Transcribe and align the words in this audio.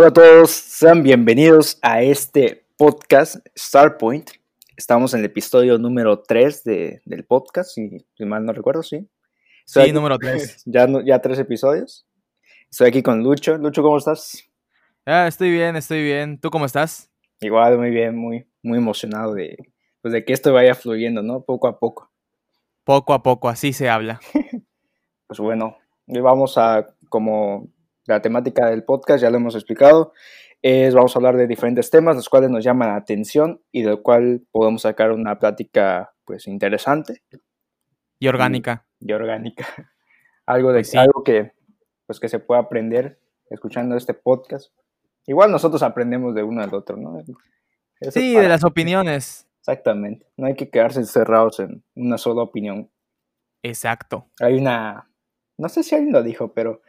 Hola 0.00 0.10
a 0.10 0.12
todos, 0.12 0.52
sean 0.52 1.02
bienvenidos 1.02 1.76
a 1.82 2.02
este 2.02 2.64
podcast 2.76 3.44
Starpoint. 3.58 4.30
Estamos 4.76 5.12
en 5.12 5.18
el 5.18 5.26
episodio 5.26 5.76
número 5.76 6.20
3 6.22 6.62
de, 6.62 7.02
del 7.04 7.24
podcast, 7.24 7.72
si, 7.72 8.06
si 8.16 8.24
mal 8.24 8.44
no 8.46 8.52
recuerdo, 8.52 8.84
sí. 8.84 9.08
Estoy 9.66 9.82
Sí, 9.82 9.88
aquí- 9.88 9.92
número 9.92 10.16
3. 10.16 10.62
Ya, 10.66 10.86
ya 11.04 11.18
tres 11.20 11.40
episodios. 11.40 12.06
Estoy 12.70 12.86
aquí 12.86 13.02
con 13.02 13.24
Lucho. 13.24 13.58
Lucho, 13.58 13.82
¿cómo 13.82 13.98
estás? 13.98 14.48
Ah, 15.04 15.26
estoy 15.26 15.50
bien, 15.50 15.74
estoy 15.74 16.04
bien. 16.04 16.38
¿Tú 16.38 16.48
cómo 16.50 16.66
estás? 16.66 17.10
Igual, 17.40 17.76
muy 17.76 17.90
bien, 17.90 18.16
muy, 18.16 18.46
muy 18.62 18.78
emocionado 18.78 19.34
de, 19.34 19.56
pues, 20.00 20.12
de 20.12 20.24
que 20.24 20.32
esto 20.32 20.52
vaya 20.52 20.76
fluyendo, 20.76 21.24
¿no? 21.24 21.42
Poco 21.42 21.66
a 21.66 21.80
poco. 21.80 22.08
Poco 22.84 23.14
a 23.14 23.22
poco, 23.24 23.48
así 23.48 23.72
se 23.72 23.88
habla. 23.88 24.20
Pues 25.26 25.40
bueno, 25.40 25.76
hoy 26.06 26.20
vamos 26.20 26.56
a, 26.56 26.86
como 27.10 27.68
la 28.08 28.20
temática 28.22 28.68
del 28.70 28.84
podcast, 28.84 29.22
ya 29.22 29.30
lo 29.30 29.36
hemos 29.36 29.54
explicado, 29.54 30.12
es 30.62 30.94
vamos 30.94 31.14
a 31.14 31.18
hablar 31.18 31.36
de 31.36 31.46
diferentes 31.46 31.90
temas, 31.90 32.16
los 32.16 32.28
cuales 32.28 32.50
nos 32.50 32.64
llaman 32.64 32.88
la 32.88 32.96
atención 32.96 33.62
y 33.70 33.82
del 33.82 34.02
cual 34.02 34.42
podemos 34.50 34.82
sacar 34.82 35.12
una 35.12 35.38
plática, 35.38 36.12
pues, 36.24 36.46
interesante 36.48 37.22
Y 38.18 38.28
orgánica. 38.28 38.86
y 39.00 39.12
orgánica. 39.12 39.66
Algo, 40.46 40.68
de, 40.72 40.78
Pues 40.80 40.90
sí. 40.90 40.96
algo 40.98 41.22
que, 41.22 41.52
pues, 42.06 42.18
que 42.20 42.28
se 42.28 42.38
pueda 42.38 42.60
aprender 42.62 43.20
escuchando 43.50 43.96
este 43.96 44.14
podcast. 44.14 44.72
Igual 45.26 45.50
nosotros 45.50 45.82
aprendemos 45.82 46.34
de 46.34 46.42
uno 46.42 46.62
al 46.62 46.74
otro, 46.74 46.96
¿no? 46.96 47.18
Eso 48.00 48.10
Sí, 48.12 48.32
para- 48.32 48.42
de 48.44 48.48
las 48.48 48.64
opiniones. 48.64 49.46
Exactamente. 49.60 50.26
No 50.38 50.46
hay 50.46 50.54
que 50.56 50.70
quedarse 50.70 51.00
encerrados 51.00 51.60
en 51.60 51.84
una 51.94 52.16
sola 52.16 52.42
opinión. 52.42 52.90
Exacto. 53.62 54.30
Hay 54.40 54.54
una, 54.56 55.10
no 55.58 55.68
sé 55.68 55.82
si 55.82 55.94
alguien 55.94 56.12
lo 56.14 56.22
dijo, 56.22 56.54
pero 56.54 56.80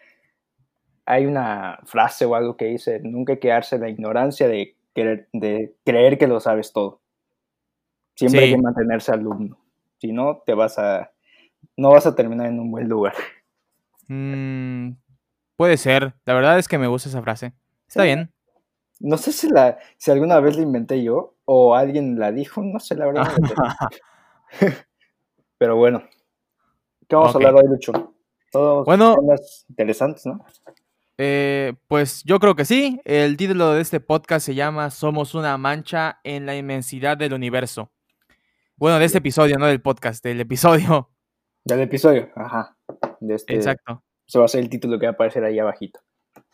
hay 1.09 1.25
una 1.25 1.79
frase 1.85 2.23
o 2.25 2.35
algo 2.35 2.55
que 2.55 2.65
dice, 2.65 2.99
nunca 2.99 3.37
quedarse 3.37 3.77
en 3.77 3.81
la 3.81 3.89
ignorancia 3.89 4.47
de, 4.47 4.75
querer, 4.93 5.27
de 5.33 5.73
creer 5.83 6.19
que 6.19 6.27
lo 6.27 6.39
sabes 6.39 6.71
todo. 6.71 7.01
Siempre 8.15 8.41
hay 8.41 8.51
que 8.51 8.61
mantenerse 8.61 9.11
alumno. 9.11 9.57
Si 9.97 10.11
no, 10.11 10.43
te 10.45 10.53
vas 10.53 10.77
a, 10.77 11.11
no 11.75 11.89
vas 11.89 12.05
a 12.05 12.13
terminar 12.13 12.45
en 12.45 12.59
un 12.59 12.69
buen 12.69 12.87
lugar. 12.87 13.15
Mm, 14.07 14.91
puede 15.55 15.77
ser. 15.77 16.13
La 16.25 16.35
verdad 16.35 16.59
es 16.59 16.67
que 16.67 16.77
me 16.77 16.85
gusta 16.85 17.09
esa 17.09 17.23
frase. 17.23 17.53
Está 17.87 18.03
Sí. 18.03 18.09
bien. 18.09 18.31
No 18.99 19.17
sé 19.17 19.31
si, 19.31 19.49
la, 19.49 19.79
si 19.97 20.11
alguna 20.11 20.39
vez 20.39 20.57
la 20.57 20.61
inventé 20.61 21.01
yo 21.01 21.33
o 21.45 21.73
alguien 21.73 22.19
la 22.19 22.31
dijo, 22.31 22.61
no 22.61 22.79
sé, 22.79 22.93
la 22.93 23.07
verdad. 23.07 23.23
Pero 25.57 25.75
bueno, 25.75 26.03
¿qué 27.07 27.15
vamos 27.15 27.35
Ok. 27.35 27.41
a 27.41 27.47
hablar 27.47 27.63
hoy, 27.63 27.69
Lucho? 27.71 28.13
Todos 28.51 28.85
Bueno. 28.85 29.15
temas 29.15 29.65
interesantes, 29.69 30.23
¿no? 30.27 30.45
Eh, 31.21 31.73
pues 31.89 32.23
yo 32.23 32.39
creo 32.39 32.55
que 32.55 32.63
sí. 32.63 33.01
El 33.03 33.35
título 33.35 33.73
de 33.73 33.81
este 33.81 33.99
podcast 33.99 34.45
se 34.45 34.55
llama 34.55 34.89
Somos 34.89 35.35
una 35.35 35.57
mancha 35.57 36.21
en 36.23 36.45
la 36.45 36.55
inmensidad 36.55 37.17
del 37.17 37.33
universo. 37.33 37.91
Bueno, 38.77 38.99
de 38.99 39.05
este 39.05 39.17
episodio, 39.17 39.57
no 39.57 39.67
del 39.67 39.81
podcast, 39.81 40.23
del 40.23 40.39
episodio. 40.39 41.11
Del 41.65 41.81
episodio, 41.81 42.29
ajá. 42.35 42.77
De 43.19 43.35
este, 43.35 43.53
Exacto. 43.53 44.01
Ese 44.25 44.39
va 44.39 44.45
a 44.45 44.47
ser 44.47 44.61
el 44.61 44.69
título 44.69 44.97
que 44.97 45.07
va 45.07 45.11
a 45.11 45.13
aparecer 45.13 45.43
ahí 45.43 45.59
abajito. 45.59 45.99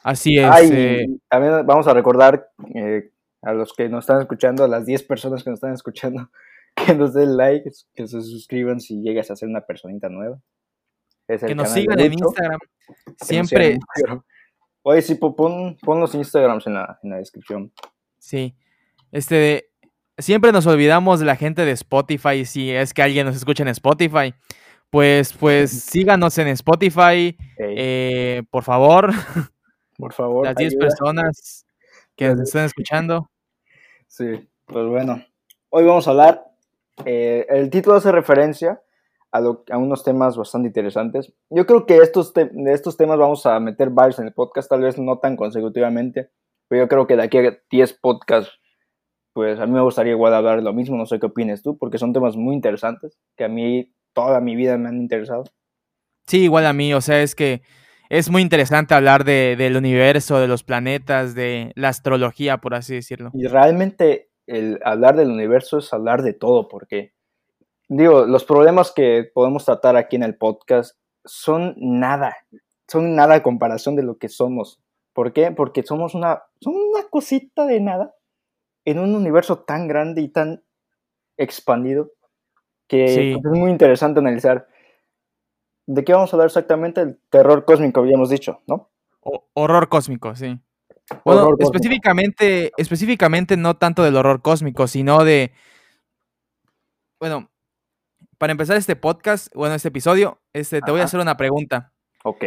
Así 0.02 0.39
es. 0.39 0.49
Ay, 0.49 0.69
eh, 0.73 1.05
también 1.30 1.63
vamos 1.66 1.88
a 1.88 1.93
recordar 1.93 2.49
eh, 2.73 3.11
a 3.43 3.53
los 3.53 3.71
que 3.71 3.88
nos 3.88 4.05
están 4.05 4.19
escuchando, 4.19 4.63
a 4.63 4.67
las 4.67 4.88
10 4.88 5.03
personas 5.03 5.43
que 5.43 5.52
nos 5.52 5.58
están 5.58 5.73
escuchando, 5.73 6.31
que 6.88 6.95
nos 6.95 7.13
den 7.13 7.38
like, 7.38 7.69
que 7.93 8.08
se 8.08 8.19
suscriban 8.19 8.80
si 8.80 8.99
llegas 8.99 9.30
a 9.30 9.36
ser 9.36 9.47
una 9.47 9.61
personita 9.61 10.09
nueva. 10.09 10.39
Es 11.27 11.43
el 11.43 11.49
que 11.49 11.55
nos 11.55 11.69
sigan 11.69 11.99
en 11.99 12.13
Instagram. 12.13 12.59
Siempre. 13.21 13.77
Oye, 14.88 15.02
sí, 15.02 15.16
po- 15.16 15.36
pon, 15.36 15.75
pon 15.81 16.00
los 16.00 16.14
Instagrams 16.14 16.67
en 16.67 16.75
la, 16.75 17.00
en 17.02 17.09
la 17.09 17.17
descripción. 17.17 17.72
Sí. 18.19 18.55
Este, 19.11 19.72
siempre 20.17 20.52
nos 20.52 20.67
olvidamos 20.67 21.19
de 21.19 21.25
la 21.25 21.36
gente 21.36 21.66
de 21.66 21.72
Spotify, 21.72 22.45
si 22.45 22.70
es 22.71 22.93
que 22.93 23.02
alguien 23.02 23.26
nos 23.26 23.36
escucha 23.36 23.64
en 23.64 23.70
Spotify. 23.70 24.33
Pues, 24.92 25.33
pues 25.33 25.71
síganos 25.92 26.37
en 26.37 26.49
Spotify, 26.49 27.36
eh, 27.58 28.43
por 28.52 28.64
favor, 28.64 29.09
por 29.98 30.14
favor. 30.14 30.45
las 30.45 30.55
10 30.55 30.73
ayuda. 30.73 30.82
personas 30.88 31.65
que 32.15 32.30
nos 32.30 32.42
están 32.42 32.65
escuchando. 32.65 33.30
Sí, 34.08 34.48
pues 34.67 34.86
bueno. 34.86 35.26
Hoy 35.70 35.83
vamos 35.83 36.08
a 36.08 36.11
hablar. 36.11 36.45
eh, 37.05 37.45
el 37.49 37.70
título 37.71 37.95
hace 37.95 38.11
referencia 38.11 38.80
a, 39.35 39.41
lo- 39.41 39.63
a 39.69 39.77
unos 39.77 40.03
temas 40.03 40.37
bastante 40.37 40.67
interesantes. 40.69 41.33
Yo 41.49 41.65
creo 41.65 41.85
que 41.85 41.97
estos, 41.97 42.33
de 42.33 42.49
estos 42.73 42.97
temas 42.97 43.17
vamos 43.17 43.45
a 43.45 43.59
meter 43.59 43.89
varios 43.89 44.19
en 44.19 44.27
el 44.27 44.33
podcast, 44.33 44.69
tal 44.69 44.81
vez 44.81 44.97
no 44.97 45.19
tan 45.19 45.35
consecutivamente, 45.35 46.29
pero 46.67 46.83
yo 46.83 46.87
creo 46.87 47.07
que 47.07 47.15
de 47.17 47.23
aquí 47.23 47.37
a 47.39 47.57
10 47.69 47.93
podcasts, 48.01 48.51
pues 49.33 49.59
a 49.59 49.65
mí 49.65 49.73
me 49.73 49.81
gustaría 49.81 50.13
igual 50.13 50.33
hablar 50.33 50.63
lo 50.63 50.71
mismo. 50.73 50.95
No 50.97 51.05
sé 51.05 51.19
qué 51.19 51.25
opinas 51.25 51.61
tú, 51.61 51.77
porque 51.77 51.97
son 51.97 52.13
temas 52.13 52.37
muy 52.37 52.55
interesantes 52.55 53.17
que 53.35 53.43
a 53.43 53.49
mí 53.49 53.93
toda 54.13 54.39
mi 54.39 54.55
vida 54.55 54.77
me 54.77 54.87
han 54.87 54.97
interesado. 54.97 55.43
Sí, 56.27 56.43
igual 56.43 56.65
a 56.65 56.73
mí, 56.73 56.93
o 56.93 57.02
sea, 57.02 57.21
es 57.21 57.35
que 57.35 57.61
es 58.09 58.29
muy 58.29 58.41
interesante 58.41 58.93
hablar 58.93 59.25
de, 59.25 59.55
del 59.57 59.75
universo, 59.75 60.39
de 60.39 60.47
los 60.47 60.63
planetas, 60.63 61.35
de 61.35 61.71
la 61.75 61.89
astrología, 61.89 62.59
por 62.59 62.73
así 62.75 62.95
decirlo. 62.95 63.31
Y 63.33 63.47
realmente 63.47 64.29
el 64.47 64.79
hablar 64.85 65.15
del 65.17 65.31
universo 65.31 65.79
es 65.79 65.91
hablar 65.91 66.21
de 66.21 66.33
todo, 66.33 66.67
porque, 66.67 67.14
digo, 67.87 68.25
los 68.25 68.43
problemas 68.45 68.91
que 68.91 69.29
podemos 69.33 69.65
tratar 69.65 69.95
aquí 69.97 70.15
en 70.15 70.23
el 70.23 70.35
podcast 70.35 70.97
son 71.23 71.73
nada, 71.77 72.35
son 72.87 73.15
nada 73.15 73.35
a 73.35 73.43
comparación 73.43 73.95
de 73.95 74.03
lo 74.03 74.17
que 74.17 74.29
somos. 74.29 74.79
¿Por 75.13 75.33
qué? 75.33 75.51
Porque 75.51 75.83
somos 75.83 76.13
una, 76.13 76.43
somos 76.61 76.81
una 76.93 77.03
cosita 77.09 77.65
de 77.65 77.79
nada 77.79 78.13
en 78.85 78.99
un 78.99 79.15
universo 79.15 79.59
tan 79.59 79.87
grande 79.87 80.21
y 80.21 80.27
tan 80.29 80.63
expandido 81.37 82.11
que 82.87 83.07
Sí. 83.07 83.33
pues, 83.41 83.53
es 83.53 83.59
muy 83.59 83.71
interesante 83.71 84.19
analizar. 84.19 84.67
¿De 85.87 86.03
qué 86.03 86.13
vamos 86.13 86.31
a 86.31 86.35
hablar 86.35 86.47
exactamente? 86.47 87.02
El 87.02 87.19
terror 87.29 87.65
cósmico, 87.65 87.99
habíamos 88.02 88.29
dicho, 88.29 88.61
¿no? 88.67 88.89
O- 89.21 89.45
horror 89.53 89.87
cósmico, 89.89 90.35
sí. 90.35 90.59
Bueno, 91.23 91.41
Horror 91.41 91.57
cósmico. 91.57 91.71
específicamente, 91.75 92.71
específicamente 92.77 93.57
no 93.57 93.77
tanto 93.77 94.03
del 94.03 94.15
horror 94.17 94.41
cósmico, 94.41 94.87
sino 94.87 95.23
de. 95.23 95.52
Bueno, 97.19 97.49
para 98.37 98.51
empezar 98.51 98.77
este 98.77 98.95
podcast, 98.95 99.53
bueno, 99.53 99.75
este 99.75 99.89
episodio, 99.89 100.39
este, 100.53 100.81
te 100.81 100.91
voy 100.91 101.01
a 101.01 101.05
hacer 101.05 101.19
una 101.19 101.37
pregunta. 101.37 101.91
Ok. 102.23 102.45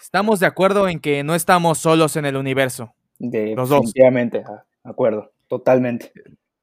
¿Estamos 0.00 0.40
de 0.40 0.46
acuerdo 0.46 0.88
en 0.88 1.00
que 1.00 1.22
no 1.22 1.34
estamos 1.34 1.78
solos 1.78 2.16
en 2.16 2.24
el 2.24 2.36
universo? 2.36 2.94
De, 3.18 3.54
Los 3.54 3.68
dos. 3.68 3.80
Definitivamente, 3.80 4.38
de 4.38 4.90
acuerdo, 4.90 5.32
totalmente. 5.46 6.12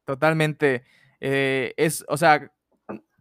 Totalmente. 0.06 0.84
eh, 1.19 1.73
es, 1.78 2.06
o 2.07 2.18
sea, 2.18 2.51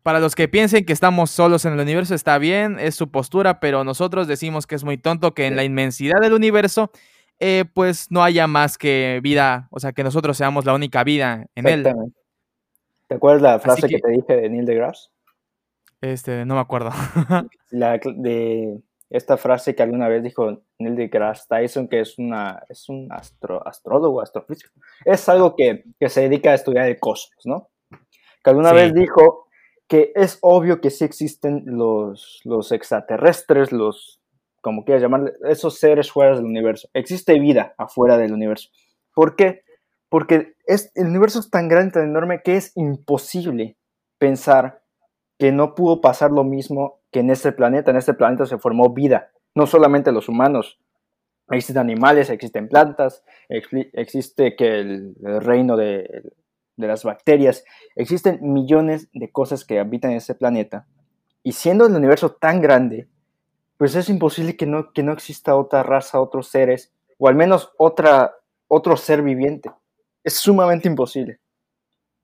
para 0.06 0.20
los 0.20 0.36
que 0.36 0.46
piensen 0.46 0.84
que 0.84 0.92
estamos 0.92 1.32
solos 1.32 1.64
en 1.64 1.72
el 1.72 1.80
universo, 1.80 2.14
está 2.14 2.38
bien, 2.38 2.78
es 2.78 2.94
su 2.94 3.10
postura, 3.10 3.58
pero 3.58 3.82
nosotros 3.82 4.28
decimos 4.28 4.66
que 4.66 4.76
es 4.76 4.84
muy 4.84 4.98
tonto 4.98 5.34
que 5.34 5.46
en 5.46 5.56
la 5.56 5.64
inmensidad 5.64 6.20
del 6.20 6.32
universo, 6.32 6.92
eh, 7.40 7.64
pues 7.74 8.06
no 8.10 8.22
haya 8.22 8.46
más 8.46 8.78
que 8.78 9.18
vida, 9.20 9.66
o 9.72 9.80
sea, 9.80 9.92
que 9.92 10.04
nosotros 10.04 10.36
seamos 10.36 10.64
la 10.64 10.74
única 10.74 11.02
vida 11.02 11.46
en 11.56 11.66
él. 11.66 11.80
Exactamente. 11.80 12.25
¿Te 13.08 13.14
acuerdas 13.16 13.42
la 13.42 13.58
frase 13.60 13.88
que... 13.88 13.96
que- 13.96 14.00
te 14.02 14.10
dije 14.10 14.36
de 14.36 14.48
Neil 14.50 14.64
deGrasse? 14.66 15.10
Este, 16.00 16.44
no 16.44 16.54
me 16.54 16.60
acuerdo. 16.60 16.90
La, 17.70 17.98
de 17.98 18.80
esta 19.08 19.36
frase 19.36 19.74
que 19.74 19.82
alguna 19.82 20.08
vez 20.08 20.22
dijo 20.22 20.62
Neil 20.78 20.96
deGrasse 20.96 21.46
Tyson, 21.48 21.88
que 21.88 22.00
es, 22.00 22.18
una, 22.18 22.62
es 22.68 22.88
un 22.88 23.08
astro, 23.10 23.66
astrólogo, 23.66 24.20
astrofísico. 24.20 24.72
Es 25.04 25.28
algo 25.28 25.54
que, 25.56 25.84
que 25.98 26.08
se 26.08 26.22
dedica 26.22 26.50
a 26.50 26.54
estudiar 26.54 26.86
el 26.88 26.98
cosmos, 27.00 27.46
¿no? 27.46 27.68
Que 28.44 28.50
alguna 28.50 28.70
Sí. 28.70 28.76
vez 28.76 28.94
dijo 28.94 29.46
que 29.88 30.12
es 30.16 30.38
obvio 30.42 30.80
que 30.80 30.90
sí 30.90 31.04
existen 31.04 31.62
los, 31.66 32.40
los 32.44 32.72
extraterrestres, 32.72 33.72
los, 33.72 34.20
como 34.60 34.84
quieras 34.84 35.02
llamarle, 35.02 35.32
esos 35.48 35.78
seres 35.78 36.10
fuera 36.10 36.34
del 36.36 36.44
universo. 36.44 36.88
Existe 36.92 37.38
vida 37.38 37.74
afuera 37.78 38.18
del 38.18 38.32
universo. 38.32 38.68
¿Por 39.14 39.34
qué? 39.36 39.62
Porque 40.08 40.54
el 40.66 41.06
universo 41.06 41.40
es 41.40 41.50
tan 41.50 41.68
grande, 41.68 41.92
tan 41.92 42.04
enorme, 42.04 42.42
que 42.42 42.56
es 42.56 42.72
imposible 42.76 43.76
pensar 44.18 44.82
que 45.38 45.52
no 45.52 45.74
pudo 45.74 46.00
pasar 46.00 46.30
lo 46.30 46.44
mismo 46.44 47.00
que 47.10 47.20
en 47.20 47.30
este 47.30 47.52
planeta. 47.52 47.90
En 47.90 47.96
este 47.96 48.14
planeta 48.14 48.46
se 48.46 48.58
formó 48.58 48.92
vida, 48.92 49.30
no 49.54 49.66
solamente 49.66 50.12
los 50.12 50.28
humanos. 50.28 50.78
Existen 51.50 51.78
animales, 51.78 52.30
existen 52.30 52.68
plantas, 52.68 53.22
existe 53.48 54.56
que 54.56 54.80
el, 54.80 55.14
reino 55.40 55.76
de, 55.76 56.32
de 56.76 56.86
las 56.86 57.04
bacterias, 57.04 57.64
existen 57.94 58.38
millones 58.42 59.08
de 59.12 59.30
cosas 59.30 59.64
que 59.64 59.78
habitan 59.78 60.10
en 60.10 60.16
este 60.16 60.34
planeta. 60.34 60.86
Y 61.42 61.52
siendo 61.52 61.86
el 61.86 61.94
universo 61.94 62.32
tan 62.32 62.60
grande, 62.60 63.08
pues 63.78 63.94
es 63.94 64.08
imposible 64.08 64.56
que 64.56 64.66
no, 64.66 64.92
que 64.92 65.02
no 65.02 65.12
exista 65.12 65.54
otra 65.54 65.82
raza, 65.82 66.20
otros 66.20 66.48
seres, 66.48 66.92
o 67.18 67.28
al 67.28 67.34
menos 67.34 67.72
otra, 67.78 68.34
otro 68.68 68.96
ser 68.96 69.22
viviente. 69.22 69.70
Es 70.26 70.34
sumamente 70.34 70.88
imposible. 70.88 71.38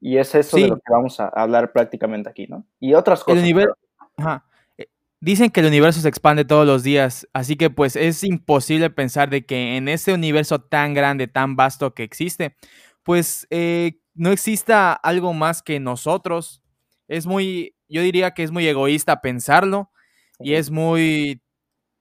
Y 0.00 0.18
es 0.18 0.34
eso 0.34 0.56
de 0.56 0.66
lo 0.66 0.76
que 0.76 0.92
vamos 0.92 1.20
a 1.20 1.28
hablar 1.28 1.72
prácticamente 1.72 2.28
aquí, 2.28 2.48
¿no? 2.48 2.66
Y 2.80 2.94
otras 2.94 3.22
cosas. 3.22 3.44
el. 3.44 3.68
Ajá. 4.16 4.44
Eh, 4.76 4.88
dicen 5.20 5.50
que 5.50 5.60
el 5.60 5.66
universo 5.66 6.00
se 6.00 6.08
expande 6.08 6.44
todos 6.44 6.66
los 6.66 6.82
días, 6.82 7.28
así 7.32 7.54
que 7.54 7.70
pues 7.70 7.94
es 7.94 8.24
imposible 8.24 8.90
pensar 8.90 9.30
de 9.30 9.46
que 9.46 9.76
en 9.76 9.86
ese 9.86 10.12
universo 10.12 10.60
tan 10.60 10.94
grande, 10.94 11.28
tan 11.28 11.54
vasto 11.54 11.94
que 11.94 12.02
existe, 12.02 12.56
pues 13.04 13.46
eh, 13.50 14.00
no 14.14 14.32
exista 14.32 14.92
algo 14.92 15.32
más 15.32 15.62
que 15.62 15.78
nosotros. 15.78 16.60
Es 17.06 17.26
muy, 17.26 17.76
yo 17.88 18.02
diría 18.02 18.32
que 18.32 18.42
es 18.42 18.50
muy 18.50 18.66
egoísta 18.66 19.20
pensarlo 19.20 19.92
y 20.40 20.54
es 20.54 20.72
muy, 20.72 21.40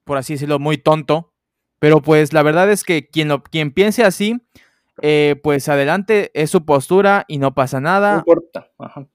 por 0.05 0.17
así 0.17 0.33
decirlo, 0.33 0.57
muy 0.57 0.79
tonto. 0.79 1.35
Pero 1.77 2.01
pues 2.01 2.33
la 2.33 2.41
verdad 2.41 2.71
es 2.71 2.83
que 2.83 3.07
quien, 3.07 3.27
lo, 3.27 3.43
quien 3.43 3.71
piense 3.71 4.03
así, 4.03 4.41
eh, 5.01 5.39
pues 5.41 5.67
adelante, 5.69 6.31
es 6.33 6.49
su 6.49 6.65
postura 6.65 7.25
y 7.27 7.37
no 7.37 7.53
pasa 7.53 7.79
nada. 7.79 8.13
No 8.13 8.19
importa. 8.19 8.71
Ajá. 8.77 9.07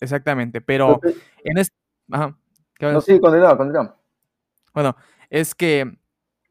Exactamente, 0.00 0.60
pero 0.60 1.00
en 1.44 1.58
este... 1.58 1.76
Ajá. 2.10 2.36
No, 2.80 3.00
sí. 3.00 3.20
Bueno, 4.72 4.96
es 5.28 5.54
que 5.54 5.98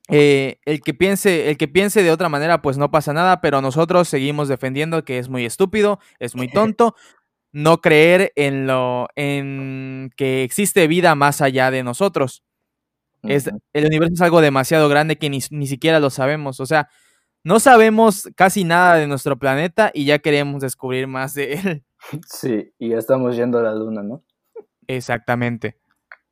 eh, 0.10 0.60
el 0.66 0.82
que 0.82 0.94
piense, 0.94 1.50
el 1.50 1.58
que 1.58 1.68
piense 1.68 2.04
de 2.04 2.12
otra 2.12 2.30
manera, 2.30 2.62
pues 2.62 2.78
no 2.78 2.92
pasa 2.92 3.14
nada, 3.14 3.42
pero 3.42 3.62
nosotros 3.62 4.08
seguimos 4.08 4.48
defendiendo 4.48 5.04
que 5.04 5.20
es 5.20 5.30
muy 5.30 5.46
estúpido, 5.46 6.00
es 6.20 6.36
muy 6.36 6.48
tonto, 6.52 6.96
no 7.52 7.80
creer 7.80 8.32
en 8.36 8.68
lo, 8.68 9.08
en 9.16 10.12
que 10.16 10.44
existe 10.44 10.88
vida 10.88 11.16
más 11.16 11.42
allá 11.42 11.72
de 11.72 11.84
nosotros. 11.84 12.44
Es, 13.24 13.50
el 13.74 13.86
universo 13.86 14.14
es 14.14 14.22
algo 14.22 14.40
demasiado 14.40 14.88
grande 14.88 15.18
que 15.18 15.30
ni, 15.30 15.40
ni, 15.50 15.68
siquiera 15.68 16.00
lo 16.00 16.10
sabemos. 16.10 16.60
O 16.60 16.66
sea, 16.66 16.90
no 17.44 17.60
sabemos 17.60 18.30
casi 18.36 18.64
nada 18.64 18.96
de 18.96 19.08
nuestro 19.08 19.38
planeta 19.38 19.92
y 19.94 20.06
ya 20.06 20.20
queremos 20.20 20.62
descubrir 20.62 21.08
más 21.08 21.34
de 21.34 21.54
él. 21.54 21.84
Sí, 22.26 22.74
y 22.80 22.90
ya 22.90 22.98
estamos 22.98 23.36
yendo 23.36 23.60
a 23.60 23.62
la 23.62 23.76
luna, 23.76 24.02
¿no? 24.02 24.24
Exactamente. 24.88 25.78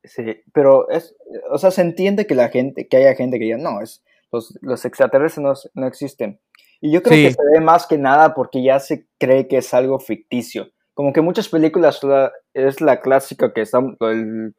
Sí, 0.02 0.42
pero 0.52 0.88
es, 0.88 1.14
o 1.50 1.58
sea, 1.58 1.70
se 1.70 1.82
entiende 1.82 2.26
que 2.26 2.34
la 2.34 2.48
gente, 2.48 2.88
que 2.88 2.96
haya 2.96 3.14
gente 3.14 3.38
que 3.38 3.44
diga, 3.44 3.58
no, 3.58 3.82
es, 3.82 4.02
los, 4.32 4.58
los 4.62 4.84
extraterrestres 4.84 5.44
no, 5.44 5.52
no, 5.74 5.86
existen. 5.86 6.40
Y 6.80 6.90
yo 6.90 7.02
creo 7.02 7.28
que 7.28 7.32
se 7.32 7.42
ve 7.52 7.60
más 7.60 7.86
que 7.86 7.98
nada 7.98 8.34
porque 8.34 8.62
ya 8.62 8.80
se 8.80 9.06
cree 9.18 9.48
que 9.48 9.58
es 9.58 9.74
algo 9.74 9.98
ficticio. 9.98 10.70
Como 10.94 11.12
que 11.12 11.20
muchas 11.20 11.48
películas 11.48 12.00
es 12.54 12.80
la 12.80 13.00
clásica 13.00 13.52
que 13.52 13.62
está 13.62 13.78
el, 14.00 14.54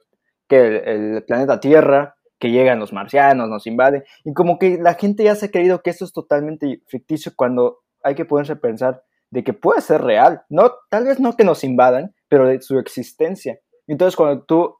que 0.47 0.83
el, 0.85 1.23
planeta 1.23 1.59
Tierra, 1.59 2.15
que 2.39 2.51
llegan 2.51 2.79
los 2.79 2.93
marcianos, 2.93 3.49
nos 3.49 3.67
invaden, 3.67 4.03
y 4.23 4.33
como 4.33 4.57
que 4.57 4.77
la 4.77 4.93
gente 4.95 5.23
ya 5.23 5.35
se 5.35 5.47
ha 5.47 5.51
creído 5.51 5.81
que 5.81 5.89
esto 5.89 6.05
es 6.05 6.13
totalmente 6.13 6.81
ficticio 6.87 7.33
cuando 7.35 7.79
hay 8.01 8.15
que 8.15 8.25
ponerse 8.25 8.53
a 8.53 8.59
pensar 8.59 9.03
de 9.29 9.43
que 9.43 9.53
puede 9.53 9.81
ser 9.81 10.01
real. 10.01 10.43
No, 10.49 10.71
tal 10.89 11.05
vez 11.05 11.19
no 11.19 11.35
que 11.35 11.43
nos 11.43 11.63
invadan, 11.63 12.15
pero 12.27 12.47
de 12.47 12.61
su 12.61 12.79
existencia. 12.79 13.59
Entonces, 13.87 14.15
cuando 14.15 14.43
tú 14.43 14.79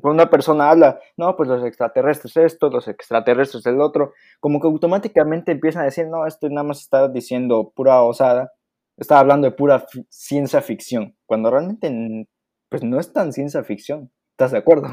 cuando 0.00 0.22
una 0.22 0.30
persona 0.30 0.70
habla, 0.70 1.00
no, 1.16 1.36
pues 1.36 1.48
los 1.48 1.64
extraterrestres 1.64 2.36
esto, 2.36 2.70
los 2.70 2.88
extraterrestres 2.88 3.66
el 3.66 3.80
otro, 3.80 4.12
como 4.40 4.60
que 4.60 4.66
automáticamente 4.66 5.52
empiezan 5.52 5.82
a 5.82 5.86
decir, 5.86 6.06
no, 6.08 6.26
esto 6.26 6.48
nada 6.48 6.62
más 6.62 6.80
está 6.80 7.08
diciendo 7.08 7.72
pura 7.74 8.02
osada, 8.02 8.52
está 8.96 9.18
hablando 9.18 9.48
de 9.48 9.56
pura 9.56 9.86
ciencia 10.08 10.60
ficción, 10.62 11.16
cuando 11.26 11.50
realmente 11.50 12.28
pues 12.68 12.84
no 12.84 13.00
es 13.00 13.12
tan 13.12 13.32
ciencia 13.32 13.64
ficción, 13.64 14.12
¿estás 14.32 14.52
de 14.52 14.58
acuerdo? 14.58 14.88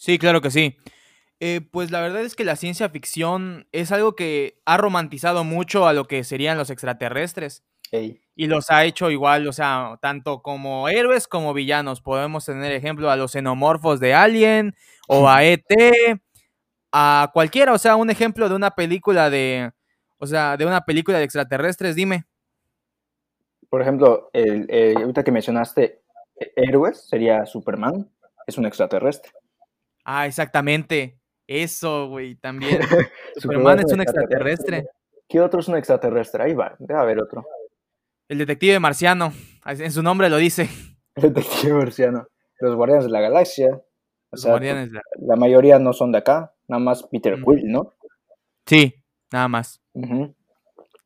Sí, 0.00 0.18
claro 0.18 0.40
que 0.40 0.50
sí. 0.50 0.78
Eh, 1.40 1.60
pues 1.60 1.90
la 1.90 2.00
verdad 2.00 2.22
es 2.22 2.34
que 2.34 2.44
la 2.44 2.56
ciencia 2.56 2.88
ficción 2.88 3.68
es 3.70 3.92
algo 3.92 4.16
que 4.16 4.58
ha 4.64 4.78
romantizado 4.78 5.44
mucho 5.44 5.86
a 5.86 5.92
lo 5.92 6.06
que 6.06 6.24
serían 6.24 6.56
los 6.56 6.70
extraterrestres. 6.70 7.64
Y 7.92 8.46
los 8.46 8.70
ha 8.70 8.84
hecho 8.84 9.10
igual, 9.10 9.46
o 9.46 9.52
sea, 9.52 9.98
tanto 10.00 10.40
como 10.40 10.88
héroes 10.88 11.28
como 11.28 11.52
villanos. 11.52 12.00
Podemos 12.00 12.46
tener 12.46 12.72
ejemplo 12.72 13.10
a 13.10 13.16
los 13.16 13.32
xenomorfos 13.32 14.00
de 14.00 14.14
Alien 14.14 14.74
o 15.06 15.28
a 15.28 15.44
ET, 15.44 15.66
a 16.92 17.30
cualquiera, 17.34 17.74
o 17.74 17.78
sea, 17.78 17.96
un 17.96 18.08
ejemplo 18.08 18.48
de 18.48 18.54
una 18.54 18.70
película 18.70 19.28
de, 19.28 19.70
o 20.16 20.26
sea, 20.26 20.56
de 20.56 20.64
una 20.64 20.80
película 20.80 21.18
de 21.18 21.24
extraterrestres, 21.24 21.94
dime. 21.94 22.24
Por 23.68 23.82
ejemplo, 23.82 24.30
el, 24.32 24.96
ahorita 24.96 25.24
que 25.24 25.32
mencionaste 25.32 26.00
eh, 26.40 26.52
héroes, 26.56 27.06
sería 27.06 27.44
Superman, 27.44 28.10
es 28.46 28.56
un 28.56 28.64
extraterrestre. 28.64 29.32
Ah, 30.12 30.26
exactamente. 30.26 31.20
Eso, 31.46 32.08
güey, 32.08 32.34
también. 32.34 32.80
Superman 33.36 33.78
es 33.78 33.92
un 33.92 34.00
extraterrestre. 34.00 34.88
¿Qué 35.28 35.40
otro 35.40 35.60
es 35.60 35.68
un 35.68 35.76
extraterrestre? 35.76 36.42
Ahí 36.42 36.52
va, 36.52 36.74
debe 36.80 36.98
haber 36.98 37.20
otro. 37.20 37.46
El 38.28 38.38
detective 38.38 38.80
marciano, 38.80 39.32
en 39.64 39.92
su 39.92 40.02
nombre 40.02 40.28
lo 40.28 40.38
dice. 40.38 40.68
El 41.14 41.32
detective 41.32 41.74
marciano. 41.74 42.26
Los 42.58 42.74
guardianes 42.74 43.04
de 43.04 43.12
la 43.12 43.20
galaxia. 43.20 43.80
Los 44.32 44.44
guardianes 44.44 44.90
la... 44.90 45.00
la... 45.16 45.36
mayoría 45.36 45.78
no 45.78 45.92
son 45.92 46.10
de 46.10 46.18
acá, 46.18 46.54
nada 46.66 46.80
más 46.80 47.04
Peter 47.04 47.36
Quill, 47.36 47.70
¿no? 47.70 47.94
Sí, 48.66 48.92
nada 49.30 49.46
más. 49.46 49.80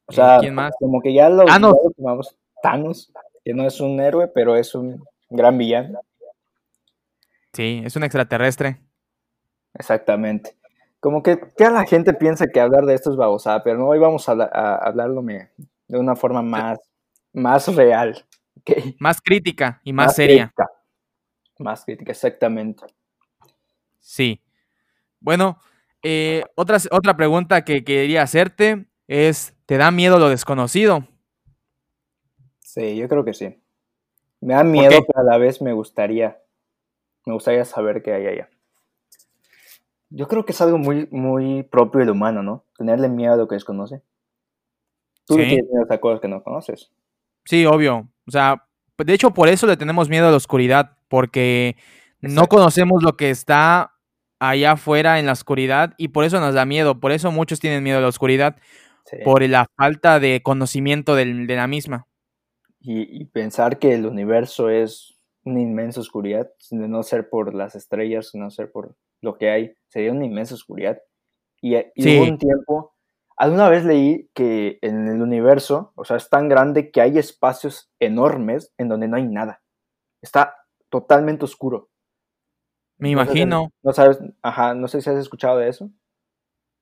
O 0.06 0.12
sea, 0.12 0.38
¿quién 0.40 0.54
más? 0.54 0.72
como 0.78 1.02
que 1.02 1.12
ya 1.12 1.28
lo 1.28 1.44
Thanos. 1.44 1.74
Vamos, 1.98 2.38
Thanos, 2.62 3.12
que 3.44 3.52
no 3.52 3.66
es 3.66 3.80
un 3.80 4.00
héroe, 4.00 4.28
pero 4.28 4.56
es 4.56 4.74
un 4.74 5.04
gran 5.28 5.58
villano. 5.58 6.00
Sí, 7.52 7.82
es 7.84 7.96
un 7.96 8.04
extraterrestre. 8.04 8.83
Exactamente. 9.74 10.56
Como 11.00 11.22
que 11.22 11.38
ya 11.58 11.70
la 11.70 11.84
gente 11.84 12.14
piensa 12.14 12.46
que 12.46 12.60
hablar 12.60 12.86
de 12.86 12.94
esto 12.94 13.10
es 13.10 13.16
babosada, 13.16 13.62
pero 13.62 13.78
no, 13.78 13.88
hoy 13.88 13.98
vamos 13.98 14.28
a, 14.28 14.32
a 14.32 14.76
hablarlo 14.76 15.22
de 15.22 15.98
una 15.98 16.16
forma 16.16 16.42
más 16.42 16.78
más 17.34 17.74
real. 17.74 18.24
Más 18.98 19.20
crítica 19.20 19.80
y 19.84 19.92
más, 19.92 20.14
seria. 20.14 20.54
Más 21.58 21.84
crítica, 21.84 22.12
exactamente. 22.12 22.84
Sí. 23.98 24.40
Bueno, 25.20 25.58
eh, 26.02 26.44
otra, 26.54 26.78
otra 26.90 27.16
pregunta 27.16 27.64
que 27.64 27.84
quería 27.84 28.22
hacerte 28.22 28.86
es, 29.06 29.54
¿te 29.66 29.76
da 29.76 29.90
miedo 29.90 30.18
lo 30.18 30.28
desconocido? 30.28 31.06
Sí, 32.60 32.96
yo 32.96 33.08
creo 33.08 33.24
que 33.24 33.34
sí. 33.34 33.60
Me 34.40 34.54
da 34.54 34.64
miedo, 34.64 35.04
pero 35.06 35.20
a 35.20 35.24
la 35.24 35.38
vez 35.38 35.60
me 35.60 35.72
gustaría, 35.72 36.40
me 37.26 37.34
gustaría 37.34 37.64
saber 37.64 38.02
qué 38.02 38.12
hay 38.12 38.26
allá. 38.26 38.48
Yo 40.10 40.28
creo 40.28 40.44
que 40.44 40.52
es 40.52 40.60
algo 40.60 40.78
muy, 40.78 41.08
muy 41.10 41.62
propio 41.64 42.00
del 42.00 42.10
humano, 42.10 42.42
¿no? 42.42 42.64
Tenerle 42.76 43.08
miedo 43.08 43.34
a 43.34 43.36
lo 43.36 43.48
que 43.48 43.56
desconoce. 43.56 44.02
Tú 45.26 45.34
sí. 45.34 45.40
tienes 45.40 45.64
miedo 45.70 45.86
a 45.88 45.98
cosas 45.98 46.20
que 46.20 46.28
no 46.28 46.42
conoces. 46.42 46.92
Sí, 47.44 47.66
obvio. 47.66 48.08
O 48.26 48.30
sea, 48.30 48.66
de 48.98 49.12
hecho, 49.12 49.32
por 49.32 49.48
eso 49.48 49.66
le 49.66 49.76
tenemos 49.76 50.08
miedo 50.08 50.28
a 50.28 50.30
la 50.30 50.36
oscuridad, 50.36 50.96
porque 51.08 51.76
no 52.20 52.46
conocemos 52.46 53.02
lo 53.02 53.16
que 53.16 53.30
está 53.30 53.94
allá 54.38 54.72
afuera 54.72 55.18
en 55.18 55.26
la 55.26 55.32
oscuridad 55.32 55.94
y 55.96 56.08
por 56.08 56.24
eso 56.24 56.40
nos 56.40 56.54
da 56.54 56.64
miedo. 56.64 57.00
Por 57.00 57.12
eso 57.12 57.30
muchos 57.30 57.60
tienen 57.60 57.82
miedo 57.82 57.98
a 57.98 58.02
la 58.02 58.08
oscuridad, 58.08 58.56
por 59.24 59.42
la 59.48 59.66
falta 59.76 60.20
de 60.20 60.42
conocimiento 60.42 61.14
de, 61.14 61.26
la 61.26 61.66
misma. 61.66 62.06
Y, 62.80 63.24
pensar 63.26 63.78
que 63.78 63.94
el 63.94 64.06
universo 64.06 64.68
es 64.68 65.18
una 65.44 65.60
inmensa 65.60 66.00
oscuridad, 66.00 66.50
de 66.70 66.88
no 66.88 67.02
ser 67.02 67.28
por 67.28 67.54
las 67.54 67.74
estrellas, 67.74 68.30
no 68.34 68.50
ser 68.50 68.70
por 68.70 68.96
lo 69.24 69.36
que 69.36 69.50
hay, 69.50 69.74
sería 69.88 70.12
una 70.12 70.24
inmensa 70.24 70.54
oscuridad. 70.54 70.98
Y, 71.60 71.76
y 71.76 72.18
hubo 72.18 72.24
un 72.24 72.38
tiempo 72.38 72.94
Alguna 73.36 73.68
vez 73.68 73.84
leí 73.84 74.30
que 74.32 74.78
en 74.80 75.08
el 75.08 75.20
universo, 75.20 75.92
o 75.96 76.04
sea, 76.04 76.16
es 76.16 76.28
tan 76.30 76.48
grande 76.48 76.92
que 76.92 77.00
hay 77.00 77.18
espacios 77.18 77.90
enormes 77.98 78.72
en 78.78 78.88
donde 78.88 79.08
no 79.08 79.16
hay 79.16 79.26
nada. 79.26 79.60
Está 80.22 80.54
totalmente 80.88 81.44
oscuro. 81.44 81.90
Me 82.96 83.10
imagino. 83.10 83.72
No, 83.82 83.92
sabes, 83.92 84.20
ajá, 84.40 84.74
no 84.74 84.86
sé 84.86 85.02
si 85.02 85.10
has 85.10 85.16
escuchado 85.16 85.58
de 85.58 85.68
eso. 85.68 85.90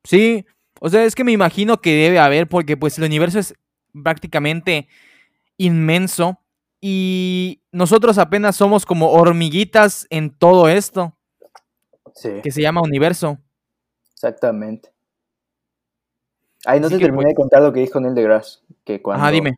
Sí, 0.05 0.45
o 0.79 0.91
sea, 0.91 1.05
es 1.05 1.15
que 1.15 1.25
me 1.25 1.33
imagino 1.33 1.81
que 1.81 1.95
debe 1.95 2.19
haber, 2.19 2.49
porque 2.49 2.77
pues 2.77 2.99
el 2.99 3.05
universo 3.05 3.39
es 3.39 3.55
prácticamente 4.03 4.89
inmenso 5.57 6.39
y 6.83 7.63
nosotros 7.73 8.19
apenas 8.19 8.57
somos 8.57 8.85
como 8.85 9.13
hormiguitas 9.13 10.07
en 10.11 10.31
todo 10.31 10.69
esto. 10.69 11.17
Sí. 12.15 12.41
Que 12.43 12.51
se 12.51 12.63
llama 12.63 12.83
universo. 12.83 13.39
Exactamente. 14.13 14.93
Ahí 16.65 16.81
no 16.81 16.89
te 16.89 16.99
terminé 16.99 17.31
de 17.31 17.35
contar 17.35 17.63
lo 17.63 17.73
que 17.73 17.81
dijo 17.81 18.01
Neil 18.01 18.15
deGrasse. 18.15 18.61
Que 18.85 19.03
cuando, 19.03 19.23
Ajá, 19.23 19.33
dime. 19.33 19.57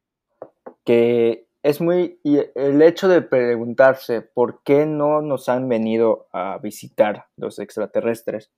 Que 0.85 1.47
es 1.63 1.81
muy. 1.81 2.19
Y 2.23 2.39
el 2.55 2.83
hecho 2.83 3.09
de 3.09 3.23
preguntarse 3.23 4.23
por 4.23 4.63
qué 4.63 4.87
no 4.87 5.21
nos 5.21 5.49
han 5.49 5.69
venido 5.69 6.29
a 6.33 6.59
visitar 6.59 7.27
los 7.37 7.59
extraterrestres 7.59 8.51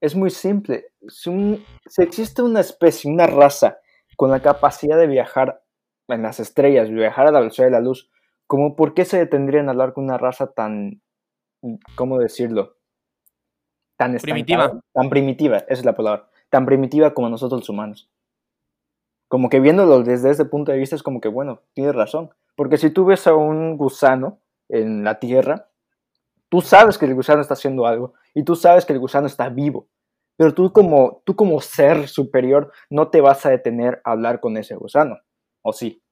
es 0.00 0.14
muy 0.14 0.30
simple. 0.30 0.86
Si, 1.08 1.64
existe 1.98 2.42
una 2.42 2.60
especie, 2.60 3.10
una 3.10 3.26
raza 3.26 3.78
con 4.16 4.30
la 4.30 4.40
capacidad 4.40 4.98
de 4.98 5.06
viajar 5.06 5.62
en 6.08 6.22
las 6.22 6.40
estrellas, 6.40 6.90
viajar 6.90 7.26
a 7.26 7.32
la 7.32 7.40
velocidad 7.40 7.66
de 7.66 7.72
la 7.72 7.80
luz, 7.80 8.10
como 8.46 8.76
por 8.76 8.94
qué 8.94 9.04
se 9.04 9.18
detendrían 9.18 9.68
a 9.68 9.72
hablar 9.72 9.92
con 9.92 10.04
una 10.04 10.18
raza 10.18 10.52
tan. 10.52 11.02
¿Cómo 11.96 12.18
decirlo? 12.18 12.75
Tan 13.96 14.16
primitiva. 14.16 14.80
Tan 14.92 15.08
primitiva, 15.08 15.58
esa 15.58 15.72
es 15.80 15.84
la 15.84 15.96
palabra 15.96 16.28
tan 16.48 16.64
primitiva 16.64 17.12
como 17.12 17.28
nosotros 17.28 17.62
los 17.62 17.68
humanos. 17.68 18.08
Como 19.28 19.48
que 19.48 19.58
viéndolo 19.58 20.04
desde 20.04 20.30
ese 20.30 20.44
punto 20.44 20.70
de 20.70 20.78
vista 20.78 20.94
es 20.94 21.02
como 21.02 21.20
que, 21.20 21.28
bueno, 21.28 21.62
tienes 21.74 21.94
razón. 21.94 22.30
Porque 22.54 22.78
si 22.78 22.90
tú 22.90 23.04
ves 23.04 23.26
a 23.26 23.34
un 23.34 23.76
gusano 23.76 24.38
en 24.68 25.02
la 25.02 25.18
Tierra, 25.18 25.68
Tú 26.48 26.60
sabes 26.60 26.96
que 26.96 27.06
el 27.06 27.14
gusano 27.14 27.40
está 27.40 27.54
haciendo 27.54 27.86
algo 27.86 28.14
y 28.34 28.44
tú 28.44 28.54
sabes 28.54 28.84
que 28.84 28.92
el 28.92 29.00
gusano 29.00 29.26
está 29.26 29.48
vivo. 29.48 29.88
Pero 30.36 30.54
tú 30.54 30.72
como, 30.72 31.22
tú 31.24 31.34
como 31.34 31.60
ser 31.60 32.08
superior 32.08 32.72
no 32.90 33.08
te 33.08 33.20
vas 33.20 33.44
a 33.46 33.50
detener 33.50 34.00
a 34.04 34.12
hablar 34.12 34.40
con 34.40 34.56
ese 34.56 34.76
gusano, 34.76 35.18
¿o 35.62 35.72
sí? 35.72 36.02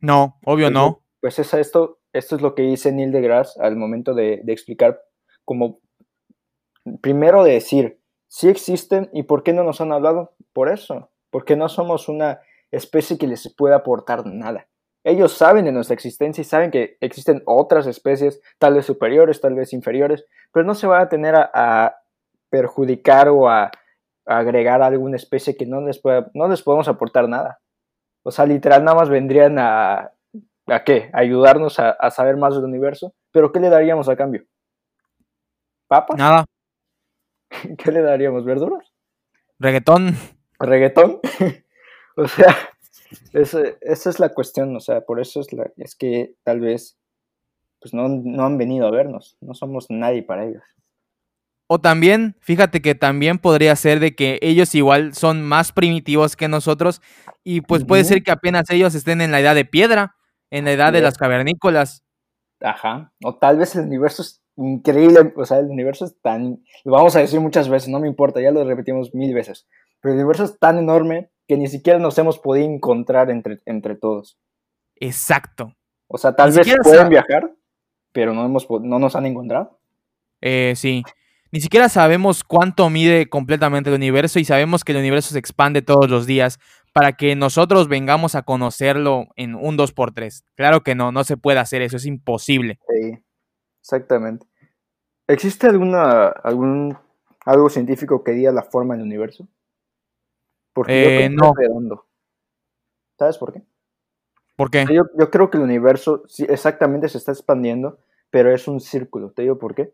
No, 0.00 0.38
obvio 0.44 0.70
no. 0.70 1.02
Pues 1.20 1.38
es 1.38 1.54
esto, 1.54 2.00
esto 2.12 2.36
es 2.36 2.42
lo 2.42 2.54
que 2.54 2.62
dice 2.62 2.92
Neil 2.92 3.12
deGrasse 3.12 3.60
al 3.62 3.76
momento 3.76 4.14
de, 4.14 4.40
de 4.42 4.52
explicar 4.52 5.00
como, 5.44 5.80
primero 7.00 7.44
de 7.44 7.52
decir, 7.52 8.00
si 8.28 8.48
existen 8.48 9.10
y 9.12 9.24
por 9.24 9.42
qué 9.42 9.52
no 9.52 9.62
nos 9.62 9.80
han 9.80 9.92
hablado, 9.92 10.32
por 10.52 10.68
eso, 10.68 11.10
porque 11.30 11.56
no 11.56 11.68
somos 11.68 12.08
una 12.08 12.40
especie 12.70 13.18
que 13.18 13.26
les 13.26 13.52
pueda 13.54 13.76
aportar 13.76 14.26
nada. 14.26 14.66
Ellos 15.04 15.32
saben 15.32 15.64
de 15.64 15.72
nuestra 15.72 15.94
existencia 15.94 16.42
y 16.42 16.44
saben 16.44 16.70
que 16.70 16.96
existen 17.00 17.42
otras 17.44 17.86
especies, 17.86 18.40
tal 18.58 18.74
vez 18.74 18.86
superiores, 18.86 19.40
tal 19.40 19.54
vez 19.54 19.72
inferiores, 19.72 20.24
pero 20.52 20.64
no 20.64 20.74
se 20.74 20.86
van 20.86 21.02
a 21.02 21.08
tener 21.08 21.34
a, 21.36 21.96
perjudicar 22.48 23.28
o 23.28 23.48
a, 23.48 23.70
agregar 24.26 24.82
a 24.82 24.86
alguna 24.86 25.16
especie 25.16 25.56
que 25.56 25.66
no 25.66 25.80
les, 25.80 25.98
pueda, 25.98 26.30
no 26.34 26.46
les 26.48 26.62
podemos 26.62 26.86
aportar 26.86 27.28
nada. 27.28 27.60
O 28.22 28.30
sea, 28.30 28.46
literal, 28.46 28.84
nada 28.84 28.96
más 28.96 29.08
vendrían 29.08 29.58
a, 29.58 30.12
¿a 30.66 30.84
qué? 30.84 31.10
ayudarnos 31.12 31.80
a, 31.80 31.90
a, 31.90 32.10
saber 32.10 32.36
más 32.36 32.54
del 32.54 32.64
universo. 32.64 33.14
Pero 33.32 33.50
¿qué 33.50 33.58
le 33.58 33.68
daríamos 33.68 34.08
a 34.08 34.16
cambio? 34.16 34.44
¿Papa? 35.88 36.14
Nada. 36.16 36.44
¿Qué 37.78 37.92
le 37.92 38.02
daríamos? 38.02 38.44
¿Verduras? 38.44 38.92
Reggaetón. 39.58 40.16
¿Reggaetón? 40.58 41.20
o 42.16 42.26
sea, 42.28 42.56
esa, 43.32 43.62
esa, 43.80 44.10
es 44.10 44.20
la 44.20 44.30
cuestión, 44.30 44.74
o 44.76 44.80
sea, 44.80 45.02
por 45.02 45.20
eso 45.20 45.40
es, 45.40 45.52
la, 45.52 45.70
es 45.76 45.94
que 45.94 46.34
tal 46.44 46.60
vez 46.60 46.98
pues 47.80 47.92
no, 47.92 48.08
no 48.08 48.44
han 48.44 48.58
venido 48.58 48.86
a 48.86 48.92
vernos, 48.92 49.36
no 49.40 49.54
somos 49.54 49.86
nadie 49.90 50.22
para 50.22 50.44
ellos. 50.44 50.62
O 51.66 51.80
también, 51.80 52.36
fíjate 52.40 52.82
que 52.82 52.94
también 52.94 53.38
podría 53.38 53.74
ser 53.76 53.98
de 53.98 54.14
que 54.14 54.38
ellos 54.42 54.74
igual 54.74 55.14
son 55.14 55.42
más 55.42 55.72
primitivos 55.72 56.36
que 56.36 56.46
nosotros 56.46 57.00
y 57.42 57.62
pues 57.62 57.84
puede 57.84 58.04
ser 58.04 58.22
que 58.22 58.30
apenas 58.30 58.68
ellos 58.70 58.94
estén 58.94 59.20
en 59.20 59.32
la 59.32 59.40
edad 59.40 59.54
de 59.54 59.64
piedra, 59.64 60.14
en 60.50 60.66
la 60.66 60.72
edad 60.72 60.92
de 60.92 61.00
las 61.00 61.16
cavernícolas. 61.16 62.04
Ajá, 62.60 63.12
o 63.24 63.36
tal 63.36 63.58
vez 63.58 63.74
el 63.74 63.86
universo 63.86 64.22
es 64.22 64.41
increíble, 64.56 65.32
o 65.36 65.44
sea, 65.44 65.58
el 65.58 65.66
universo 65.66 66.04
es 66.04 66.20
tan, 66.20 66.62
lo 66.84 66.92
vamos 66.92 67.16
a 67.16 67.20
decir 67.20 67.40
muchas 67.40 67.68
veces, 67.68 67.88
no 67.88 68.00
me 68.00 68.08
importa, 68.08 68.40
ya 68.40 68.50
lo 68.50 68.64
repetimos 68.64 69.14
mil 69.14 69.34
veces, 69.34 69.66
pero 70.00 70.14
el 70.14 70.20
universo 70.20 70.44
es 70.44 70.58
tan 70.58 70.78
enorme 70.78 71.30
que 71.48 71.56
ni 71.56 71.68
siquiera 71.68 71.98
nos 71.98 72.18
hemos 72.18 72.38
podido 72.38 72.66
encontrar 72.66 73.30
entre, 73.30 73.60
entre 73.66 73.94
todos. 73.94 74.38
Exacto. 74.96 75.74
O 76.08 76.18
sea, 76.18 76.34
tal 76.34 76.52
vez 76.52 76.68
pueden 76.82 77.08
viajar, 77.08 77.52
pero 78.12 78.34
no, 78.34 78.44
hemos, 78.44 78.66
no 78.82 78.98
nos 78.98 79.16
han 79.16 79.26
encontrado. 79.26 79.78
Eh, 80.40 80.74
sí. 80.76 81.02
Ni 81.50 81.60
siquiera 81.60 81.88
sabemos 81.88 82.44
cuánto 82.44 82.88
mide 82.88 83.28
completamente 83.28 83.90
el 83.90 83.96
universo 83.96 84.38
y 84.38 84.44
sabemos 84.44 84.84
que 84.84 84.92
el 84.92 84.98
universo 84.98 85.32
se 85.32 85.38
expande 85.38 85.82
todos 85.82 86.08
los 86.08 86.26
días 86.26 86.58
para 86.92 87.12
que 87.12 87.34
nosotros 87.36 87.88
vengamos 87.88 88.34
a 88.34 88.42
conocerlo 88.42 89.28
en 89.36 89.54
un 89.54 89.76
2x3. 89.76 90.44
Claro 90.54 90.82
que 90.82 90.94
no, 90.94 91.12
no 91.12 91.24
se 91.24 91.36
puede 91.36 91.58
hacer 91.58 91.82
eso, 91.82 91.96
es 91.96 92.06
imposible. 92.06 92.78
Sí, 92.88 93.18
exactamente. 93.82 94.46
¿Existe 95.26 95.66
alguna, 95.66 96.28
algún, 96.28 96.96
algo 97.44 97.68
científico 97.68 98.24
que 98.24 98.32
diga 98.32 98.52
la 98.52 98.62
forma 98.62 98.94
del 98.94 99.04
universo? 99.04 99.46
Porque 100.72 101.24
eh, 101.24 101.28
no. 101.28 101.52
redondo. 101.54 102.06
¿Sabes 103.18 103.38
por 103.38 103.52
qué? 103.52 103.62
¿Por 104.56 104.70
qué? 104.70 104.86
Yo, 104.90 105.02
yo, 105.18 105.30
creo 105.30 105.50
que 105.50 105.58
el 105.58 105.64
universo 105.64 106.22
sí, 106.28 106.46
exactamente 106.48 107.08
se 107.08 107.18
está 107.18 107.32
expandiendo, 107.32 107.98
pero 108.30 108.52
es 108.52 108.66
un 108.68 108.80
círculo. 108.80 109.32
¿Te 109.32 109.42
digo 109.42 109.58
por 109.58 109.74
qué? 109.74 109.92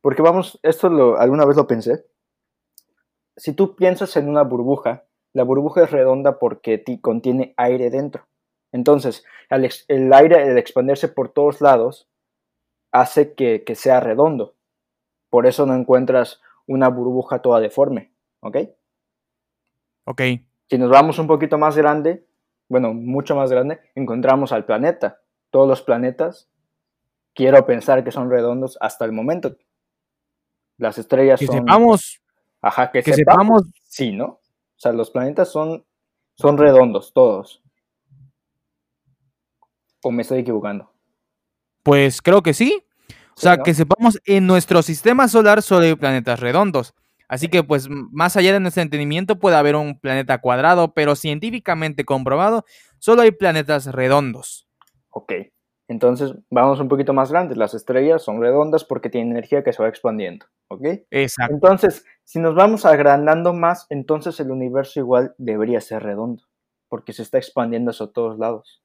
Porque 0.00 0.22
vamos, 0.22 0.58
esto 0.62 0.88
lo, 0.88 1.18
alguna 1.18 1.44
vez 1.44 1.56
lo 1.56 1.66
pensé. 1.66 2.04
Si 3.36 3.52
tú 3.52 3.76
piensas 3.76 4.16
en 4.16 4.28
una 4.28 4.42
burbuja, 4.42 5.04
la 5.32 5.44
burbuja 5.44 5.84
es 5.84 5.90
redonda 5.90 6.38
porque 6.38 6.82
contiene 7.00 7.54
aire 7.56 7.90
dentro. 7.90 8.26
Entonces, 8.72 9.24
el, 9.50 9.68
el 9.88 10.12
aire, 10.12 10.42
al 10.42 10.58
expandirse 10.58 11.08
por 11.08 11.30
todos 11.30 11.60
lados, 11.60 12.07
hace 12.92 13.34
que, 13.34 13.64
que 13.64 13.74
sea 13.74 14.00
redondo. 14.00 14.54
Por 15.30 15.46
eso 15.46 15.66
no 15.66 15.74
encuentras 15.74 16.40
una 16.66 16.88
burbuja 16.88 17.42
toda 17.42 17.60
deforme. 17.60 18.12
¿Ok? 18.40 18.56
Ok. 20.04 20.22
Si 20.70 20.78
nos 20.78 20.90
vamos 20.90 21.18
un 21.18 21.26
poquito 21.26 21.58
más 21.58 21.76
grande, 21.76 22.26
bueno, 22.68 22.92
mucho 22.94 23.34
más 23.34 23.50
grande, 23.50 23.80
encontramos 23.94 24.52
al 24.52 24.64
planeta. 24.64 25.20
Todos 25.50 25.66
los 25.66 25.82
planetas, 25.82 26.50
quiero 27.34 27.64
pensar 27.66 28.04
que 28.04 28.12
son 28.12 28.30
redondos 28.30 28.76
hasta 28.80 29.04
el 29.04 29.12
momento. 29.12 29.56
Las 30.76 30.98
estrellas 30.98 31.40
que 31.40 31.46
son... 31.46 31.56
sepamos. 31.56 32.22
Ajá, 32.60 32.90
que, 32.90 33.02
sepamos. 33.02 33.62
Sí, 33.84 34.12
¿no? 34.12 34.26
O 34.26 34.40
sea, 34.80 34.92
los 34.92 35.10
planetas 35.10 35.50
son, 35.50 35.84
son 36.34 36.58
redondos, 36.58 37.12
todos. 37.12 37.62
¿O 40.02 40.10
me 40.10 40.22
estoy 40.22 40.40
equivocando? 40.40 40.92
Pues 41.88 42.20
creo 42.20 42.42
que 42.42 42.52
sí. 42.52 42.84
O 43.34 43.40
sea, 43.40 43.62
que 43.62 43.72
sepamos, 43.72 44.20
en 44.26 44.46
nuestro 44.46 44.82
sistema 44.82 45.26
solar 45.26 45.62
solo 45.62 45.86
hay 45.86 45.94
planetas 45.94 46.38
redondos. 46.38 46.92
Así 47.28 47.48
que, 47.48 47.62
pues, 47.64 47.88
más 47.88 48.36
allá 48.36 48.52
de 48.52 48.60
nuestro 48.60 48.82
entendimiento, 48.82 49.38
puede 49.38 49.56
haber 49.56 49.74
un 49.74 49.98
planeta 49.98 50.36
cuadrado, 50.36 50.92
pero 50.92 51.16
científicamente 51.16 52.04
comprobado, 52.04 52.66
solo 52.98 53.22
hay 53.22 53.30
planetas 53.30 53.86
redondos. 53.86 54.68
Ok. 55.08 55.32
Entonces, 55.88 56.34
vamos 56.50 56.78
un 56.78 56.88
poquito 56.88 57.14
más 57.14 57.30
grandes. 57.32 57.56
Las 57.56 57.72
estrellas 57.72 58.22
son 58.22 58.42
redondas 58.42 58.84
porque 58.84 59.08
tienen 59.08 59.30
energía 59.30 59.64
que 59.64 59.72
se 59.72 59.82
va 59.82 59.88
expandiendo. 59.88 60.44
¿Ok? 60.68 60.84
Exacto. 61.10 61.54
Entonces, 61.54 62.04
si 62.22 62.38
nos 62.38 62.54
vamos 62.54 62.84
agrandando 62.84 63.54
más, 63.54 63.86
entonces 63.88 64.38
el 64.40 64.50
universo 64.50 65.00
igual 65.00 65.34
debería 65.38 65.80
ser 65.80 66.02
redondo, 66.02 66.44
porque 66.90 67.14
se 67.14 67.22
está 67.22 67.38
expandiendo 67.38 67.92
hacia 67.92 68.08
todos 68.08 68.38
lados. 68.38 68.82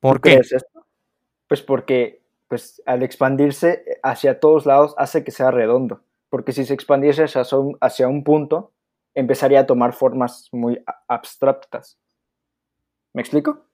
¿Por 0.00 0.20
qué? 0.20 0.34
esto? 0.34 0.86
Pues 1.46 1.62
porque 1.62 2.22
pues 2.48 2.82
al 2.86 3.02
expandirse 3.02 3.84
hacia 4.02 4.40
todos 4.40 4.64
lados 4.64 4.94
hace 4.96 5.22
que 5.22 5.30
sea 5.30 5.50
redondo, 5.50 6.02
porque 6.30 6.52
si 6.52 6.64
se 6.64 6.74
expandiese 6.74 7.24
hacia 7.24 7.58
un, 7.58 7.76
hacia 7.80 8.08
un 8.08 8.24
punto, 8.24 8.72
empezaría 9.14 9.60
a 9.60 9.66
tomar 9.66 9.92
formas 9.92 10.48
muy 10.52 10.82
abstractas. 11.08 11.98
¿Me 13.12 13.22
explico? 13.22 13.64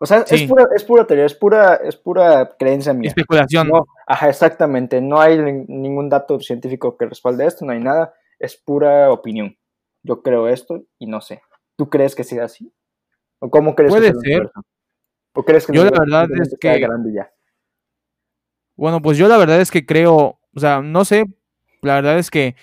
O 0.00 0.06
sea, 0.06 0.24
es, 0.28 0.42
pura, 0.48 0.66
es 0.74 0.82
pura 0.82 1.06
teoría, 1.06 1.26
es 1.26 1.34
pura, 1.34 1.76
es 1.76 1.96
pura 1.96 2.56
creencia 2.58 2.92
mía. 2.92 3.08
Especulación. 3.08 3.68
No, 3.68 3.86
ajá, 4.04 4.28
exactamente. 4.28 5.00
No 5.00 5.20
hay 5.20 5.38
ningún 5.38 6.08
dato 6.08 6.40
científico 6.40 6.96
que 6.96 7.06
respalde 7.06 7.46
esto, 7.46 7.64
no 7.64 7.72
hay 7.72 7.78
nada. 7.78 8.12
Es 8.40 8.56
pura 8.56 9.12
opinión. 9.12 9.56
Yo 10.02 10.20
creo 10.22 10.48
esto 10.48 10.82
y 10.98 11.06
no 11.06 11.20
sé. 11.20 11.40
¿Tú 11.76 11.88
crees 11.88 12.16
que 12.16 12.24
sea 12.24 12.46
así? 12.46 12.72
¿O 13.38 13.48
cómo 13.48 13.76
crees 13.76 13.92
Puede 13.92 14.12
que 14.12 14.18
ser. 14.18 14.50
¿O 15.34 15.44
crees 15.44 15.66
que 15.66 15.72
Yo 15.72 15.84
la 15.84 15.90
verdad 15.90 16.28
es 16.40 16.56
que... 16.60 16.78
Grande 16.78 17.12
ya? 17.14 17.30
Bueno, 18.76 19.00
pues 19.00 19.18
yo 19.18 19.28
la 19.28 19.36
verdad 19.36 19.60
es 19.60 19.70
que 19.70 19.84
creo, 19.84 20.38
o 20.54 20.60
sea, 20.60 20.80
no 20.80 21.04
sé, 21.04 21.24
la 21.82 21.94
verdad 21.94 22.18
es 22.18 22.30
que 22.30 22.56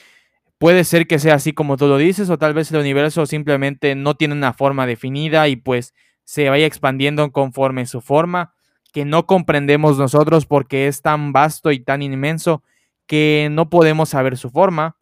puede 0.58 0.84
ser 0.84 1.08
que 1.08 1.20
sea 1.20 1.36
así 1.36 1.54
como 1.54 1.78
tú 1.78 1.88
lo 1.88 1.98
dices, 1.98 2.30
o 2.30 2.38
tal 2.38 2.54
vez 2.54 2.72
el 2.72 2.80
universo 2.80 3.26
simplemente 3.26 3.96
no 3.96 4.16
tiene 4.16 4.34
una 4.34 4.54
forma 4.54 4.86
definida 4.86 5.48
y 5.48 5.56
pues 5.56 5.94
se 6.24 6.50
vaya 6.50 6.66
expandiendo 6.66 7.32
conforme 7.32 7.86
su 7.86 8.02
forma, 8.02 8.54
que 8.92 9.06
no 9.06 9.26
comprendemos 9.26 9.98
nosotros 9.98 10.46
porque 10.46 10.88
es 10.88 11.02
tan 11.02 11.32
vasto 11.32 11.72
y 11.72 11.80
tan 11.80 12.02
inmenso 12.02 12.64
que 13.08 13.48
no 13.52 13.70
podemos 13.70 14.10
saber 14.10 14.38
su 14.38 14.50
forma. 14.50 14.98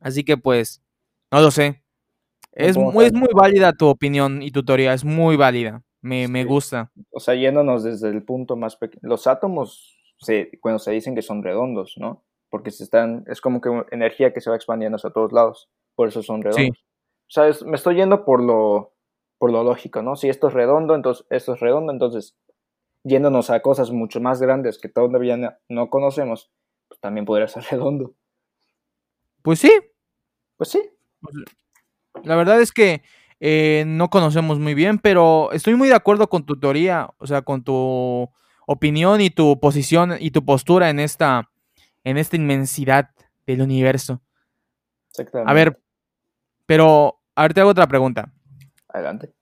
Así 0.00 0.24
que 0.24 0.36
pues, 0.36 0.82
no 1.30 1.40
lo 1.40 1.50
sé. 1.50 1.82
Es 2.52 2.76
muy, 2.76 3.06
es 3.06 3.12
muy 3.12 3.28
válida 3.34 3.72
tu 3.72 3.86
opinión 3.86 4.42
y 4.42 4.50
tu 4.50 4.64
teoría, 4.64 4.92
es 4.92 5.04
muy 5.04 5.36
válida. 5.36 5.82
Me, 6.00 6.28
me 6.28 6.44
gusta. 6.44 6.92
O 7.10 7.20
sea, 7.20 7.34
yéndonos 7.34 7.82
desde 7.82 8.08
el 8.08 8.22
punto 8.24 8.56
más 8.56 8.76
pequeño. 8.76 9.00
Los 9.02 9.26
átomos 9.26 9.98
cuando 10.60 10.78
se 10.78 10.92
dicen 10.92 11.14
que 11.14 11.22
son 11.22 11.42
redondos, 11.42 11.94
¿no? 11.96 12.24
Porque 12.50 12.70
se 12.70 12.84
están, 12.84 13.24
es 13.28 13.40
como 13.40 13.60
que 13.60 13.70
energía 13.90 14.32
que 14.32 14.40
se 14.40 14.50
va 14.50 14.56
expandiendo 14.56 14.96
hacia 14.96 15.10
todos 15.10 15.32
lados, 15.32 15.70
por 15.94 16.08
eso 16.08 16.22
son 16.22 16.42
redondos. 16.42 16.76
Sí. 16.76 16.84
O 17.28 17.30
sea, 17.30 17.66
me 17.66 17.76
estoy 17.76 17.96
yendo 17.96 18.24
por 18.24 18.42
lo, 18.42 18.94
por 19.38 19.52
lo 19.52 19.62
lógico, 19.62 20.02
¿no? 20.02 20.16
Si 20.16 20.28
esto 20.28 20.48
es 20.48 20.54
redondo, 20.54 20.94
entonces 20.94 21.26
esto 21.30 21.54
es 21.54 21.60
redondo, 21.60 21.92
entonces 21.92 22.36
yéndonos 23.04 23.50
a 23.50 23.60
cosas 23.60 23.90
mucho 23.90 24.20
más 24.20 24.40
grandes 24.40 24.78
que 24.78 24.88
todavía 24.88 25.58
no 25.68 25.90
conocemos, 25.90 26.50
pues 26.88 27.00
también 27.00 27.26
podría 27.26 27.48
ser 27.48 27.64
redondo. 27.70 28.14
Pues 29.42 29.60
sí. 29.60 29.72
Pues 30.56 30.70
sí. 30.70 30.82
La 32.24 32.34
verdad 32.34 32.60
es 32.60 32.72
que 32.72 33.02
eh, 33.40 33.84
no 33.86 34.10
conocemos 34.10 34.58
muy 34.58 34.74
bien, 34.74 34.98
pero 34.98 35.50
estoy 35.52 35.74
muy 35.74 35.88
de 35.88 35.94
acuerdo 35.94 36.28
con 36.28 36.44
tu 36.44 36.58
teoría, 36.58 37.08
o 37.18 37.26
sea, 37.26 37.42
con 37.42 37.62
tu 37.62 38.30
opinión 38.66 39.20
y 39.20 39.30
tu 39.30 39.58
posición 39.60 40.16
y 40.18 40.30
tu 40.30 40.44
postura 40.44 40.90
en 40.90 41.00
esta, 41.00 41.50
en 42.04 42.18
esta 42.18 42.36
inmensidad 42.36 43.10
del 43.46 43.62
universo. 43.62 44.20
Exactamente. 45.10 45.50
A 45.50 45.54
ver, 45.54 45.80
pero, 46.66 47.20
a 47.34 47.42
ver, 47.42 47.54
te 47.54 47.60
hago 47.60 47.70
otra 47.70 47.86
pregunta. 47.86 48.32
Adelante. 48.88 49.32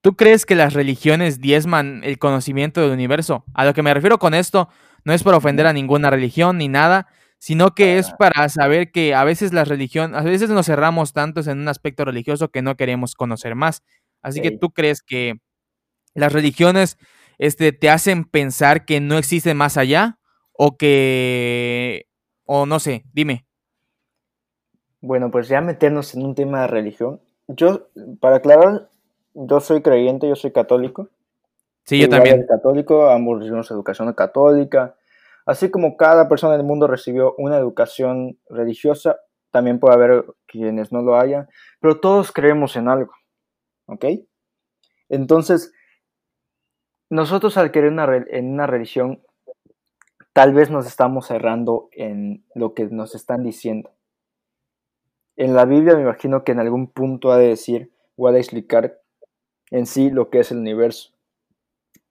¿tú 0.00 0.16
crees 0.16 0.46
que 0.46 0.54
las 0.54 0.74
religiones 0.74 1.40
diezman 1.40 2.02
el 2.04 2.18
conocimiento 2.18 2.80
del 2.80 2.92
universo? 2.92 3.44
A 3.54 3.64
lo 3.64 3.74
que 3.74 3.82
me 3.82 3.92
refiero 3.92 4.18
con 4.18 4.34
esto 4.34 4.68
no 5.04 5.12
es 5.12 5.22
por 5.22 5.34
ofender 5.34 5.66
a 5.66 5.72
ninguna 5.72 6.10
religión 6.10 6.58
ni 6.58 6.68
nada, 6.68 7.08
sino 7.38 7.74
que 7.74 7.98
es 7.98 8.10
para 8.18 8.48
saber 8.48 8.90
que 8.90 9.14
a 9.14 9.24
veces 9.24 9.52
las 9.52 9.68
religiones, 9.68 10.16
a 10.16 10.22
veces 10.22 10.50
nos 10.50 10.66
cerramos 10.66 11.12
tantos 11.12 11.46
en 11.46 11.60
un 11.60 11.68
aspecto 11.68 12.04
religioso 12.04 12.48
que 12.48 12.62
no 12.62 12.76
queremos 12.76 13.14
conocer 13.14 13.54
más. 13.54 13.82
Así 14.22 14.40
que 14.40 14.50
tú 14.50 14.70
crees 14.70 15.02
que 15.02 15.34
las 16.14 16.32
religiones 16.32 16.98
este, 17.38 17.72
te 17.72 17.88
hacen 17.90 18.24
pensar 18.24 18.84
que 18.84 19.00
no 19.00 19.16
existe 19.16 19.54
más 19.54 19.76
allá 19.76 20.18
o 20.52 20.76
que, 20.76 22.06
o 22.44 22.66
no 22.66 22.80
sé, 22.80 23.04
dime. 23.12 23.46
Bueno, 25.00 25.30
pues 25.30 25.46
ya 25.46 25.60
meternos 25.60 26.14
en 26.14 26.24
un 26.24 26.34
tema 26.34 26.62
de 26.62 26.66
religión. 26.66 27.20
Yo, 27.46 27.88
para 28.20 28.36
aclarar, 28.36 28.90
yo 29.34 29.60
soy 29.60 29.80
creyente, 29.80 30.28
yo 30.28 30.34
soy 30.34 30.50
católico. 30.50 31.08
Sí, 31.84 32.00
yo 32.00 32.08
también. 32.08 32.44
Católico, 32.46 33.08
ambos 33.08 33.38
recibimos 33.38 33.70
educación 33.70 34.12
católica. 34.12 34.96
Así 35.48 35.70
como 35.70 35.96
cada 35.96 36.28
persona 36.28 36.58
del 36.58 36.66
mundo 36.66 36.86
recibió 36.86 37.34
una 37.38 37.56
educación 37.56 38.38
religiosa, 38.50 39.16
también 39.50 39.80
puede 39.80 39.94
haber 39.94 40.26
quienes 40.46 40.92
no 40.92 41.00
lo 41.00 41.16
hayan, 41.16 41.48
pero 41.80 42.00
todos 42.00 42.32
creemos 42.32 42.76
en 42.76 42.86
algo. 42.86 43.14
¿Ok? 43.86 44.04
Entonces, 45.08 45.72
nosotros 47.08 47.56
al 47.56 47.70
querer 47.70 47.94
en 48.28 48.52
una 48.52 48.66
religión, 48.66 49.22
tal 50.34 50.52
vez 50.52 50.70
nos 50.70 50.86
estamos 50.86 51.28
cerrando 51.28 51.88
en 51.92 52.44
lo 52.54 52.74
que 52.74 52.84
nos 52.84 53.14
están 53.14 53.42
diciendo. 53.42 53.90
En 55.36 55.54
la 55.54 55.64
Biblia 55.64 55.94
me 55.94 56.02
imagino 56.02 56.44
que 56.44 56.52
en 56.52 56.60
algún 56.60 56.88
punto 56.88 57.32
ha 57.32 57.38
de 57.38 57.48
decir 57.48 57.90
o 58.16 58.28
ha 58.28 58.32
de 58.32 58.40
explicar 58.40 59.00
en 59.70 59.86
sí 59.86 60.10
lo 60.10 60.28
que 60.28 60.40
es 60.40 60.50
el 60.50 60.58
universo. 60.58 61.17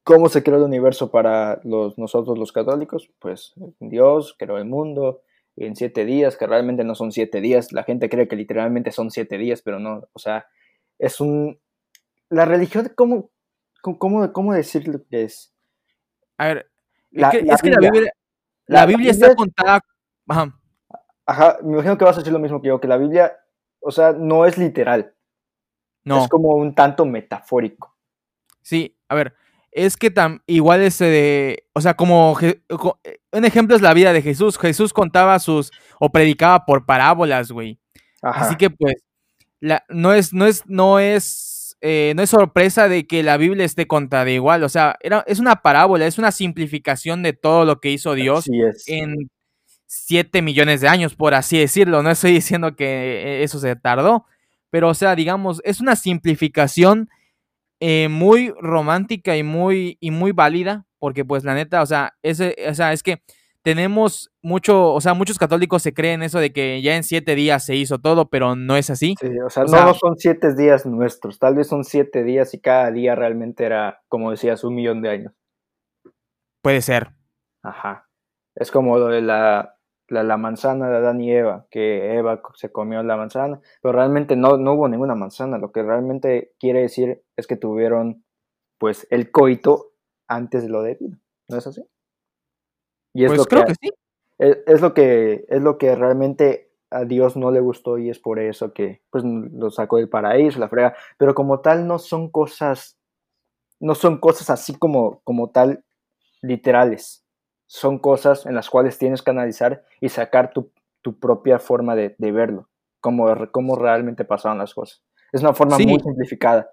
¿Cómo 0.07 0.29
se 0.29 0.41
creó 0.41 0.55
el 0.55 0.63
universo 0.63 1.11
para 1.11 1.59
los, 1.65 1.97
nosotros 1.97 2.39
los 2.39 2.53
católicos? 2.53 3.11
Pues 3.19 3.53
Dios 3.81 4.37
creó 4.39 4.57
el 4.57 4.63
mundo 4.63 5.21
en 5.57 5.75
siete 5.75 6.05
días, 6.05 6.37
que 6.37 6.47
realmente 6.47 6.85
no 6.85 6.95
son 6.95 7.11
siete 7.11 7.41
días. 7.41 7.73
La 7.73 7.83
gente 7.83 8.09
cree 8.09 8.29
que 8.29 8.37
literalmente 8.37 8.93
son 8.93 9.11
siete 9.11 9.37
días, 9.37 9.61
pero 9.61 9.79
no. 9.79 10.07
O 10.13 10.19
sea, 10.19 10.47
es 10.97 11.19
un... 11.19 11.59
La 12.29 12.45
religión, 12.45 12.89
¿cómo, 12.95 13.31
cómo, 13.81 14.31
cómo 14.31 14.53
decir 14.53 14.87
lo 14.87 15.03
que 15.03 15.23
es? 15.23 15.53
A 16.37 16.47
ver, 16.47 16.71
es, 17.11 17.29
que, 17.61 17.69
la 17.69 17.77
Biblia, 17.77 18.13
la, 18.65 18.85
Biblia 18.85 19.11
está 19.11 19.35
contada... 19.35 19.81
Ajá. 20.25 20.57
Ajá, 21.25 21.57
me 21.63 21.73
imagino 21.73 21.97
que 21.97 22.05
vas 22.05 22.15
a 22.15 22.19
decir 22.19 22.31
lo 22.31 22.39
mismo 22.39 22.61
que 22.61 22.69
yo, 22.69 22.79
que 22.79 22.87
la 22.87 22.95
Biblia, 22.95 23.37
o 23.81 23.91
sea, 23.91 24.13
no 24.13 24.45
es 24.45 24.57
literal. 24.57 25.13
No. 26.05 26.23
Es 26.23 26.29
como 26.29 26.55
un 26.55 26.73
tanto 26.75 27.05
metafórico. 27.05 27.93
Sí, 28.61 28.97
a 29.09 29.15
ver, 29.15 29.35
es 29.77 29.96
que 29.96 30.10
tan, 30.10 30.41
igual 30.48 30.81
ese 30.81 31.05
de, 31.05 31.67
o 31.74 31.81
sea, 31.81 31.93
como 31.93 32.36
un 33.31 33.46
ejemplo 33.46 33.75
es 33.75 33.81
la 33.84 33.93
vida 33.93 34.12
de 34.12 34.24
Jesús. 34.24 34.57
Jesús 34.57 34.91
contaba 34.91 35.38
sus, 35.38 35.72
o 36.00 36.12
predicaba 36.12 36.65
por 36.65 36.88
parábolas, 36.88 37.51
güey. 37.51 37.77
Así 38.24 38.55
que 38.55 38.72
pues, 38.72 38.96
la, 39.60 39.84
no 39.88 40.13
es, 40.13 40.34
no 40.34 40.48
es, 40.48 40.63
no 40.65 40.98
es, 41.00 41.77
eh, 41.81 42.13
no 42.15 42.24
es 42.24 42.29
sorpresa 42.31 42.89
de 42.89 43.05
que 43.05 43.22
la 43.22 43.38
Biblia 43.38 43.65
esté 43.65 43.86
contada 43.86 44.27
igual. 44.31 44.63
O 44.63 44.69
sea, 44.69 44.98
era, 45.00 45.24
es 45.27 45.38
una 45.38 45.57
parábola, 45.57 46.07
es 46.07 46.17
una 46.17 46.31
simplificación 46.31 47.22
de 47.22 47.34
todo 47.34 47.63
lo 47.63 47.79
que 47.79 47.91
hizo 47.91 48.15
Dios 48.15 48.50
en 48.88 49.29
7 49.86 50.41
millones 50.41 50.81
de 50.81 50.88
años, 50.88 51.13
por 51.13 51.36
así 51.36 51.60
decirlo. 51.60 52.01
No 52.01 52.10
estoy 52.10 52.31
diciendo 52.31 52.75
que 52.75 53.43
eso 53.43 53.60
se 53.60 53.75
tardó, 53.75 54.25
pero 54.72 54.89
o 54.89 54.96
sea, 54.96 55.13
digamos, 55.15 55.62
es 55.63 55.81
una 55.81 55.96
simplificación 55.96 57.10
eh, 57.79 58.07
muy 58.10 58.53
romántica 58.60 59.38
y 59.38 59.43
muy, 59.43 59.98
y 60.00 60.12
muy 60.12 60.31
válida, 60.31 60.86
porque 61.00 61.25
pues 61.25 61.43
la 61.43 61.53
neta, 61.53 61.81
o 61.81 61.86
sea, 61.86 62.13
es, 62.24 62.39
o 62.41 62.74
sea, 62.74 62.93
es 62.93 63.03
que 63.03 63.22
tenemos 63.62 64.31
mucho, 64.41 64.93
o 64.93 65.01
sea, 65.01 65.13
muchos 65.13 65.38
católicos 65.38 65.84
se 65.84 65.93
creen 65.93 66.24
eso 66.24 66.39
de 66.39 66.53
que 66.53 66.81
ya 66.81 66.96
en 66.96 67.03
siete 67.03 67.36
días 67.36 67.65
se 67.65 67.75
hizo 67.75 68.00
todo, 68.00 68.29
pero 68.29 68.55
no 68.55 68.77
es 68.77 68.89
así. 68.89 69.15
Sí, 69.19 69.27
o 69.46 69.50
sea, 69.50 69.63
no 69.63 69.93
son 69.93 70.15
siete 70.15 70.55
días 70.55 70.86
nuestros, 70.86 71.38
tal 71.38 71.56
vez 71.56 71.67
son 71.67 71.84
siete 71.84 72.23
días 72.23 72.54
y 72.54 72.62
cada 72.62 72.91
día 72.91 73.13
realmente 73.13 73.65
era, 73.65 74.01
como 74.08 74.32
decías, 74.32 74.63
un 74.63 74.75
millón 74.75 75.01
de 75.01 75.10
años. 75.10 75.34
Puede 76.62 76.82
ser. 76.82 77.10
Ajá. 77.62 78.08
Es 78.56 78.71
como 78.71 78.97
lo 78.97 79.08
de 79.08 79.21
la, 79.21 79.76
la, 80.10 80.38
manzana 80.38 80.89
de 80.89 80.98
Adán 80.98 81.22
y 81.22 81.32
Eva, 81.32 81.67
que 81.70 82.15
Eva 82.15 82.41
se 82.56 82.72
comió 82.72 83.04
la 83.04 83.17
manzana, 83.17 83.60
pero 83.82 83.93
realmente 83.93 84.36
no, 84.36 84.58
no 84.58 84.74
hubo 84.74 84.88
ninguna 84.88 85.15
manzana. 85.15 85.58
Lo 85.58 85.72
que 85.72 85.84
realmente 85.84 86.54
quiere 86.60 86.82
decir 86.82 87.24
es 87.36 87.48
que 87.48 87.58
tuvieron 87.58 88.24
pues 88.78 89.08
el 89.10 89.32
coito 89.32 89.91
antes 90.28 90.63
de 90.63 90.70
lo 90.70 90.82
debido. 90.82 91.17
¿No 91.50 91.58
es 91.58 91.67
así? 91.67 91.84
Y 93.13 93.24
es 93.26 93.32
pues 93.32 93.39
lo 93.39 93.46
creo 93.46 93.65
que, 93.65 93.76
sí. 93.76 93.89
Es, 94.38 94.82
lo 94.82 94.93
que 94.93 95.46
es 95.48 95.62
lo 95.62 95.78
que 95.78 95.96
realmente 95.96 96.72
a 96.91 97.04
Dios 97.04 97.36
no 97.36 97.52
le 97.52 97.60
gustó 97.60 97.98
y 97.98 98.10
es 98.10 98.20
por 98.20 98.39
eso 98.39 98.74
que 98.74 99.02
pues 99.10 99.24
lo 99.24 99.72
sacó 99.72 99.98
del 99.98 100.10
paraíso, 100.10 100.60
la 100.60 100.70
frega, 100.70 100.96
pero 101.17 101.34
como 101.34 101.60
tal 101.60 101.88
no 101.88 102.00
son 102.00 102.30
cosas 102.30 102.98
no 103.80 103.96
son 103.96 104.20
cosas 104.20 104.50
así 104.50 104.76
como 104.76 105.22
como 105.24 105.50
tal 105.50 105.84
literales 106.41 107.26
son 107.67 107.99
cosas 107.99 108.45
en 108.45 108.56
las 108.56 108.69
cuales 108.69 108.97
tienes 108.97 109.21
que 109.21 109.32
analizar 109.32 109.84
y 110.01 110.10
sacar 110.10 110.51
tu, 110.51 110.71
propia 111.19 111.60
forma 111.60 111.95
de, 111.95 112.15
verlo, 112.19 112.67
cómo, 112.99 113.27
cómo, 113.51 113.75
realmente 113.75 114.25
pasaron 114.25 114.58
las 114.58 114.73
cosas. 114.73 115.03
Es 115.32 115.41
una 115.41 115.53
forma 115.53 115.77
muy 115.77 115.99
simplificada. 115.99 116.69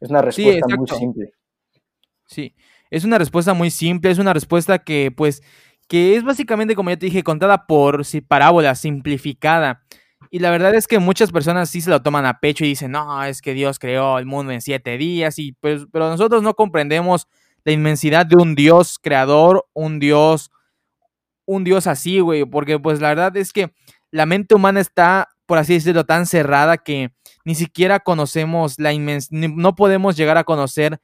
Es 0.00 0.08
una 0.08 0.22
respuesta 0.22 0.66
muy 0.76 0.86
simple. 0.86 1.32
Sí, 2.26 2.54
es 2.90 3.04
una 3.04 3.18
respuesta 3.18 3.54
muy 3.54 3.70
simple, 3.70 4.10
es 4.10 4.18
una 4.18 4.32
respuesta 4.32 4.78
que, 4.78 5.10
pues, 5.10 5.42
que 5.88 6.16
es 6.16 6.24
básicamente, 6.24 6.74
como 6.74 6.90
ya 6.90 6.98
te 6.98 7.06
dije, 7.06 7.22
contada 7.22 7.66
por 7.66 8.04
sí, 8.04 8.20
parábola, 8.20 8.74
simplificada. 8.74 9.82
Y 10.30 10.40
la 10.40 10.50
verdad 10.50 10.74
es 10.74 10.86
que 10.86 10.98
muchas 10.98 11.32
personas 11.32 11.70
sí 11.70 11.80
se 11.80 11.90
lo 11.90 12.02
toman 12.02 12.26
a 12.26 12.40
pecho 12.40 12.64
y 12.64 12.68
dicen, 12.68 12.92
no, 12.92 13.24
es 13.24 13.40
que 13.40 13.54
Dios 13.54 13.78
creó 13.78 14.18
el 14.18 14.26
mundo 14.26 14.52
en 14.52 14.60
siete 14.60 14.98
días, 14.98 15.38
y 15.38 15.52
pues, 15.52 15.86
pero 15.90 16.08
nosotros 16.08 16.42
no 16.42 16.54
comprendemos 16.54 17.26
la 17.64 17.72
inmensidad 17.72 18.26
de 18.26 18.36
un 18.36 18.54
Dios 18.54 18.98
creador, 19.00 19.66
un 19.72 19.98
Dios, 19.98 20.50
un 21.46 21.64
Dios 21.64 21.86
así, 21.86 22.20
güey, 22.20 22.44
porque 22.44 22.78
pues 22.78 23.00
la 23.00 23.08
verdad 23.08 23.36
es 23.36 23.52
que 23.52 23.72
la 24.10 24.26
mente 24.26 24.54
humana 24.54 24.80
está, 24.80 25.28
por 25.46 25.58
así 25.58 25.74
decirlo, 25.74 26.04
tan 26.04 26.26
cerrada 26.26 26.78
que 26.78 27.10
ni 27.44 27.54
siquiera 27.54 28.00
conocemos 28.00 28.78
la 28.78 28.92
inmensidad, 28.92 29.48
no 29.48 29.74
podemos 29.74 30.16
llegar 30.16 30.38
a 30.38 30.44
conocer 30.44 31.00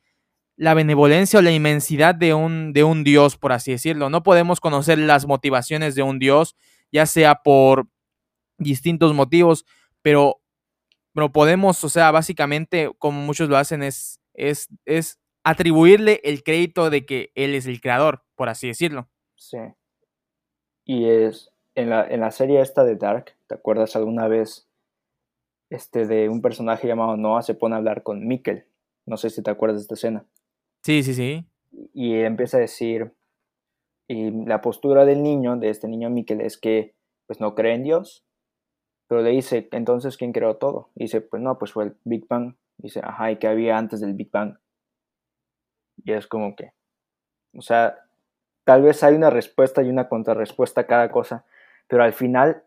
la 0.56 0.74
benevolencia 0.74 1.38
o 1.38 1.42
la 1.42 1.50
inmensidad 1.50 2.14
de 2.14 2.34
un, 2.34 2.72
de 2.72 2.84
un 2.84 3.04
Dios, 3.04 3.36
por 3.36 3.52
así 3.52 3.72
decirlo. 3.72 4.08
No 4.10 4.22
podemos 4.22 4.60
conocer 4.60 4.98
las 4.98 5.26
motivaciones 5.26 5.94
de 5.94 6.02
un 6.02 6.18
Dios, 6.18 6.56
ya 6.92 7.06
sea 7.06 7.36
por 7.36 7.88
distintos 8.58 9.14
motivos, 9.14 9.64
pero, 10.02 10.40
pero 11.12 11.32
podemos, 11.32 11.82
o 11.82 11.88
sea, 11.88 12.10
básicamente, 12.10 12.90
como 12.98 13.20
muchos 13.22 13.48
lo 13.48 13.56
hacen, 13.56 13.82
es, 13.82 14.20
es, 14.34 14.68
es 14.84 15.18
atribuirle 15.44 16.20
el 16.24 16.42
crédito 16.42 16.90
de 16.90 17.06
que 17.06 17.30
él 17.34 17.54
es 17.54 17.66
el 17.66 17.80
creador, 17.80 18.24
por 18.34 18.48
así 18.48 18.66
decirlo. 18.66 19.08
Sí. 19.36 19.58
Y 20.84 21.06
es 21.06 21.50
en 21.74 21.90
la, 21.90 22.06
en 22.06 22.20
la 22.20 22.30
serie 22.30 22.60
esta 22.60 22.84
de 22.84 22.96
Dark, 22.96 23.36
¿te 23.46 23.54
acuerdas 23.54 23.94
alguna 23.96 24.26
vez 24.28 24.68
este 25.70 26.06
de 26.06 26.28
un 26.28 26.40
personaje 26.40 26.86
llamado 26.86 27.16
Noah 27.16 27.42
se 27.42 27.54
pone 27.54 27.74
a 27.74 27.78
hablar 27.78 28.02
con 28.02 28.26
Mikkel? 28.26 28.66
No 29.06 29.16
sé 29.16 29.30
si 29.30 29.42
te 29.42 29.50
acuerdas 29.50 29.78
de 29.78 29.82
esta 29.82 29.94
escena. 29.94 30.24
Sí, 30.82 31.02
sí, 31.02 31.14
sí. 31.14 31.46
Y 31.92 32.14
empieza 32.14 32.56
a 32.56 32.60
decir, 32.60 33.12
y 34.08 34.30
la 34.30 34.60
postura 34.60 35.04
del 35.04 35.22
niño, 35.22 35.56
de 35.56 35.70
este 35.70 35.88
niño 35.88 36.10
Mikkel, 36.10 36.40
es 36.40 36.58
que 36.58 36.94
pues 37.26 37.40
no 37.40 37.54
cree 37.54 37.74
en 37.74 37.82
Dios, 37.82 38.24
pero 39.08 39.22
le 39.22 39.30
dice, 39.30 39.68
entonces, 39.72 40.16
¿quién 40.16 40.32
creó 40.32 40.56
todo? 40.56 40.90
Y 40.94 41.04
dice, 41.04 41.20
pues 41.20 41.42
no, 41.42 41.58
pues 41.58 41.72
fue 41.72 41.84
el 41.84 41.96
Big 42.04 42.26
Bang. 42.28 42.54
dice, 42.78 43.00
ajá, 43.02 43.30
¿y 43.30 43.36
qué 43.36 43.46
había 43.48 43.76
antes 43.76 44.00
del 44.00 44.14
Big 44.14 44.30
Bang? 44.30 44.56
Y 45.96 46.12
es 46.12 46.26
como 46.26 46.56
que, 46.56 46.72
o 47.56 47.62
sea, 47.62 47.98
tal 48.64 48.82
vez 48.82 49.02
hay 49.02 49.14
una 49.14 49.30
respuesta 49.30 49.82
y 49.82 49.88
una 49.88 50.08
contrarrespuesta 50.08 50.82
a 50.82 50.86
cada 50.86 51.10
cosa, 51.10 51.44
pero 51.88 52.02
al 52.02 52.12
final 52.12 52.64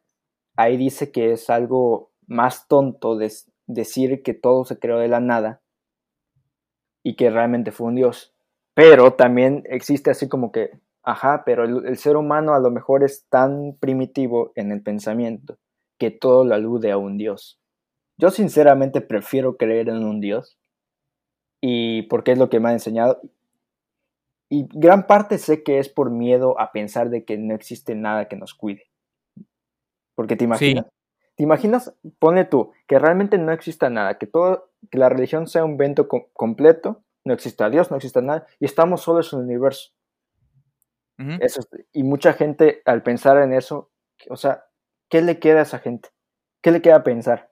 ahí 0.55 0.77
dice 0.77 1.11
que 1.11 1.33
es 1.33 1.49
algo 1.49 2.11
más 2.27 2.67
tonto 2.67 3.17
decir 3.67 4.23
que 4.23 4.33
todo 4.33 4.65
se 4.65 4.79
creó 4.79 4.99
de 4.99 5.07
la 5.07 5.19
nada 5.19 5.61
y 7.03 7.15
que 7.15 7.29
realmente 7.29 7.71
fue 7.71 7.87
un 7.87 7.95
dios. 7.95 8.33
Pero 8.73 9.13
también 9.13 9.63
existe 9.69 10.11
así 10.11 10.27
como 10.27 10.51
que, 10.51 10.71
ajá, 11.03 11.43
pero 11.45 11.63
el, 11.63 11.97
ser 11.97 12.17
humano 12.17 12.53
a 12.53 12.59
lo 12.59 12.69
mejor 12.69 13.03
es 13.03 13.25
tan 13.29 13.75
primitivo 13.79 14.51
en 14.55 14.71
el 14.71 14.83
pensamiento 14.83 15.57
que 15.97 16.11
todo 16.11 16.45
lo 16.45 16.53
alude 16.53 16.91
a 16.91 16.97
un 16.97 17.17
dios. 17.17 17.59
Yo 18.17 18.29
sinceramente 18.29 19.01
prefiero 19.01 19.57
creer 19.57 19.89
en 19.89 20.03
un 20.03 20.19
dios 20.19 20.59
y 21.69 22.03
porque 22.03 22.31
es 22.31 22.37
lo 22.37 22.49
que 22.49 22.61
me 22.61 22.69
ha 22.69 22.71
enseñado. 22.71 23.19
Y 24.49 24.67
gran 24.71 25.05
parte 25.05 25.37
sé 25.37 25.63
que 25.63 25.79
es 25.79 25.89
por 25.89 26.09
miedo 26.09 26.57
a 26.61 26.71
pensar 26.71 27.09
de 27.09 27.25
que 27.25 27.37
no 27.37 27.53
existe 27.53 27.93
nada 27.93 28.29
que 28.29 28.37
nos 28.37 28.53
cuide. 28.53 28.83
Porque 30.15 30.37
te 30.37 30.45
imaginas, 30.45 30.85
¿Te 31.35 31.43
imaginas, 31.43 31.93
pone 32.19 32.45
tú, 32.45 32.71
que 32.87 32.99
realmente 32.99 33.37
no 33.37 33.51
exista 33.51 33.89
nada, 33.89 34.17
que 34.17 34.27
todo, 34.27 34.71
que 34.89 34.97
la 34.97 35.09
religión 35.09 35.45
sea 35.45 35.65
un 35.65 35.73
evento 35.73 36.07
completo, 36.07 37.03
no 37.25 37.33
exista 37.33 37.69
Dios, 37.69 37.91
no 37.91 37.97
exista 37.97 38.21
nada, 38.21 38.47
y 38.61 38.65
estamos 38.65 39.01
solos 39.01 39.33
en 39.33 39.39
el 39.39 39.45
universo? 39.45 39.91
eso, 41.41 41.67
y 41.91 42.03
mucha 42.03 42.31
gente 42.33 42.81
al 42.85 43.03
pensar 43.03 43.37
en 43.39 43.51
eso, 43.51 43.91
o 44.29 44.37
sea, 44.37 44.65
¿qué 45.09 45.21
le 45.21 45.39
queda 45.39 45.59
a 45.59 45.63
esa 45.63 45.79
gente? 45.79 46.09
¿Qué 46.61 46.71
le 46.71 46.81
queda 46.81 47.03
pensar? 47.03 47.51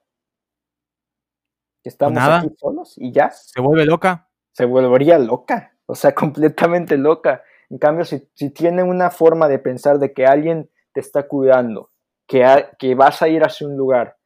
Estamos 1.88 2.18
aquí 2.18 2.48
solos 2.58 2.94
y 2.96 3.12
ya. 3.12 3.30
Se 3.30 3.60
vuelve 3.60 3.86
loca. 3.86 4.28
Se 4.52 4.64
volvería 4.64 5.18
loca, 5.18 5.76
o 5.86 5.94
sea, 5.94 6.14
completamente 6.14 6.96
loca. 6.96 7.42
En 7.70 7.78
cambio, 7.78 8.04
si, 8.04 8.28
si 8.34 8.50
tiene 8.50 8.82
una 8.82 9.10
forma 9.10 9.48
de 9.48 9.58
pensar 9.58 9.98
de 9.98 10.12
que 10.12 10.26
alguien 10.26 10.70
te 10.92 11.00
está 11.00 11.28
cuidando, 11.28 11.90
que, 12.26 12.66
que 12.78 12.94
vas 12.94 13.22
a 13.22 13.28
ir 13.28 13.42
hacia 13.44 13.66
un 13.66 13.76
lugar, 13.76 14.16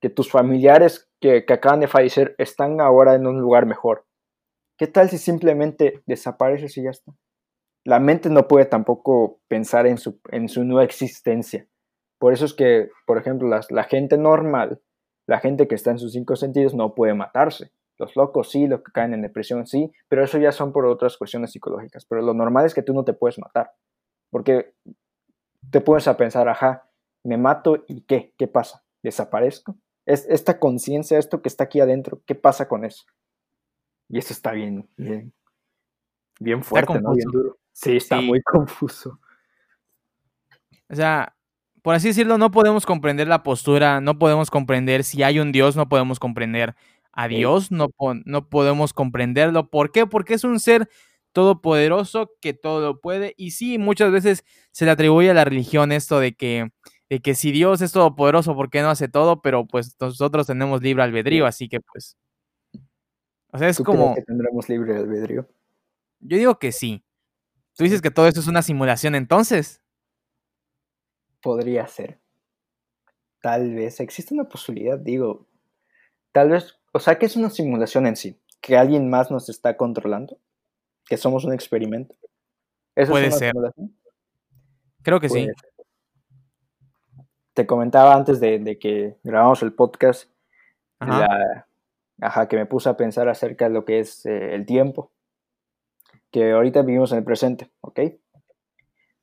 que 0.00 0.10
tus 0.10 0.30
familiares 0.30 1.10
que, 1.20 1.44
que 1.44 1.52
acaban 1.52 1.80
de 1.80 1.88
fallecer 1.88 2.34
están 2.38 2.80
ahora 2.80 3.14
en 3.14 3.26
un 3.26 3.40
lugar 3.40 3.66
mejor. 3.66 4.06
¿Qué 4.76 4.86
tal 4.86 5.08
si 5.10 5.18
simplemente 5.18 6.02
desapareces 6.06 6.76
y 6.76 6.84
ya 6.84 6.90
está? 6.90 7.12
La 7.84 8.00
mente 8.00 8.30
no 8.30 8.48
puede 8.48 8.66
tampoco 8.66 9.40
pensar 9.48 9.86
en 9.86 9.98
su, 9.98 10.20
en 10.30 10.48
su 10.48 10.64
no 10.64 10.80
existencia. 10.80 11.66
Por 12.18 12.32
eso 12.32 12.44
es 12.44 12.54
que, 12.54 12.90
por 13.06 13.18
ejemplo, 13.18 13.48
la 13.48 13.84
gente 13.84 14.18
normal, 14.18 14.80
la 15.28 15.40
gente 15.40 15.68
que 15.68 15.74
está 15.74 15.90
en 15.90 15.98
sus 15.98 16.12
cinco 16.12 16.36
sentidos 16.36 16.74
no 16.74 16.94
puede 16.94 17.12
matarse. 17.12 17.70
Los 17.98 18.16
locos 18.16 18.50
sí, 18.50 18.66
los 18.66 18.80
que 18.80 18.92
caen 18.92 19.12
en 19.12 19.20
depresión 19.20 19.66
sí, 19.66 19.92
pero 20.08 20.24
eso 20.24 20.38
ya 20.38 20.52
son 20.52 20.72
por 20.72 20.86
otras 20.86 21.18
cuestiones 21.18 21.52
psicológicas. 21.52 22.06
Pero 22.06 22.22
lo 22.22 22.32
normal 22.32 22.64
es 22.64 22.72
que 22.72 22.82
tú 22.82 22.94
no 22.94 23.04
te 23.04 23.12
puedes 23.12 23.38
matar. 23.38 23.72
Porque 24.30 24.74
te 25.70 25.82
pones 25.82 26.08
a 26.08 26.16
pensar, 26.16 26.48
ajá, 26.48 26.88
me 27.24 27.36
mato 27.36 27.84
y 27.88 28.00
¿qué? 28.06 28.32
¿Qué 28.38 28.48
pasa? 28.48 28.84
¿Desaparezco? 29.02 29.76
Es 30.06 30.26
esta 30.30 30.58
conciencia, 30.58 31.18
esto 31.18 31.42
que 31.42 31.48
está 31.48 31.64
aquí 31.64 31.80
adentro, 31.80 32.22
¿qué 32.24 32.34
pasa 32.34 32.66
con 32.66 32.86
eso? 32.86 33.04
Y 34.08 34.16
eso 34.16 34.32
está 34.32 34.52
bien, 34.52 34.88
bien, 34.96 35.34
bien 36.40 36.62
fuerte, 36.62 37.02
¿no? 37.02 37.12
Bien 37.12 37.28
duro. 37.30 37.58
Sí, 37.72 37.98
está 37.98 38.22
muy 38.22 38.40
confuso. 38.44 39.20
O 40.88 40.94
sea, 40.94 41.36
por 41.82 41.94
así 41.94 42.08
decirlo, 42.08 42.38
no 42.38 42.50
podemos 42.50 42.86
comprender 42.86 43.28
la 43.28 43.42
postura, 43.42 44.00
no 44.00 44.18
podemos 44.18 44.50
comprender 44.50 45.04
si 45.04 45.22
hay 45.22 45.38
un 45.38 45.52
Dios, 45.52 45.76
no 45.76 45.88
podemos 45.88 46.18
comprender 46.18 46.74
a 47.12 47.28
Dios, 47.28 47.70
no, 47.70 47.88
no 48.24 48.48
podemos 48.48 48.92
comprenderlo. 48.92 49.70
¿Por 49.70 49.92
qué? 49.92 50.06
Porque 50.06 50.34
es 50.34 50.44
un 50.44 50.60
ser 50.60 50.88
todopoderoso 51.32 52.32
que 52.40 52.54
todo 52.54 52.80
lo 52.80 53.00
puede. 53.00 53.34
Y 53.36 53.52
sí, 53.52 53.78
muchas 53.78 54.12
veces 54.12 54.44
se 54.72 54.84
le 54.84 54.92
atribuye 54.92 55.30
a 55.30 55.34
la 55.34 55.44
religión 55.44 55.92
esto 55.92 56.20
de 56.20 56.34
que 56.34 56.70
de 57.10 57.20
que 57.20 57.34
si 57.34 57.52
Dios 57.52 57.80
es 57.80 57.92
todopoderoso, 57.92 58.54
¿por 58.54 58.70
qué 58.70 58.82
no 58.82 58.90
hace 58.90 59.08
todo? 59.08 59.40
Pero 59.40 59.66
pues 59.66 59.96
nosotros 59.98 60.46
tenemos 60.46 60.82
libre 60.82 61.02
albedrío, 61.02 61.46
así 61.46 61.68
que 61.68 61.80
pues. 61.80 62.16
O 63.50 63.58
sea, 63.58 63.68
es 63.68 63.78
como. 63.78 64.14
que 64.14 64.22
tendremos 64.22 64.68
libre 64.68 64.96
albedrío? 64.96 65.48
Yo 66.20 66.36
digo 66.36 66.58
que 66.58 66.72
sí. 66.72 67.02
¿Tú 67.76 67.84
dices 67.84 68.02
que 68.02 68.10
todo 68.10 68.26
esto 68.26 68.40
es 68.40 68.48
una 68.48 68.62
simulación 68.62 69.14
entonces? 69.14 69.80
Podría 71.48 71.86
ser. 71.86 72.18
Tal 73.40 73.74
vez. 73.74 74.00
Existe 74.00 74.34
una 74.34 74.44
posibilidad, 74.44 74.98
digo. 74.98 75.46
Tal 76.32 76.50
vez. 76.50 76.78
O 76.92 76.98
sea, 76.98 77.18
que 77.18 77.26
es 77.26 77.36
una 77.36 77.50
simulación 77.50 78.06
en 78.06 78.16
sí. 78.16 78.40
Que 78.60 78.76
alguien 78.76 79.08
más 79.08 79.30
nos 79.30 79.48
está 79.48 79.76
controlando. 79.76 80.38
Que 81.06 81.16
somos 81.16 81.44
un 81.44 81.52
experimento. 81.52 82.14
¿Eso 82.94 83.12
Puede 83.12 83.30
ser. 83.30 83.54
Creo 85.02 85.20
que 85.20 85.28
sí 85.28 85.48
te 87.58 87.66
comentaba 87.66 88.14
antes 88.14 88.38
de, 88.38 88.78
que 88.78 89.16
grabamos 89.24 89.64
el 89.64 89.72
podcast, 89.72 90.30
ajá. 91.00 92.46
que 92.48 92.56
me 92.56 92.66
puse 92.66 92.88
a 92.88 92.96
pensar 92.96 93.28
acerca 93.28 93.64
de 93.64 93.74
lo 93.74 93.84
que 93.84 93.98
es 93.98 94.24
eh, 94.26 94.54
el 94.54 94.64
tiempo, 94.64 95.10
que 96.30 96.52
ahorita 96.52 96.82
vivimos 96.82 97.10
en 97.10 97.18
el 97.18 97.24
presente, 97.24 97.68
¿ok? 97.80 97.98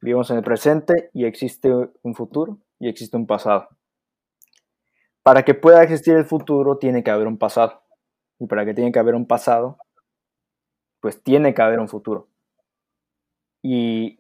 Vivimos 0.05 0.29
en 0.29 0.37
el 0.37 0.43
presente 0.43 1.09
y 1.13 1.25
existe 1.25 1.67
un 1.73 2.13
futuro 2.13 2.59
y 2.77 2.89
existe 2.89 3.17
un 3.17 3.25
pasado. 3.25 3.67
Para 5.23 5.43
que 5.43 5.55
pueda 5.55 5.81
existir 5.81 6.15
el 6.15 6.25
futuro 6.25 6.77
tiene 6.77 7.03
que 7.03 7.09
haber 7.09 7.25
un 7.25 7.39
pasado. 7.39 7.81
Y 8.37 8.45
para 8.45 8.65
que 8.65 8.75
tiene 8.75 8.91
que 8.91 8.99
haber 8.99 9.15
un 9.15 9.25
pasado, 9.25 9.79
pues 10.99 11.23
tiene 11.23 11.55
que 11.55 11.61
haber 11.63 11.79
un 11.79 11.87
futuro. 11.87 12.29
Y 13.63 14.19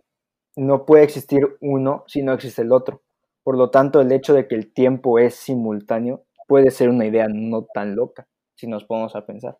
no 0.55 0.87
puede 0.87 1.03
existir 1.03 1.55
uno 1.61 2.03
si 2.07 2.23
no 2.23 2.33
existe 2.33 2.63
el 2.63 2.71
otro. 2.71 3.03
Por 3.43 3.55
lo 3.55 3.69
tanto, 3.69 4.01
el 4.01 4.11
hecho 4.11 4.33
de 4.33 4.47
que 4.47 4.55
el 4.55 4.73
tiempo 4.73 5.19
es 5.19 5.35
simultáneo 5.35 6.25
puede 6.47 6.71
ser 6.71 6.89
una 6.89 7.05
idea 7.05 7.27
no 7.29 7.67
tan 7.71 7.95
loca, 7.95 8.27
si 8.55 8.65
nos 8.65 8.85
ponemos 8.85 9.15
a 9.15 9.23
pensar. 9.27 9.59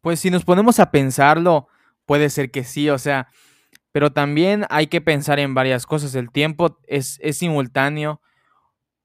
Pues 0.00 0.18
si 0.18 0.30
nos 0.30 0.46
ponemos 0.46 0.80
a 0.80 0.90
pensarlo, 0.90 1.68
puede 2.06 2.30
ser 2.30 2.50
que 2.50 2.64
sí, 2.64 2.88
o 2.88 2.96
sea, 2.96 3.28
pero 3.96 4.12
también 4.12 4.66
hay 4.68 4.88
que 4.88 5.00
pensar 5.00 5.38
en 5.38 5.54
varias 5.54 5.86
cosas. 5.86 6.14
El 6.14 6.30
tiempo 6.30 6.76
es, 6.86 7.18
es 7.22 7.38
simultáneo, 7.38 8.20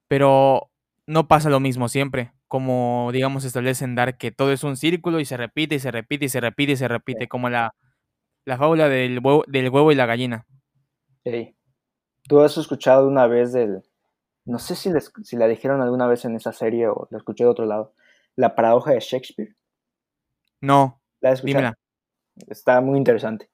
pero 0.10 0.70
no 1.08 1.30
pasa 1.30 1.50
lo 1.50 1.62
mismo 1.62 1.88
siempre. 1.88 2.34
Como, 2.50 3.10
digamos, 3.14 3.46
establecen 3.46 3.96
dar 3.96 4.18
que 4.18 4.34
todo 4.34 4.52
es 4.52 4.66
un 4.66 4.76
círculo 4.76 5.22
y 5.22 5.26
se 5.26 5.38
repite 5.38 5.76
y 5.76 5.80
se 5.80 5.92
repite 5.92 6.26
y 6.26 6.28
se 6.28 6.42
repite 6.42 6.74
y 6.74 6.76
se 6.76 6.90
repite, 6.90 7.30
como 7.30 7.50
la, 7.50 7.74
la 8.44 8.58
fábula 8.58 8.90
del 8.90 9.20
huevo, 9.24 9.46
del 9.48 9.70
huevo 9.70 9.94
y 9.94 9.96
la 9.96 10.08
gallina. 10.08 10.46
Sí. 11.24 11.56
¿Tú 12.24 12.42
has 12.42 12.58
escuchado 12.58 13.08
una 13.08 13.28
vez 13.28 13.54
del, 13.54 13.84
no 14.44 14.60
sé 14.60 14.76
si, 14.76 14.92
si 15.24 15.38
la 15.38 15.48
dijeron 15.48 15.80
alguna 15.80 16.06
vez 16.06 16.26
en 16.26 16.36
esa 16.36 16.52
serie 16.52 16.90
o 16.90 17.08
la 17.12 17.18
escuché 17.18 17.46
de 17.46 17.50
otro 17.50 17.66
lado, 17.66 17.94
la 18.36 18.56
paradoja 18.56 18.92
de 18.92 19.00
Shakespeare? 19.00 19.56
No. 20.60 21.02
¿La 21.22 21.30
has 21.30 21.42
Dímela. 21.42 21.76
Está 22.50 22.82
muy 22.82 22.98
interesante. 22.98 23.50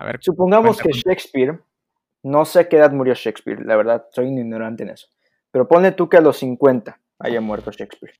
A 0.00 0.04
ver, 0.06 0.18
Supongamos 0.22 0.78
que 0.78 0.92
Shakespeare, 0.92 1.60
no 2.22 2.46
sé 2.46 2.68
qué 2.68 2.78
edad 2.78 2.90
murió 2.90 3.12
Shakespeare, 3.12 3.60
la 3.62 3.76
verdad, 3.76 4.06
soy 4.12 4.28
ignorante 4.28 4.82
en 4.82 4.88
eso. 4.88 5.08
Pero 5.50 5.68
ponle 5.68 5.92
tú 5.92 6.08
que 6.08 6.16
a 6.16 6.22
los 6.22 6.38
50 6.38 6.98
haya 7.18 7.40
muerto 7.42 7.70
Shakespeare. 7.70 8.14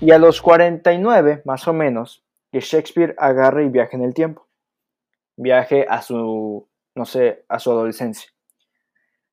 Y 0.00 0.12
a 0.12 0.18
los 0.18 0.40
49, 0.40 1.42
más 1.44 1.68
o 1.68 1.74
menos, 1.74 2.24
que 2.50 2.60
Shakespeare 2.60 3.14
agarre 3.18 3.66
y 3.66 3.68
viaje 3.68 3.96
en 3.96 4.02
el 4.02 4.14
tiempo. 4.14 4.46
Viaje 5.36 5.84
a 5.86 6.00
su 6.00 6.66
no 6.94 7.04
sé, 7.04 7.44
a 7.46 7.58
su 7.58 7.70
adolescencia. 7.70 8.30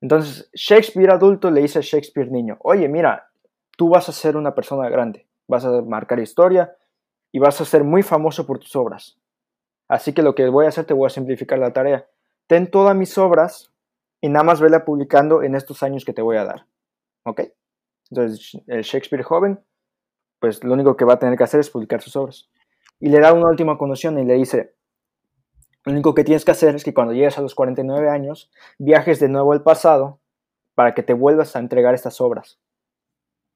Entonces, 0.02 0.50
Shakespeare 0.54 1.12
adulto 1.12 1.50
le 1.50 1.62
dice 1.62 1.80
a 1.80 1.82
Shakespeare 1.82 2.30
niño, 2.30 2.58
oye, 2.60 2.90
mira, 2.90 3.30
tú 3.78 3.90
vas 3.90 4.10
a 4.10 4.12
ser 4.12 4.36
una 4.36 4.54
persona 4.54 4.90
grande, 4.90 5.26
vas 5.48 5.64
a 5.64 5.82
marcar 5.82 6.20
historia 6.20 6.76
y 7.32 7.40
vas 7.40 7.62
a 7.62 7.66
ser 7.66 7.86
muy 7.86 8.04
famoso 8.04 8.46
por 8.46 8.60
tus 8.60 8.76
obras. 8.76 9.18
Así 9.88 10.14
que 10.14 10.22
lo 10.22 10.36
que 10.36 10.48
voy 10.50 10.66
a 10.66 10.70
hacer, 10.70 10.86
te 10.86 10.94
voy 10.94 11.08
a 11.08 11.10
simplificar 11.10 11.60
la 11.60 11.74
tarea. 11.74 12.08
Ten 12.48 12.70
todas 12.70 12.96
mis 12.96 13.18
obras 13.18 13.74
y 14.22 14.30
nada 14.30 14.44
más 14.44 14.62
vela 14.62 14.86
publicando 14.86 15.44
en 15.44 15.56
estos 15.56 15.84
años 15.84 16.06
que 16.06 16.14
te 16.14 16.22
voy 16.22 16.38
a 16.38 16.46
dar. 16.46 16.68
¿Ok? 17.26 17.42
Entonces, 18.10 18.58
el 18.68 18.84
Shakespeare 18.84 19.24
joven, 19.24 19.60
pues 20.40 20.64
lo 20.64 20.74
único 20.74 20.96
que 20.96 21.06
va 21.06 21.14
a 21.14 21.20
tener 21.20 21.38
que 21.38 21.44
hacer 21.44 21.60
es 21.60 21.70
publicar 21.70 22.02
sus 22.02 22.16
obras. 22.16 22.50
Y 23.00 23.10
le 23.10 23.20
da 23.20 23.34
una 23.34 23.50
última 23.50 23.78
condición 23.78 24.18
y 24.18 24.26
le 24.26 24.36
dice, 24.36 24.76
lo 25.86 25.94
único 25.94 26.14
que 26.14 26.24
tienes 26.24 26.44
que 26.44 26.52
hacer 26.52 26.76
es 26.76 26.84
que 26.84 26.94
cuando 26.94 27.14
llegues 27.14 27.38
a 27.38 27.42
los 27.42 27.56
49 27.56 28.10
años, 28.10 28.52
viajes 28.78 29.20
de 29.20 29.30
nuevo 29.30 29.54
al 29.54 29.64
pasado 29.64 30.20
para 30.76 30.94
que 30.94 31.04
te 31.04 31.14
vuelvas 31.14 31.56
a 31.56 31.60
entregar 31.60 31.94
estas 31.94 32.20
obras. 32.22 32.60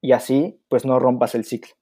Y 0.00 0.12
así, 0.12 0.60
pues 0.68 0.84
no 0.84 0.98
rompas 0.98 1.34
el 1.34 1.44
ciclo. 1.44 1.74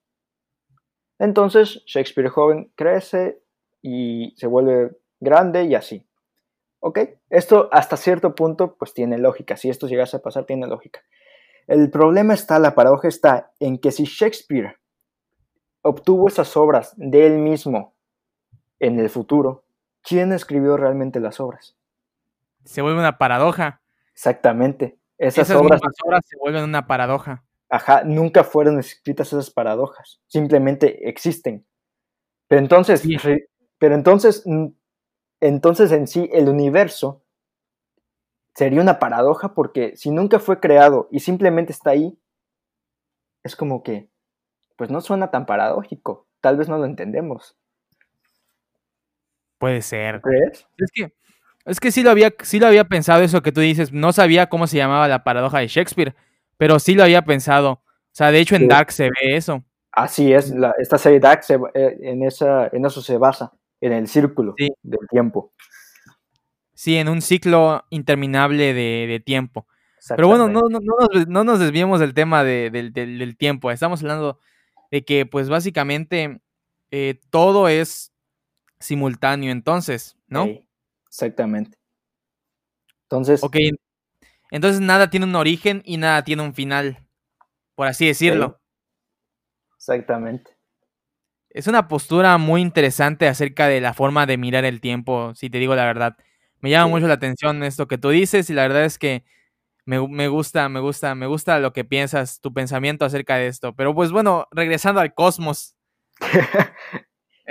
Entonces, 1.19 1.83
Shakespeare 1.87 2.29
joven 2.29 2.73
crece 2.77 3.43
y 3.83 4.35
se 4.37 4.47
vuelve 4.47 4.97
grande 5.21 5.65
y 5.65 5.75
así. 5.75 6.07
¿Ok? 6.81 6.99
Esto 7.29 7.69
hasta 7.73 7.97
cierto 7.97 8.35
punto, 8.35 8.77
pues 8.77 8.95
tiene 8.95 9.19
lógica. 9.19 9.57
Si 9.57 9.69
esto 9.69 9.87
llegase 9.87 10.17
a 10.17 10.23
pasar, 10.23 10.45
tiene 10.47 10.67
lógica. 10.67 11.03
El 11.67 11.91
problema 11.91 12.35
está, 12.35 12.59
la 12.59 12.75
paradoja 12.75 13.09
está 13.09 13.53
en 13.61 13.79
que 13.79 13.93
si 13.93 14.05
Shakespeare 14.05 14.77
obtuvo 15.83 16.29
esas 16.29 16.57
obras 16.57 16.95
de 16.97 17.27
él 17.27 17.39
mismo 17.39 17.95
en 18.79 18.99
el 18.99 19.11
futuro, 19.11 19.65
¿quién 20.03 20.33
escribió 20.33 20.77
realmente 20.77 21.21
las 21.21 21.39
obras? 21.39 21.77
Se 22.65 22.83
vuelve 22.83 22.99
una 22.99 23.19
paradoja. 23.19 23.81
Exactamente. 24.13 24.99
Esas, 25.19 25.51
obras, 25.51 25.81
se 26.25 26.37
vuelven 26.39 26.65
una 26.65 26.87
paradoja. 26.87 27.45
Ajá, 27.69 28.03
nunca 28.05 28.43
fueron 28.43 28.79
escritas 28.79 29.29
esas 29.29 29.51
paradojas, 29.51 30.21
simplemente 30.27 31.09
existen. 31.09 31.65
Pero 32.49 32.63
entonces, 32.63 33.07
pero 33.81 33.95
entonces, 33.95 34.45
entonces 35.41 35.91
en 35.91 36.07
sí 36.07 36.29
el 36.33 36.49
universo 36.51 37.25
sería 38.55 38.83
una 38.83 38.99
paradoja 38.99 39.55
porque 39.55 39.97
si 39.97 40.11
nunca 40.11 40.39
fue 40.39 40.61
creado 40.61 41.09
y 41.11 41.21
simplemente 41.21 41.73
está 41.73 41.91
ahí, 41.91 42.19
es 43.43 43.57
como 43.57 43.83
que, 43.83 44.11
pues 44.77 44.91
no 44.91 45.01
suena 45.01 45.31
tan 45.31 45.47
paradójico, 45.47 46.29
tal 46.43 46.59
vez 46.59 46.69
no 46.69 46.77
lo 46.77 46.85
entendemos. 46.85 47.57
Puede 49.59 49.81
ser. 49.83 50.21
Es 50.79 50.91
que, 50.93 51.13
es 51.65 51.81
que 51.81 51.91
sí 51.91 52.03
lo 52.03 52.11
había, 52.11 52.35
sí 52.43 52.59
lo 52.61 52.67
había 52.67 52.85
pensado 52.85 53.23
eso 53.23 53.43
que 53.43 53.53
tú 53.53 53.61
dices. 53.61 53.93
No 53.93 54.13
sabía 54.13 54.49
cómo 54.49 54.67
se 54.67 54.77
llamaba 54.77 55.09
la 55.09 55.25
paradoja 55.25 55.59
de 55.61 55.69
Shakespeare, 55.69 56.15
pero 56.59 56.79
sí 56.79 56.95
lo 56.95 57.03
había 57.03 57.23
pensado. 57.23 57.73
O 57.73 57.83
sea, 58.13 58.31
de 58.31 58.41
hecho 58.41 58.57
en 58.57 58.63
Sí. 58.63 58.69
Dark 58.69 58.93
se 58.93 59.05
ve 59.05 59.37
eso. 59.37 59.65
Así 59.93 60.33
es, 60.33 60.51
la- 60.51 60.75
esta 60.79 60.99
serie 60.99 61.19
Dark 61.21 61.43
se 61.45 61.55
eh, 61.75 61.99
en, 62.03 62.23
esa, 62.23 62.69
en 62.69 62.85
eso 62.87 63.03
se 63.03 63.19
basa, 63.19 63.53
en 63.81 63.93
el 63.93 64.09
círculo 64.09 64.55
Sí. 64.59 64.69
del 64.83 65.01
tiempo. 65.11 65.53
Sí, 66.75 66.97
en 66.97 67.09
un 67.09 67.21
ciclo 67.23 67.85
interminable 67.91 68.73
de, 68.73 69.07
de 69.07 69.21
tiempo. 69.21 69.67
Pero 70.17 70.29
bueno, 70.29 70.49
no, 70.49 70.63
no, 70.71 70.79
no 70.81 70.95
nos, 71.13 71.29
no 71.29 71.45
nos 71.45 71.59
desviemos 71.61 72.01
del 72.01 72.15
tema 72.15 72.43
de- 72.43 72.71
del, 72.71 72.93
del- 72.93 73.19
del 73.19 73.37
tiempo. 73.37 73.71
Estamos 73.71 74.01
hablando 74.03 74.39
de 74.91 75.05
que, 75.05 75.27
pues 75.27 75.51
básicamente, 75.51 76.41
eh, 76.91 77.21
todo 77.31 77.69
es 77.69 78.13
simultáneo 78.79 79.53
entonces, 79.53 80.17
¿no? 80.27 80.45
Ey, 80.45 80.67
exactamente. 81.07 81.77
Entonces, 83.03 83.43
Ok, 83.45 83.57
entonces 84.51 84.81
nada 84.81 85.11
tiene 85.11 85.27
un 85.27 85.35
origen 85.37 85.83
y 85.85 85.99
nada 85.99 86.25
tiene 86.25 86.43
un 86.43 86.55
final, 86.55 87.07
por 87.75 87.87
así 87.89 88.07
decirlo. 88.07 88.59
exactamente. 89.77 90.57
Es 91.51 91.67
una 91.67 91.89
postura 91.89 92.39
muy 92.39 92.61
interesante 92.61 93.27
acerca 93.27 93.67
de 93.67 93.81
la 93.81 93.93
forma 93.93 94.25
de 94.27 94.37
mirar 94.39 94.65
el 94.65 94.81
tiempo, 94.81 95.35
si 95.35 95.51
te 95.51 95.59
digo 95.59 95.75
la 95.75 95.85
verdad. 95.85 96.17
Me 96.61 96.71
llama 96.71 96.87
Sí. 96.87 96.91
mucho 96.93 97.09
la 97.09 97.15
atención 97.15 97.63
esto 97.65 97.89
que 97.89 97.99
tú 97.99 98.11
dices 98.11 98.49
y 98.51 98.55
la 98.55 98.63
verdad 98.63 98.85
es 98.85 98.99
que 98.99 99.25
me, 99.87 100.07
me 100.09 100.29
gusta, 100.29 100.69
me 100.69 100.79
gusta, 100.81 101.15
me 101.17 101.27
gusta 101.27 101.59
lo 101.59 101.73
que 101.73 101.85
piensas, 101.85 102.41
tu 102.41 102.53
pensamiento 102.55 103.05
acerca 103.05 103.37
de 103.37 103.49
esto. 103.49 103.75
Pero 103.75 103.95
pues 103.95 104.13
bueno, 104.13 104.47
regresando 104.53 105.01
al 105.01 105.15
cosmos. 105.15 105.75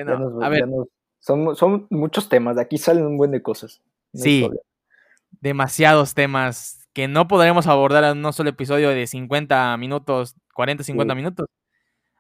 Nos- 0.05 0.43
a 0.43 0.49
ver, 0.49 0.67
nos- 0.67 0.87
son, 1.19 1.55
son 1.57 1.87
muchos 1.89 2.29
temas, 2.29 2.55
de 2.55 2.61
aquí 2.61 2.77
salen 2.77 3.05
un 3.05 3.17
buen 3.17 3.31
de 3.31 3.41
cosas. 3.43 3.81
no 4.13 4.21
Sí. 4.23 4.49
demasiados 5.41 6.13
temas 6.15 6.87
que 6.93 7.07
no 7.07 7.27
podremos 7.27 7.67
abordar 7.67 8.03
en 8.05 8.25
un 8.25 8.33
solo 8.33 8.49
episodio 8.49 8.89
de 8.89 9.07
50 9.07 9.75
minutos, 9.77 10.35
40, 10.53 10.83
50 10.83 11.13
Sí. 11.13 11.17
minutos. 11.17 11.47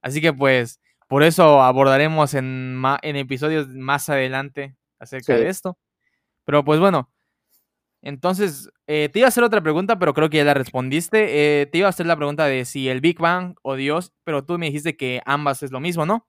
Así 0.01 0.21
que 0.21 0.33
pues 0.33 0.79
por 1.09 1.23
eso 1.23 1.61
abordaremos 1.63 2.35
en, 2.35 2.79
episodios 3.03 3.67
más 3.67 4.09
adelante 4.09 4.75
acerca 4.99 5.35
Sí. 5.35 5.41
de 5.43 5.49
esto. 5.49 5.77
Pero 6.45 6.63
pues 6.63 6.79
bueno, 6.79 7.11
entonces 8.03 8.69
eh, 8.87 9.09
te 9.11 9.19
iba 9.19 9.27
a 9.27 9.29
hacer 9.29 9.43
otra 9.43 9.61
pregunta, 9.61 9.97
pero 9.99 10.13
creo 10.13 10.29
que 10.29 10.37
ya 10.37 10.43
la 10.45 10.53
respondiste. 10.53 11.61
Eh, 11.61 11.65
te 11.65 11.79
iba 11.79 11.87
a 11.87 11.89
hacer 11.89 12.05
la 12.05 12.15
pregunta 12.15 12.45
de 12.45 12.63
si 12.65 12.89
el 12.89 13.01
Big 13.01 13.19
Bang 13.19 13.55
o 13.63 13.75
Dios, 13.75 14.13
pero 14.23 14.45
tú 14.45 14.57
me 14.59 14.67
dijiste 14.67 14.95
que 14.95 15.21
ambas 15.25 15.63
es 15.63 15.71
lo 15.71 15.79
mismo, 15.79 16.05
¿no? 16.05 16.27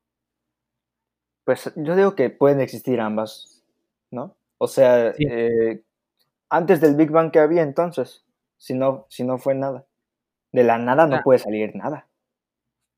Pues 1.44 1.70
yo 1.76 1.94
digo 1.96 2.14
que 2.14 2.30
pueden 2.30 2.60
existir 2.60 3.00
ambas, 3.00 3.62
¿no? 4.10 4.36
O 4.58 4.66
sea, 4.66 5.12
Sí. 5.14 5.24
eh, 5.28 5.82
antes 6.48 6.80
del 6.80 6.96
Big 6.96 7.10
Bang 7.10 7.30
que 7.30 7.38
había 7.38 7.62
entonces, 7.62 8.24
si 8.56 8.74
no, 8.74 9.06
si 9.10 9.24
no 9.24 9.38
fue 9.38 9.54
nada. 9.54 9.86
De 10.52 10.64
la 10.64 10.78
nada 10.78 11.06
no 11.06 11.16
Ah. 11.16 11.22
puede 11.22 11.38
salir 11.38 11.76
nada. 11.76 12.08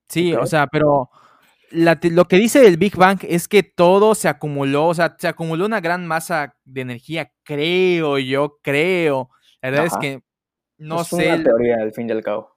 Sí, 0.08 0.34
o 0.34 0.46
sea, 0.46 0.66
pero 0.68 1.10
la 1.72 1.98
lo 2.02 2.26
que 2.28 2.36
dice 2.36 2.66
el 2.66 2.76
Big 2.76 2.96
Bang 2.96 3.18
es 3.22 3.48
que 3.48 3.62
todo 3.62 4.14
se 4.14 4.28
acumuló, 4.28 4.88
o 4.88 4.94
sea, 4.94 5.16
se 5.18 5.28
acumuló 5.28 5.66
una 5.66 5.80
gran 5.80 6.06
masa 6.06 6.56
de 6.64 6.80
energía, 6.82 7.32
creo 7.42 8.18
yo, 8.18 8.58
creo. 8.62 9.30
La 9.60 9.70
verdad 9.70 9.86
es 9.86 9.96
que 9.98 10.22
no 10.78 11.02
es 11.02 11.08
sé. 11.08 11.28
una 11.28 11.42
teoría 11.42 11.76
al 11.80 11.92
fin 11.92 12.08
y 12.08 12.12
al 12.12 12.22
cabo. 12.22 12.56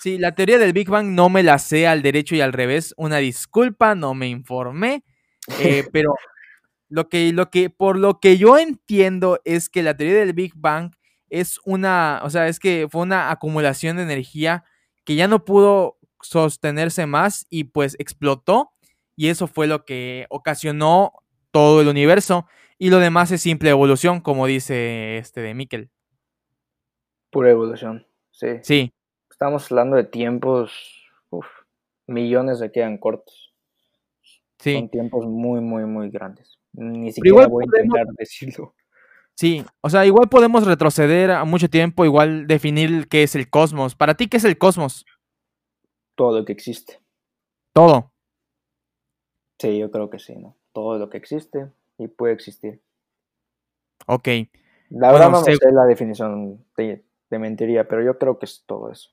Sí, 0.00 0.18
la 0.18 0.34
teoría 0.34 0.58
del 0.58 0.72
Big 0.72 0.88
Bang 0.88 1.08
no 1.08 1.28
me 1.28 1.42
la 1.42 1.58
sé 1.58 1.86
al 1.86 2.02
derecho 2.02 2.34
y 2.36 2.40
al 2.40 2.52
revés. 2.52 2.94
Una 2.96 3.18
disculpa, 3.18 3.94
no 3.94 4.14
me 4.14 4.28
informé. 4.28 5.02
eh, 5.60 5.84
pero 5.92 6.14
lo 6.88 7.08
que, 7.08 7.32
lo 7.32 7.50
que, 7.50 7.70
por 7.70 7.98
lo 7.98 8.20
que 8.20 8.38
yo 8.38 8.58
entiendo 8.58 9.40
es 9.44 9.68
que 9.68 9.82
la 9.82 9.96
teoría 9.96 10.18
del 10.18 10.32
Big 10.34 10.52
Bang 10.56 10.92
es 11.28 11.58
una, 11.64 12.20
o 12.22 12.30
sea, 12.30 12.48
es 12.48 12.60
que 12.60 12.86
fue 12.90 13.02
una 13.02 13.30
acumulación 13.30 13.96
de 13.96 14.04
energía 14.04 14.64
que 15.04 15.14
ya 15.16 15.28
no 15.28 15.44
pudo 15.44 15.95
sostenerse 16.28 17.06
más 17.06 17.46
y 17.50 17.64
pues 17.64 17.96
explotó. 17.98 18.72
Y 19.16 19.28
eso 19.28 19.46
fue 19.46 19.66
lo 19.66 19.84
que 19.84 20.26
ocasionó 20.28 21.12
todo 21.50 21.80
el 21.80 21.88
universo. 21.88 22.46
Y 22.78 22.90
lo 22.90 22.98
demás 22.98 23.30
es 23.32 23.40
simple 23.40 23.70
evolución, 23.70 24.20
como 24.20 24.46
dice 24.46 25.16
este 25.18 25.40
de 25.40 25.54
Mikkel. 25.54 25.90
Pura 27.30 27.50
evolución. 27.50 28.06
Sí. 28.30 28.48
Sí, 28.62 28.92
Estamos 29.30 29.70
hablando 29.70 29.96
de 29.96 30.04
tiempos, 30.04 30.72
uf, 31.30 31.46
millones 32.06 32.58
de 32.58 32.70
quedan 32.72 32.96
cortos. 32.98 33.54
sí. 34.58 34.74
Son 34.74 34.88
tiempos 34.90 35.26
muy, 35.26 35.60
muy, 35.60 35.84
muy 35.84 36.08
grandes. 36.10 36.58
Ni 36.72 37.08
igual 37.08 37.12
siquiera 37.12 37.34
voy 37.36 37.44
a 37.44 37.48
podemos- 37.48 37.88
intentar 37.88 38.06
decirlo. 38.18 38.74
Sí, 39.34 39.62
o 39.82 39.90
sea, 39.90 40.06
igual 40.06 40.30
podemos 40.30 40.66
retroceder 40.66 41.30
a 41.30 41.44
mucho 41.44 41.68
tiempo, 41.68 42.06
igual 42.06 42.46
definir 42.46 43.06
qué 43.08 43.22
es 43.22 43.34
el 43.36 43.50
cosmos. 43.50 43.94
Para 43.94 44.14
ti, 44.14 44.28
¿qué 44.28 44.38
es 44.38 44.44
el 44.44 44.56
cosmos? 44.56 45.04
Todo 46.16 46.40
lo 46.40 46.44
que 46.44 46.52
existe. 46.52 47.00
Todo. 47.72 48.10
Sí, 49.58 49.78
yo 49.78 49.90
creo 49.90 50.10
que 50.10 50.18
sí, 50.18 50.34
¿no? 50.34 50.56
Todo 50.72 50.98
lo 50.98 51.08
que 51.08 51.18
existe 51.18 51.70
y 51.98 52.08
puede 52.08 52.34
existir. 52.34 52.82
Ok. 54.06 54.28
La 54.90 55.12
verdad 55.12 55.30
Bueno, 55.30 55.38
no 55.38 55.44
sé 55.44 55.72
la 55.72 55.84
definición, 55.84 56.64
te, 56.74 57.04
te 57.28 57.38
mentiría, 57.38 57.88
pero 57.88 58.02
yo 58.02 58.18
creo 58.18 58.38
que 58.38 58.46
es 58.46 58.64
todo 58.66 58.90
eso. 58.90 59.10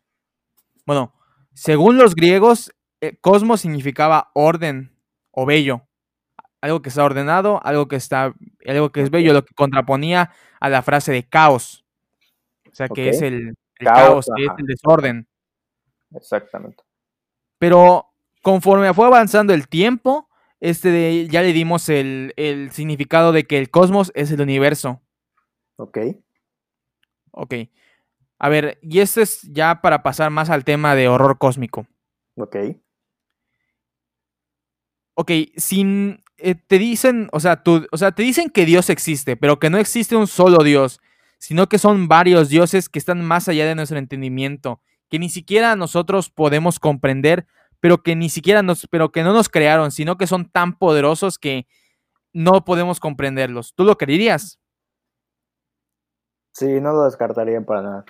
Bueno, 0.86 1.14
según 1.54 1.98
los 1.98 2.16
griegos, 2.16 2.74
eh, 3.02 3.18
cosmos 3.20 3.62
significaba 3.62 4.32
orden 4.34 4.96
o 5.32 5.46
bello. 5.46 5.82
Algo 6.62 6.82
que 6.82 6.90
está 6.90 7.04
ordenado, 7.04 7.60
algo 7.66 7.88
que 7.88 7.96
está, 7.96 8.34
algo 8.66 8.92
que 8.92 9.02
es 9.02 9.10
bello, 9.10 9.34
lo 9.34 9.44
que 9.44 9.54
contraponía 9.54 10.32
a 10.60 10.70
la 10.70 10.82
frase 10.82 11.12
de 11.12 11.28
caos. 11.28 11.84
O 12.72 12.76
sea, 12.76 12.88
que 12.88 13.10
es 13.10 13.22
el, 13.22 13.56
el 13.80 13.88
Caos, 13.88 14.26
caos, 14.26 14.30
que 14.36 14.46
es 14.46 14.52
el 14.58 14.66
desorden. 14.66 15.28
Exactamente. 16.16 16.84
Pero 17.64 18.10
conforme 18.42 18.94
fue 18.94 19.06
avanzando 19.08 19.54
el 19.54 19.70
tiempo, 19.70 20.28
este 20.60 20.90
de- 20.90 21.30
ya 21.30 21.42
le 21.42 21.54
dimos 21.54 21.88
el, 21.88 22.34
el 22.36 22.72
significado 22.72 23.32
de 23.32 23.46
que 23.46 23.58
el 23.58 23.70
cosmos 23.70 24.12
es 24.16 24.32
el 24.32 24.42
universo. 24.42 25.02
Ok. 25.78 25.98
Ok. 27.32 27.54
A 28.38 28.50
ver, 28.50 28.80
y 28.82 29.00
esto 29.00 29.22
es 29.22 29.44
ya 29.44 29.80
para 29.80 30.04
pasar 30.04 30.30
más 30.30 30.50
al 30.50 30.66
tema 30.66 30.94
de 30.94 31.08
horror 31.08 31.38
cósmico. 31.38 31.88
Ok. 32.36 32.58
Ok, 35.14 35.32
sin. 35.56 36.22
eh, 36.38 36.56
te 36.56 36.80
dicen, 36.80 37.30
o 37.32 37.40
sea, 37.40 37.64
tú, 37.64 37.88
o 37.94 37.98
sea, 37.98 38.12
te 38.12 38.24
dicen 38.24 38.50
que 38.50 38.66
Dios 38.66 38.90
existe, 38.90 39.38
pero 39.38 39.58
que 39.58 39.70
no 39.70 39.78
existe 39.78 40.18
un 40.18 40.28
solo 40.28 40.66
Dios, 40.66 41.00
sino 41.38 41.70
que 41.70 41.78
son 41.78 42.10
varios 42.10 42.50
dioses 42.50 42.90
que 42.90 43.00
están 43.00 43.24
más 43.24 43.48
allá 43.48 43.66
de 43.66 43.76
nuestro 43.76 43.98
entendimiento, 44.00 44.82
que 45.14 45.20
ni 45.20 45.30
siquiera 45.30 45.76
nosotros 45.76 46.32
podemos 46.32 46.80
comprender, 46.80 47.46
pero 47.80 48.02
que 48.02 48.16
ni 48.16 48.30
siquiera 48.30 48.64
nos, 48.64 48.88
pero 48.88 49.12
que 49.12 49.22
no 49.22 49.32
nos 49.32 49.48
crearon, 49.48 49.92
sino 49.92 50.18
que 50.18 50.26
son 50.26 50.50
tan 50.50 50.76
poderosos 50.76 51.38
que 51.38 51.68
no 52.34 52.66
podemos 52.66 53.00
comprenderlos. 53.00 53.76
¿Tú 53.76 53.84
lo 53.84 53.96
creerías? 53.96 54.60
Sí, 56.56 56.82
no 56.82 56.94
lo 56.94 57.04
descartaría 57.04 57.62
para 57.62 57.84
nada. 57.84 58.06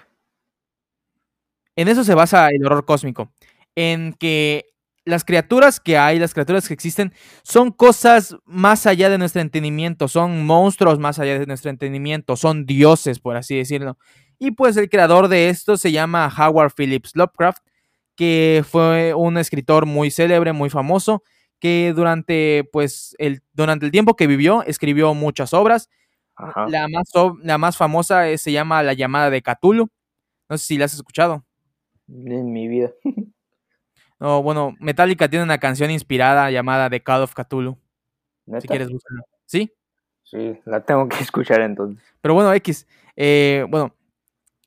En 1.76 1.90
eso 1.90 2.06
se 2.06 2.16
basa 2.16 2.48
el 2.48 2.66
horror 2.66 2.86
cósmico, 2.86 3.34
en 3.76 4.14
que 4.14 4.64
las 5.04 5.26
criaturas 5.26 5.82
que 5.82 5.98
hay, 5.98 6.20
las 6.20 6.34
criaturas 6.34 6.70
que 6.70 6.74
existen, 6.74 7.12
son 7.44 7.72
cosas 7.72 8.38
más 8.46 8.88
allá 8.88 9.10
de 9.10 9.18
nuestro 9.18 9.42
entendimiento, 9.42 10.08
son 10.08 10.46
monstruos 10.46 11.00
más 11.00 11.20
allá 11.20 11.38
de 11.38 11.48
nuestro 11.48 11.70
entendimiento, 11.70 12.38
son 12.38 12.66
dioses, 12.66 13.20
por 13.20 13.36
así 13.36 13.58
decirlo. 13.58 13.98
Y 14.46 14.52
pues 14.52 14.76
el 14.76 14.90
creador 14.90 15.30
de 15.30 15.48
esto 15.48 15.78
se 15.78 15.94
llama 15.94 16.30
Howard 16.38 16.74
Phillips 16.76 17.16
Lovecraft, 17.16 17.64
que 18.18 18.62
fue 18.70 19.14
un 19.14 19.38
escritor 19.38 19.86
muy 19.86 20.12
célebre, 20.12 20.52
muy 20.52 20.70
famoso, 20.70 21.24
que 21.60 21.94
durante 21.96 22.68
pues 22.74 23.16
el, 23.20 23.42
durante 23.54 23.86
el 23.86 23.92
tiempo 23.94 24.18
que 24.18 24.28
vivió 24.28 24.62
escribió 24.64 25.14
muchas 25.14 25.54
obras. 25.54 25.90
Ajá. 26.36 26.68
La 26.68 26.90
más, 26.90 27.10
la 27.42 27.58
más 27.58 27.78
famosa 27.78 28.28
es- 28.28 28.42
se 28.42 28.52
llama 28.52 28.84
La 28.84 28.92
llamada 28.92 29.30
de 29.30 29.42
Cthulhu. 29.42 29.88
No 30.50 30.58
sé 30.58 30.66
si 30.66 30.78
la 30.78 30.86
has 30.86 30.94
escuchado. 30.94 31.46
En 32.10 32.52
mi 32.52 32.68
vida. 32.68 32.92
No, 34.20 34.42
bueno, 34.42 34.74
Metallica 34.80 35.28
tiene 35.30 35.44
una 35.44 35.58
canción 35.58 35.92
inspirada 35.92 36.50
llamada 36.50 36.90
The 36.90 37.02
Call 37.04 37.24
of 37.24 37.34
Cthulhu. 37.34 37.78
¿Neta? 38.46 38.62
Si 38.62 38.68
quieres 38.70 38.90
buscarla. 38.90 39.24
¿Sí? 39.46 39.74
Sí, 40.24 40.58
la 40.64 40.80
tengo 40.82 41.10
que 41.10 41.18
escuchar 41.24 41.60
entonces. 41.60 42.02
Pero 42.22 42.34
bueno, 42.34 42.54
X. 42.54 42.88
eh, 43.18 43.66
bueno, 43.70 43.94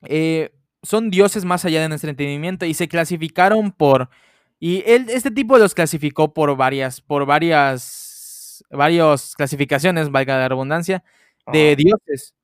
eh, 0.09 0.53
son 0.83 1.11
dioses 1.11 1.45
más 1.45 1.65
allá 1.65 1.81
de 1.83 1.89
nuestro 1.89 2.11
entendimiento 2.11 2.65
y 2.67 2.75
se 2.75 2.89
clasificaron 2.89 3.73
por. 3.73 4.11
Y 4.59 4.83
él, 4.87 5.07
este 5.11 5.31
tipo 5.31 5.59
los 5.59 5.75
clasificó 5.75 6.33
por 6.35 6.57
varias, 6.57 7.01
por 7.01 7.27
varias, 7.27 8.65
varias 8.71 9.35
clasificaciones, 9.35 10.11
valga 10.11 10.39
la 10.39 10.49
redundancia, 10.49 11.05
de 11.53 11.69
Ajá. 11.73 11.77
dioses. 11.77 12.35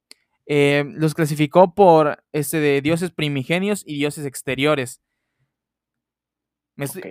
Eh, 0.46 0.85
los 0.88 1.14
clasificó 1.14 1.75
por 1.75 2.22
este 2.33 2.59
de 2.59 2.81
dioses 2.83 3.11
primigenios 3.12 3.85
y 3.87 3.96
dioses 3.98 4.27
exteriores. 4.27 5.01
Me 6.77 6.87
Ok. 6.87 7.07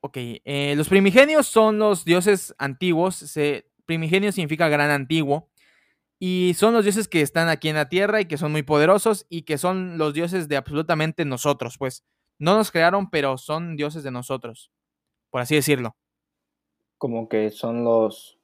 Ok, 0.00 0.16
eh, 0.18 0.74
los 0.76 0.88
primigenios 0.90 1.46
son 1.46 1.78
los 1.78 2.04
dioses 2.04 2.54
antiguos. 2.58 3.16
Se, 3.16 3.66
primigenio 3.86 4.32
significa 4.32 4.68
gran 4.68 4.90
antiguo. 4.90 5.48
Y 6.26 6.54
son 6.54 6.72
los 6.72 6.84
dioses 6.84 7.06
que 7.06 7.20
están 7.20 7.50
aquí 7.50 7.68
en 7.68 7.74
la 7.74 7.90
tierra 7.90 8.18
y 8.18 8.24
que 8.24 8.38
son 8.38 8.50
muy 8.50 8.62
poderosos 8.62 9.26
y 9.28 9.42
que 9.42 9.58
son 9.58 9.98
los 9.98 10.14
dioses 10.14 10.48
de 10.48 10.56
absolutamente 10.56 11.26
nosotros, 11.26 11.76
pues. 11.76 12.02
No 12.38 12.56
nos 12.56 12.70
crearon, 12.70 13.10
pero 13.10 13.36
son 13.36 13.76
dioses 13.76 14.04
de 14.04 14.10
nosotros, 14.10 14.70
por 15.28 15.42
así 15.42 15.54
decirlo. 15.54 15.96
Como 16.96 17.28
que 17.28 17.50
son 17.50 17.84
los... 17.84 18.38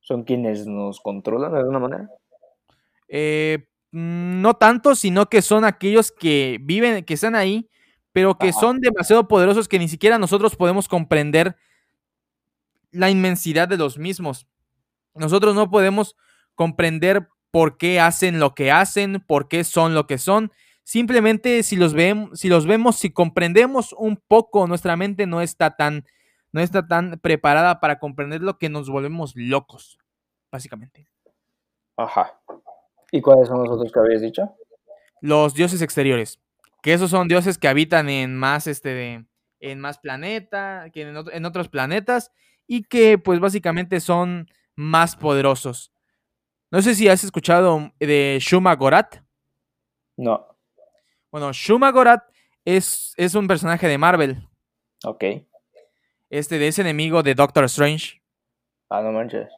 son 0.00 0.24
quienes 0.24 0.66
nos 0.66 1.02
controlan 1.02 1.52
de 1.52 1.58
alguna 1.58 1.80
manera. 1.80 2.10
Eh, 3.08 3.68
no 3.90 4.54
tanto, 4.54 4.94
sino 4.94 5.26
que 5.26 5.42
son 5.42 5.66
aquellos 5.66 6.10
que 6.10 6.56
viven, 6.62 7.04
que 7.04 7.12
están 7.12 7.34
ahí, 7.34 7.68
pero 8.12 8.38
que 8.38 8.54
son 8.54 8.80
demasiado 8.80 9.28
poderosos 9.28 9.68
que 9.68 9.78
ni 9.78 9.88
siquiera 9.88 10.18
nosotros 10.18 10.56
podemos 10.56 10.88
comprender 10.88 11.56
la 12.90 13.10
inmensidad 13.10 13.68
de 13.68 13.76
los 13.76 13.98
mismos. 13.98 14.46
Nosotros 15.14 15.54
no 15.54 15.70
podemos 15.70 16.16
comprender 16.56 17.28
por 17.52 17.78
qué 17.78 18.00
hacen 18.00 18.40
lo 18.40 18.54
que 18.54 18.72
hacen, 18.72 19.24
por 19.26 19.48
qué 19.48 19.62
son 19.62 19.94
lo 19.94 20.06
que 20.06 20.18
son. 20.18 20.50
Simplemente 20.82 21.62
si 21.62 21.76
los, 21.76 21.94
vemos, 21.94 22.38
si 22.38 22.48
los 22.48 22.66
vemos, 22.66 22.96
si 22.96 23.10
comprendemos 23.12 23.92
un 23.92 24.16
poco, 24.16 24.66
nuestra 24.66 24.96
mente 24.96 25.26
no 25.26 25.40
está 25.40 25.76
tan, 25.76 26.04
no 26.52 26.60
está 26.60 26.86
tan 26.86 27.18
preparada 27.20 27.80
para 27.80 27.98
comprender 27.98 28.42
lo 28.42 28.58
que 28.58 28.68
nos 28.68 28.90
volvemos 28.90 29.32
locos, 29.36 29.98
básicamente. 30.50 31.08
Ajá. 31.96 32.40
¿Y 33.10 33.20
cuáles 33.20 33.48
son 33.48 33.60
los 33.60 33.70
otros 33.70 33.90
que 33.92 34.00
habías 34.00 34.20
dicho? 34.20 34.54
Los 35.20 35.54
dioses 35.54 35.80
exteriores. 35.82 36.40
Que 36.82 36.92
esos 36.92 37.10
son 37.10 37.26
dioses 37.26 37.58
que 37.58 37.68
habitan 37.68 38.08
en 38.08 38.36
más, 38.36 38.66
este, 38.66 39.24
en 39.60 39.80
más 39.80 39.98
planeta, 39.98 40.90
que 40.92 41.02
en, 41.02 41.16
en 41.32 41.44
otros 41.46 41.68
planetas, 41.68 42.32
y 42.66 42.82
que 42.84 43.18
pues 43.18 43.40
básicamente 43.40 44.00
son 44.00 44.48
más 44.74 45.16
poderosos. 45.16 45.90
No 46.70 46.82
sé 46.82 46.94
si 46.94 47.08
has 47.08 47.22
escuchado 47.22 47.92
de 47.98 48.38
Shuma 48.40 48.74
Gorat. 48.74 49.22
No. 50.16 50.46
Bueno, 51.30 51.52
Shuma 51.52 51.90
Gorat 51.92 52.24
es, 52.64 53.12
es 53.16 53.34
un 53.34 53.46
personaje 53.46 53.86
de 53.86 53.98
Marvel. 53.98 54.48
Ok. 55.04 55.24
Este 56.30 56.58
de 56.58 56.68
ese 56.68 56.82
enemigo 56.82 57.22
de 57.22 57.34
Doctor 57.34 57.64
Strange. 57.64 58.22
Ah, 58.90 59.00
no 59.00 59.12
manches. 59.12 59.48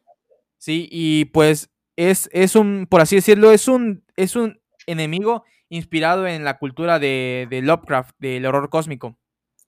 Sí, 0.59 0.89
y 0.91 1.27
pues 1.27 1.71
es, 1.97 2.29
es 2.33 2.57
un, 2.57 2.87
por 2.89 3.01
así 3.01 3.17
decirlo, 3.17 3.53
es 3.53 3.69
un, 3.69 4.05
es 4.17 4.37
un 4.37 4.61
enemigo 4.87 5.45
inspirado 5.69 6.27
en 6.27 6.45
la 6.45 6.59
cultura 6.59 6.99
de, 6.99 7.47
de 7.49 7.63
Lovecraft, 7.63 8.17
del 8.19 8.45
horror 8.47 8.69
cósmico. 8.71 9.17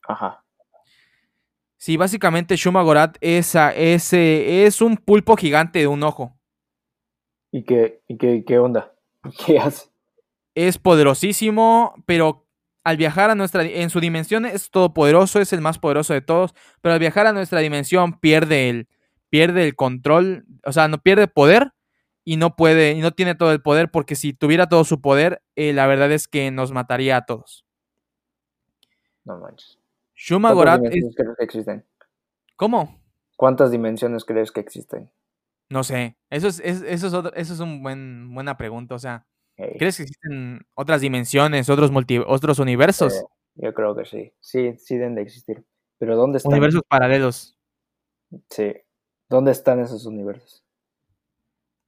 Ajá. 0.06 0.44
Sí, 1.76 1.96
básicamente 1.96 2.56
Shuma 2.56 2.82
Gorat 2.82 3.16
es, 3.20 3.54
es, 3.54 4.12
es 4.12 4.80
un 4.82 4.96
pulpo 4.98 5.36
gigante 5.36 5.78
de 5.78 5.86
un 5.86 6.02
ojo. 6.02 6.36
¿Y 7.52 7.64
qué, 7.64 8.02
y 8.06 8.16
qué, 8.16 8.44
qué 8.46 8.58
onda? 8.58 8.94
¿Qué 9.46 9.58
hace? 9.58 9.88
Es 10.54 10.78
poderosísimo, 10.78 11.94
pero 12.06 12.46
al 12.84 12.96
viajar 12.96 13.30
a 13.30 13.34
nuestra 13.34 13.62
en 13.64 13.90
su 13.90 14.00
dimensión 14.00 14.46
es 14.46 14.70
todopoderoso, 14.70 15.40
es 15.40 15.52
el 15.52 15.60
más 15.60 15.78
poderoso 15.78 16.14
de 16.14 16.22
todos, 16.22 16.54
pero 16.80 16.94
al 16.94 17.00
viajar 17.00 17.26
a 17.26 17.32
nuestra 17.32 17.60
dimensión 17.60 18.18
pierde 18.18 18.68
el 18.68 18.88
pierde 19.28 19.64
el 19.64 19.76
control, 19.76 20.44
o 20.64 20.72
sea, 20.72 20.88
no 20.88 20.98
pierde 20.98 21.28
poder 21.28 21.72
y 22.24 22.36
no 22.36 22.56
puede 22.56 22.92
y 22.92 23.00
no 23.00 23.12
tiene 23.12 23.34
todo 23.34 23.52
el 23.52 23.62
poder 23.62 23.90
porque 23.90 24.16
si 24.16 24.32
tuviera 24.32 24.68
todo 24.68 24.84
su 24.84 25.00
poder, 25.00 25.42
eh, 25.56 25.72
la 25.72 25.86
verdad 25.86 26.10
es 26.10 26.26
que 26.26 26.50
nos 26.50 26.72
mataría 26.72 27.16
a 27.16 27.26
todos. 27.26 27.64
No 29.24 29.38
manches. 29.38 29.78
Shuma 30.14 30.52
Gorat 30.52 30.82
que 30.82 31.00
existen? 31.38 31.86
¿Cómo? 32.56 33.00
¿Cuántas 33.36 33.70
dimensiones 33.70 34.24
crees 34.24 34.52
que 34.52 34.60
existen? 34.60 35.10
No 35.70 35.84
sé. 35.84 36.16
Eso 36.28 36.48
es, 36.48 36.58
eso 36.60 37.06
es, 37.06 37.14
otro, 37.14 37.32
eso 37.34 37.54
es 37.54 37.60
una 37.60 37.80
buen, 37.80 38.34
buena 38.34 38.56
pregunta. 38.56 38.96
O 38.96 38.98
sea, 38.98 39.24
¿crees 39.56 39.96
que 39.96 40.02
existen 40.02 40.60
otras 40.74 41.00
dimensiones, 41.00 41.70
otros, 41.70 41.92
multi, 41.92 42.18
otros 42.18 42.58
universos? 42.58 43.14
Eh, 43.14 43.24
yo 43.54 43.72
creo 43.72 43.94
que 43.94 44.04
sí. 44.04 44.32
Sí, 44.40 44.76
sí 44.78 44.96
deben 44.96 45.14
de 45.14 45.22
existir. 45.22 45.64
Pero 45.98 46.16
¿dónde 46.16 46.38
están? 46.38 46.52
Universos 46.52 46.82
paralelos. 46.88 47.56
Sí. 48.50 48.74
¿Dónde 49.28 49.52
están 49.52 49.78
esos 49.78 50.06
universos? 50.06 50.64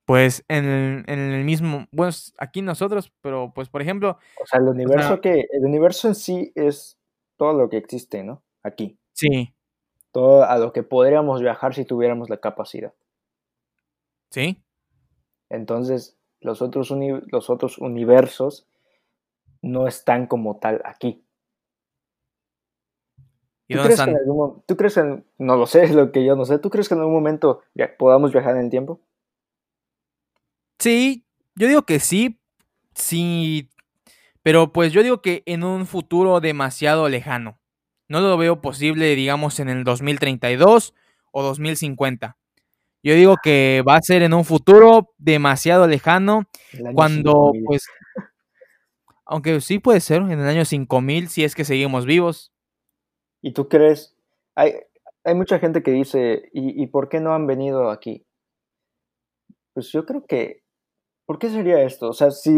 Pues 0.04 0.44
en 0.48 0.64
el, 0.64 1.04
en 1.06 1.18
el 1.18 1.44
mismo, 1.44 1.86
bueno, 1.90 2.12
aquí 2.38 2.62
nosotros, 2.62 3.12
pero 3.20 3.52
pues 3.54 3.68
por 3.68 3.82
ejemplo. 3.82 4.18
O 4.40 4.46
sea, 4.46 4.60
el 4.60 4.68
universo 4.68 5.20
que, 5.20 5.46
el 5.50 5.64
universo 5.64 6.08
en 6.08 6.14
sí 6.14 6.52
es 6.54 6.98
todo 7.36 7.52
lo 7.54 7.68
que 7.68 7.78
existe, 7.78 8.22
¿no? 8.22 8.42
Aquí. 8.62 8.98
Sí. 9.12 9.54
Todo 10.12 10.44
a 10.44 10.58
lo 10.58 10.72
que 10.72 10.82
podríamos 10.82 11.40
viajar 11.40 11.74
si 11.74 11.84
tuviéramos 11.84 12.30
la 12.30 12.36
capacidad. 12.36 12.92
Sí. 14.32 14.60
Entonces, 15.48 16.18
los 16.40 16.60
otros, 16.60 16.90
los 16.90 17.50
otros 17.50 17.78
universos 17.78 18.66
no 19.60 19.86
están 19.86 20.26
como 20.26 20.58
tal 20.58 20.82
aquí. 20.84 21.24
¿Y 23.68 23.74
dónde 23.74 23.92
están? 23.92 24.16
¿Tú 24.66 24.76
crees 24.76 24.94
que, 24.96 25.22
no 25.38 25.56
lo 25.56 25.66
sé, 25.66 25.84
es 25.84 25.94
lo 25.94 26.10
que 26.10 26.24
yo 26.24 26.34
no 26.34 26.44
sé, 26.44 26.58
¿tú 26.58 26.68
crees 26.68 26.88
que 26.88 26.94
en 26.94 27.00
algún 27.00 27.14
momento 27.14 27.62
podamos 27.96 28.32
viajar 28.32 28.56
en 28.56 28.64
el 28.64 28.70
tiempo? 28.70 29.00
Sí, 30.80 31.24
yo 31.54 31.68
digo 31.68 31.82
que 31.82 32.00
sí, 32.00 32.40
sí 32.92 33.70
pero 34.42 34.72
pues 34.72 34.92
yo 34.92 35.02
digo 35.02 35.22
que 35.22 35.42
en 35.46 35.64
un 35.64 35.86
futuro 35.86 36.40
demasiado 36.40 37.08
lejano. 37.08 37.60
No 38.08 38.20
lo 38.20 38.36
veo 38.36 38.60
posible, 38.60 39.14
digamos, 39.14 39.60
en 39.60 39.68
el 39.68 39.84
2032 39.84 40.94
o 41.30 41.42
2050. 41.42 42.36
Yo 43.02 43.14
digo 43.14 43.36
que 43.42 43.82
va 43.86 43.96
a 43.96 44.02
ser 44.02 44.22
en 44.22 44.32
un 44.32 44.44
futuro 44.44 45.10
demasiado 45.18 45.88
lejano, 45.88 46.44
cuando 46.94 47.52
pues, 47.64 47.86
aunque 49.24 49.60
sí 49.60 49.78
puede 49.80 50.00
ser 50.00 50.22
en 50.22 50.32
el 50.32 50.46
año 50.46 50.64
5000 50.64 51.28
si 51.28 51.42
es 51.42 51.54
que 51.54 51.64
seguimos 51.64 52.06
vivos. 52.06 52.52
¿Y 53.40 53.52
tú 53.52 53.68
crees? 53.68 54.14
Hay, 54.54 54.74
hay 55.24 55.34
mucha 55.34 55.58
gente 55.58 55.82
que 55.82 55.90
dice, 55.90 56.48
¿y, 56.52 56.80
¿y 56.80 56.86
por 56.86 57.08
qué 57.08 57.18
no 57.18 57.34
han 57.34 57.46
venido 57.46 57.90
aquí? 57.90 58.24
Pues 59.74 59.90
yo 59.90 60.06
creo 60.06 60.24
que, 60.26 60.62
¿por 61.26 61.38
qué 61.38 61.48
sería 61.48 61.82
esto? 61.82 62.10
O 62.10 62.12
sea, 62.12 62.30
si 62.30 62.52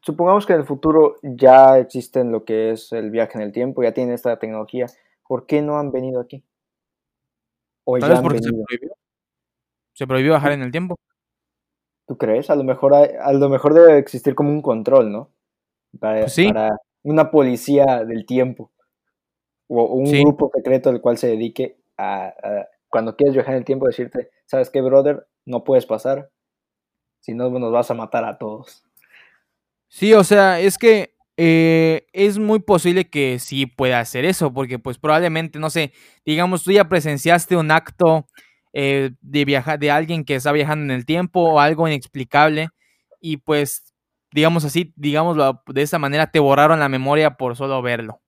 supongamos 0.00 0.46
que 0.46 0.54
en 0.54 0.60
el 0.60 0.66
futuro 0.66 1.16
ya 1.22 1.78
existen 1.78 2.32
lo 2.32 2.44
que 2.44 2.70
es 2.70 2.92
el 2.92 3.10
viaje 3.10 3.36
en 3.36 3.42
el 3.42 3.52
tiempo, 3.52 3.82
ya 3.82 3.92
tienen 3.92 4.14
esta 4.14 4.38
tecnología, 4.38 4.86
¿por 5.26 5.46
qué 5.46 5.60
no 5.60 5.78
han 5.78 5.92
venido 5.92 6.20
aquí? 6.20 6.42
¿O 7.84 7.98
ya 7.98 8.06
han 8.06 8.22
venido? 8.22 8.44
Se, 8.44 8.52
prohibió? 8.52 8.99
Se 10.00 10.06
prohibió 10.06 10.32
bajar 10.32 10.52
en 10.52 10.62
el 10.62 10.70
tiempo. 10.70 10.96
¿Tú 12.06 12.16
crees? 12.16 12.48
A 12.48 12.56
lo 12.56 12.64
mejor, 12.64 12.94
a 12.94 13.32
lo 13.34 13.48
mejor 13.50 13.74
debe 13.74 13.98
existir 13.98 14.34
como 14.34 14.48
un 14.48 14.62
control, 14.62 15.12
¿no? 15.12 15.30
Para, 15.98 16.22
pues 16.22 16.40
para 16.46 16.78
una 17.02 17.30
policía 17.30 18.02
del 18.06 18.24
tiempo. 18.24 18.72
O 19.68 19.84
un 19.96 20.10
grupo 20.10 20.50
secreto 20.54 20.88
al 20.88 21.02
cual 21.02 21.18
se 21.18 21.26
dedique 21.26 21.76
a, 21.98 22.32
cuando 22.88 23.14
quieres 23.14 23.34
viajar 23.34 23.52
en 23.52 23.58
el 23.58 23.66
tiempo, 23.66 23.86
decirte, 23.86 24.30
¿sabes 24.46 24.70
qué, 24.70 24.80
brother? 24.80 25.28
No 25.44 25.64
puedes 25.64 25.84
pasar. 25.84 26.30
Si 27.20 27.34
no, 27.34 27.50
nos 27.50 27.70
vas 27.70 27.90
a 27.90 27.94
matar 27.94 28.24
a 28.24 28.38
todos. 28.38 28.82
Sí, 29.88 30.14
o 30.14 30.24
sea, 30.24 30.60
es 30.60 30.78
que 30.78 31.14
eh, 31.36 32.06
es 32.14 32.38
muy 32.38 32.60
posible 32.60 33.10
que 33.10 33.38
sí 33.38 33.66
pueda 33.66 34.00
hacer 34.00 34.24
eso, 34.24 34.50
porque 34.50 34.78
pues 34.78 34.96
probablemente, 34.96 35.58
no 35.58 35.68
sé, 35.68 35.92
digamos, 36.24 36.64
tú 36.64 36.72
ya 36.72 36.88
presenciaste 36.88 37.54
un 37.54 37.70
acto 37.70 38.24
eh, 38.72 39.10
de 39.20 39.44
viajar, 39.44 39.78
de 39.78 39.90
alguien 39.90 40.24
que 40.24 40.36
está 40.36 40.52
viajando 40.52 40.84
en 40.84 40.98
el 40.98 41.06
tiempo 41.06 41.40
o 41.40 41.60
algo 41.60 41.88
inexplicable, 41.88 42.68
y 43.20 43.38
pues, 43.38 43.92
digamos 44.32 44.64
así, 44.64 44.92
digámoslo 44.96 45.62
de 45.66 45.82
esa 45.82 45.98
manera, 45.98 46.30
te 46.30 46.38
borraron 46.38 46.80
la 46.80 46.88
memoria 46.88 47.36
por 47.36 47.56
solo 47.56 47.82
verlo. 47.82 48.20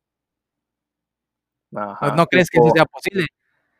¿No, 1.70 2.26
crees 2.26 2.50
que 2.50 2.58
eso 2.58 2.70
sea 2.74 2.84
posible? 2.84 3.26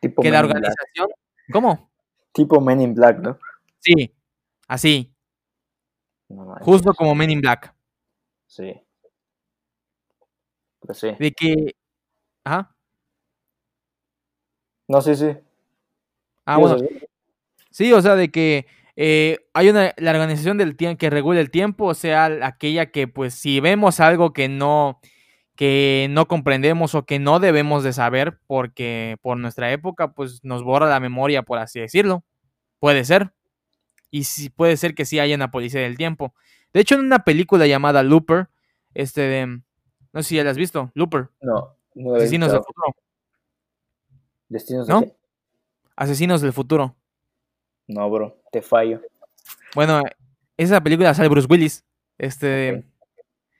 que 0.01 0.31
la 0.31 0.39
organización. 0.39 1.07
¿Cómo? 1.51 1.91
Tipo 2.33 2.59
Men 2.59 2.81
in 2.81 2.93
Black, 2.93 3.19
¿no? 3.19 3.37
Sí, 3.79 4.13
así. 4.67 5.13
Justo 6.61 6.93
como 6.93 7.13
Men 7.15 7.31
in 7.31 7.41
Black. 7.41 7.73
Sí. 8.47 8.73
Pues 10.79 10.97
sí. 10.97 11.15
De 11.19 11.31
que. 11.31 11.75
Ajá. 12.43 12.75
No, 14.87 15.01
sí, 15.01 15.15
sí. 15.15 15.37
Ah, 16.45 16.57
bueno. 16.57 16.77
Sí, 17.71 17.91
o 17.93 18.01
sea, 18.01 18.15
de 18.15 18.31
que 18.31 18.67
eh, 18.95 19.39
hay 19.53 19.69
una. 19.69 19.93
La 19.97 20.11
organización 20.11 20.57
del 20.57 20.75
tiempo 20.75 20.97
que 20.97 21.09
regula 21.09 21.39
el 21.39 21.51
tiempo, 21.51 21.85
o 21.85 21.93
sea, 21.93 22.25
aquella 22.43 22.91
que, 22.91 23.07
pues, 23.07 23.33
si 23.33 23.59
vemos 23.59 23.99
algo 23.99 24.33
que 24.33 24.49
no 24.49 24.99
que 25.55 26.07
no 26.09 26.27
comprendemos 26.27 26.95
o 26.95 27.05
que 27.05 27.19
no 27.19 27.39
debemos 27.39 27.83
de 27.83 27.93
saber 27.93 28.39
porque 28.47 29.17
por 29.21 29.37
nuestra 29.37 29.71
época 29.71 30.11
pues 30.13 30.43
nos 30.43 30.63
borra 30.63 30.89
la 30.89 30.99
memoria 30.99 31.43
por 31.43 31.59
así 31.59 31.79
decirlo 31.79 32.23
puede 32.79 33.05
ser 33.05 33.33
y 34.13 34.25
sí, 34.25 34.51
puede 34.51 34.77
ser 34.77 34.93
que 34.93 35.05
sí 35.05 35.17
haya 35.17 35.35
una 35.35 35.49
policía 35.49 35.81
del 35.81 35.97
tiempo. 35.97 36.35
De 36.71 36.81
hecho, 36.81 36.93
en 36.93 37.01
una 37.01 37.23
película 37.23 37.65
llamada 37.65 38.03
Looper, 38.03 38.47
este 38.93 39.21
de, 39.21 39.47
no 39.47 40.21
sé 40.21 40.23
si 40.23 40.35
ya 40.35 40.43
la 40.43 40.51
has 40.51 40.57
visto, 40.57 40.91
Looper. 40.93 41.29
No, 41.41 41.75
no 41.95 42.13
Asesinos 42.13 42.51
del 42.51 42.61
futuro. 42.61 42.95
¿Destinos 44.49 44.87
¿No? 44.87 45.03
Asesinos 45.95 46.41
del 46.41 46.53
futuro. 46.53 46.95
No, 47.87 48.09
bro, 48.09 48.41
te 48.51 48.61
fallo. 48.61 49.01
Bueno, 49.75 50.01
esa 50.57 50.81
película 50.81 51.13
sale 51.13 51.29
Bruce 51.29 51.47
Willis. 51.49 51.83
Este. 52.17 52.85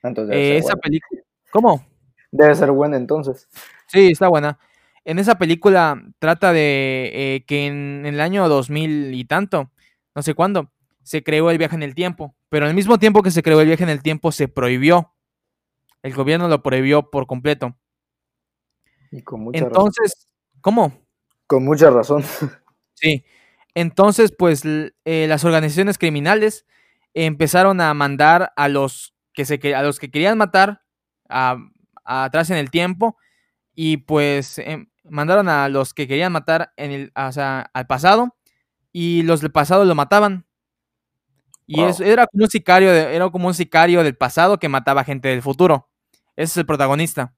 Entonces, 0.01 0.35
eh, 0.35 0.57
esa 0.57 0.73
buena. 0.73 0.81
película. 0.81 1.21
¿Cómo? 1.51 1.85
Debe 2.31 2.55
ser 2.55 2.71
buena 2.71 2.97
entonces. 2.97 3.47
Sí, 3.87 4.11
está 4.11 4.27
buena. 4.27 4.57
En 5.05 5.19
esa 5.19 5.37
película 5.37 6.01
trata 6.19 6.53
de 6.53 7.11
eh, 7.13 7.45
que 7.45 7.67
en, 7.67 8.05
en 8.05 8.13
el 8.15 8.21
año 8.21 8.47
2000 8.47 9.13
y 9.13 9.25
tanto, 9.25 9.69
no 10.15 10.21
sé 10.21 10.33
cuándo, 10.33 10.71
se 11.03 11.23
creó 11.23 11.51
el 11.51 11.57
viaje 11.57 11.75
en 11.75 11.83
el 11.83 11.93
tiempo. 11.93 12.35
Pero 12.49 12.65
al 12.65 12.73
mismo 12.73 12.97
tiempo 12.97 13.21
que 13.21 13.31
se 13.31 13.43
creó 13.43 13.59
el 13.61 13.67
viaje 13.67 13.83
en 13.83 13.89
el 13.89 14.01
tiempo, 14.01 14.31
se 14.31 14.47
prohibió. 14.47 15.13
El 16.01 16.13
gobierno 16.13 16.47
lo 16.47 16.63
prohibió 16.63 17.09
por 17.09 17.27
completo. 17.27 17.75
Y 19.11 19.21
con 19.21 19.41
mucha 19.41 19.59
razón. 19.59 19.71
Entonces, 19.71 20.27
¿cómo? 20.61 21.02
Con 21.47 21.65
mucha 21.65 21.89
razón. 21.89 22.23
Sí. 22.95 23.25
Entonces, 23.75 24.31
pues 24.37 24.63
eh, 24.65 25.25
las 25.27 25.43
organizaciones 25.45 25.97
criminales 25.97 26.65
empezaron 27.13 27.81
a 27.81 27.93
mandar 27.93 28.53
a 28.55 28.69
los 28.69 29.13
que 29.33 29.45
se 29.45 29.59
a 29.75 29.81
los 29.83 29.99
que 29.99 30.11
querían 30.11 30.37
matar 30.37 30.83
a, 31.29 31.57
a 32.05 32.23
atrás 32.25 32.49
en 32.51 32.57
el 32.57 32.69
tiempo 32.71 33.17
y 33.75 33.97
pues 33.97 34.59
em, 34.59 34.87
mandaron 35.03 35.49
a 35.49 35.69
los 35.69 35.93
que 35.93 36.07
querían 36.07 36.31
matar 36.33 36.73
en 36.77 36.91
el, 36.91 37.11
o 37.15 37.31
sea, 37.31 37.69
al 37.73 37.87
pasado 37.87 38.35
y 38.93 39.23
los 39.23 39.41
del 39.41 39.51
pasado 39.51 39.85
lo 39.85 39.95
mataban. 39.95 40.45
Y 41.67 41.77
Wow. 41.81 41.87
eso 41.89 42.03
era 42.03 42.27
como 42.27 42.43
un 42.45 42.49
sicario 42.49 42.91
de- 42.91 43.15
era 43.15 43.29
como 43.29 43.47
un 43.47 43.53
sicario 43.53 44.03
del 44.03 44.15
pasado 44.17 44.59
que 44.59 44.69
mataba 44.69 45.03
gente 45.03 45.29
del 45.29 45.41
futuro. 45.41 45.89
Ese 46.35 46.51
es 46.53 46.57
el 46.57 46.65
protagonista. 46.65 47.33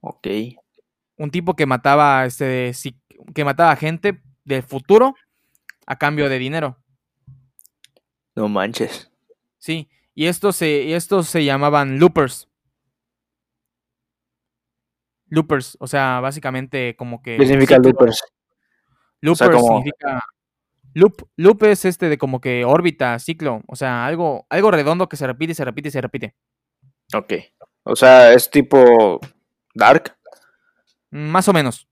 Ok. 0.00 0.26
Un 1.16 1.30
tipo 1.30 1.54
que 1.54 1.66
mataba 1.66 2.24
este 2.26 2.72
que 3.34 3.44
mataba 3.44 3.76
gente 3.76 4.22
del 4.44 4.62
futuro 4.62 5.14
a 5.86 5.96
cambio 5.96 6.28
de 6.28 6.38
dinero. 6.38 6.78
No 8.34 8.48
manches. 8.48 9.10
Sí, 9.58 9.88
y 10.14 10.26
estos 10.26 10.56
se 10.56 10.82
y 10.82 10.92
estos 10.94 11.28
se 11.28 11.44
llamaban 11.44 11.98
loopers. 11.98 12.48
Loopers, 15.28 15.76
o 15.80 15.86
sea, 15.86 16.20
básicamente 16.20 16.94
como 16.96 17.22
que 17.22 17.36
¿Qué 17.38 17.46
significa 17.46 17.78
loopers? 17.78 18.22
Loopers 19.20 19.50
como- 19.50 19.66
significa 19.78 20.22
loop, 20.94 21.26
loop 21.36 21.62
es 21.64 21.84
este 21.86 22.08
de 22.08 22.18
como 22.18 22.40
que 22.40 22.64
órbita, 22.64 23.18
ciclo, 23.18 23.62
o 23.66 23.76
sea, 23.76 24.04
algo 24.04 24.46
algo 24.50 24.70
redondo 24.70 25.08
que 25.08 25.16
se 25.16 25.26
repite 25.26 25.52
y 25.52 25.54
se 25.54 25.64
repite 25.64 25.88
y 25.88 25.92
se 25.92 26.00
repite. 26.00 26.34
Ok. 27.14 27.32
O 27.84 27.96
sea, 27.96 28.32
es 28.32 28.50
tipo 28.50 29.20
Dark. 29.74 30.16
Más 31.12 31.46
o 31.46 31.52
menos. 31.52 31.86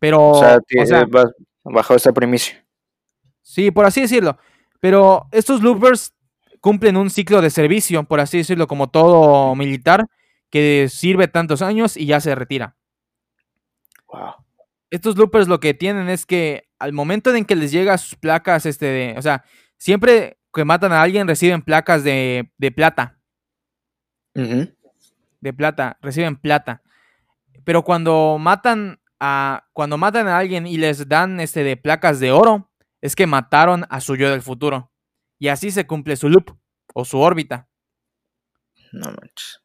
Pero 0.00 0.30
O 0.30 0.40
sea, 0.40 0.56
o 0.56 0.60
que 0.66 0.86
sea, 0.86 1.04
va 1.04 1.30
bajo 1.62 1.94
esta 1.94 2.12
primicia. 2.12 2.66
Sí, 3.42 3.70
por 3.70 3.84
así 3.84 4.00
decirlo. 4.00 4.38
Pero 4.80 5.28
estos 5.30 5.62
loopers 5.62 6.12
cumplen 6.60 6.96
un 6.96 7.10
ciclo 7.10 7.40
de 7.42 7.50
servicio, 7.50 8.02
por 8.04 8.20
así 8.20 8.38
decirlo, 8.38 8.66
como 8.66 8.88
todo 8.88 9.54
militar, 9.54 10.06
que 10.50 10.88
sirve 10.90 11.28
tantos 11.28 11.62
años 11.62 11.96
y 11.96 12.06
ya 12.06 12.20
se 12.20 12.34
retira. 12.34 12.76
Wow. 14.08 14.34
Estos 14.90 15.16
loopers 15.16 15.46
lo 15.46 15.60
que 15.60 15.74
tienen 15.74 16.08
es 16.08 16.24
que 16.24 16.68
al 16.78 16.92
momento 16.92 17.34
en 17.34 17.44
que 17.44 17.56
les 17.56 17.70
llega 17.70 17.98
sus 17.98 18.14
placas, 18.14 18.64
este, 18.64 18.86
de, 18.86 19.14
o 19.18 19.22
sea, 19.22 19.44
siempre 19.76 20.38
que 20.52 20.64
matan 20.64 20.92
a 20.92 21.02
alguien 21.02 21.28
reciben 21.28 21.62
placas 21.62 22.04
de, 22.04 22.50
de 22.56 22.70
plata, 22.70 23.18
de 24.34 25.52
plata, 25.52 25.98
reciben 26.00 26.36
plata. 26.36 26.83
Pero 27.64 27.82
cuando 27.82 28.36
matan 28.38 29.00
a, 29.20 29.66
cuando 29.72 29.96
matan 29.98 30.28
a 30.28 30.38
alguien 30.38 30.66
y 30.66 30.76
les 30.76 31.08
dan 31.08 31.40
este 31.40 31.62
de 31.64 31.76
placas 31.76 32.20
de 32.20 32.30
oro, 32.32 32.70
es 33.00 33.16
que 33.16 33.26
mataron 33.26 33.84
a 33.90 34.00
su 34.00 34.16
yo 34.16 34.30
del 34.30 34.42
futuro. 34.42 34.90
Y 35.38 35.48
así 35.48 35.70
se 35.70 35.86
cumple 35.86 36.16
su 36.16 36.28
loop 36.28 36.56
o 36.94 37.04
su 37.04 37.18
órbita. 37.18 37.68
No 38.92 39.06
manches. 39.08 39.60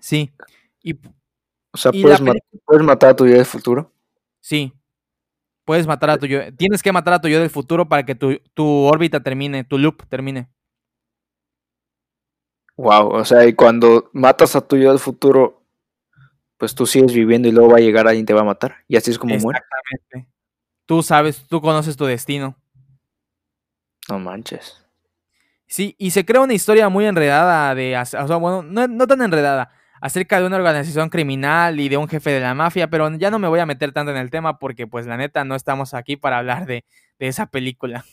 Sí. 0.00 0.32
Y 0.82 0.94
O 1.72 1.76
sea, 1.76 1.90
Y 1.94 2.02
puedes, 2.02 2.20
ma- 2.20 2.32
puedes 2.64 2.84
matar 2.84 3.10
a 3.10 3.16
tu 3.16 3.26
yo 3.26 3.34
del 3.36 3.44
futuro. 3.46 3.92
sí. 4.40 4.72
Puedes 5.64 5.86
matar 5.86 6.10
a 6.10 6.18
tu 6.18 6.26
yo. 6.26 6.40
Tienes 6.56 6.82
que 6.82 6.90
matar 6.90 7.14
a 7.14 7.20
tu 7.20 7.28
yo 7.28 7.38
del 7.38 7.48
futuro 7.48 7.88
para 7.88 8.04
que 8.04 8.16
tu, 8.16 8.36
tu 8.52 8.66
órbita 8.66 9.22
termine, 9.22 9.62
tu 9.62 9.78
loop 9.78 10.02
termine. 10.08 10.48
Wow. 12.76 13.10
O 13.14 13.24
sea, 13.24 13.46
y 13.46 13.52
cuando 13.54 14.10
matas 14.12 14.56
a 14.56 14.66
tu 14.66 14.76
yo 14.76 14.90
del 14.90 14.98
futuro, 14.98 15.61
pues 16.62 16.76
tú 16.76 16.86
sigues 16.86 17.12
viviendo 17.12 17.48
y 17.48 17.50
luego 17.50 17.70
va 17.70 17.78
a 17.78 17.80
llegar 17.80 18.06
alguien 18.06 18.22
y 18.22 18.24
te 18.24 18.32
va 18.34 18.42
a 18.42 18.44
matar. 18.44 18.76
Y 18.86 18.94
así 18.94 19.10
es 19.10 19.18
como 19.18 19.36
muere. 19.36 19.58
Exactamente. 19.58 20.32
Tú 20.86 21.02
sabes, 21.02 21.44
tú 21.48 21.60
conoces 21.60 21.96
tu 21.96 22.04
destino. 22.04 22.54
No 24.08 24.20
manches. 24.20 24.80
Sí, 25.66 25.96
y 25.98 26.12
se 26.12 26.24
crea 26.24 26.40
una 26.40 26.54
historia 26.54 26.88
muy 26.88 27.04
enredada 27.04 27.74
de, 27.74 27.98
o 27.98 28.04
sea, 28.04 28.36
bueno, 28.36 28.62
no, 28.62 28.86
no 28.86 29.08
tan 29.08 29.22
enredada, 29.22 29.72
acerca 30.00 30.38
de 30.38 30.46
una 30.46 30.54
organización 30.54 31.08
criminal 31.08 31.80
y 31.80 31.88
de 31.88 31.96
un 31.96 32.06
jefe 32.06 32.30
de 32.30 32.38
la 32.38 32.54
mafia, 32.54 32.88
pero 32.88 33.12
ya 33.16 33.32
no 33.32 33.40
me 33.40 33.48
voy 33.48 33.58
a 33.58 33.66
meter 33.66 33.90
tanto 33.90 34.12
en 34.12 34.18
el 34.18 34.30
tema 34.30 34.60
porque 34.60 34.86
pues 34.86 35.04
la 35.04 35.16
neta 35.16 35.44
no 35.44 35.56
estamos 35.56 35.94
aquí 35.94 36.16
para 36.16 36.38
hablar 36.38 36.66
de, 36.66 36.84
de 37.18 37.26
esa 37.26 37.46
película. 37.46 38.04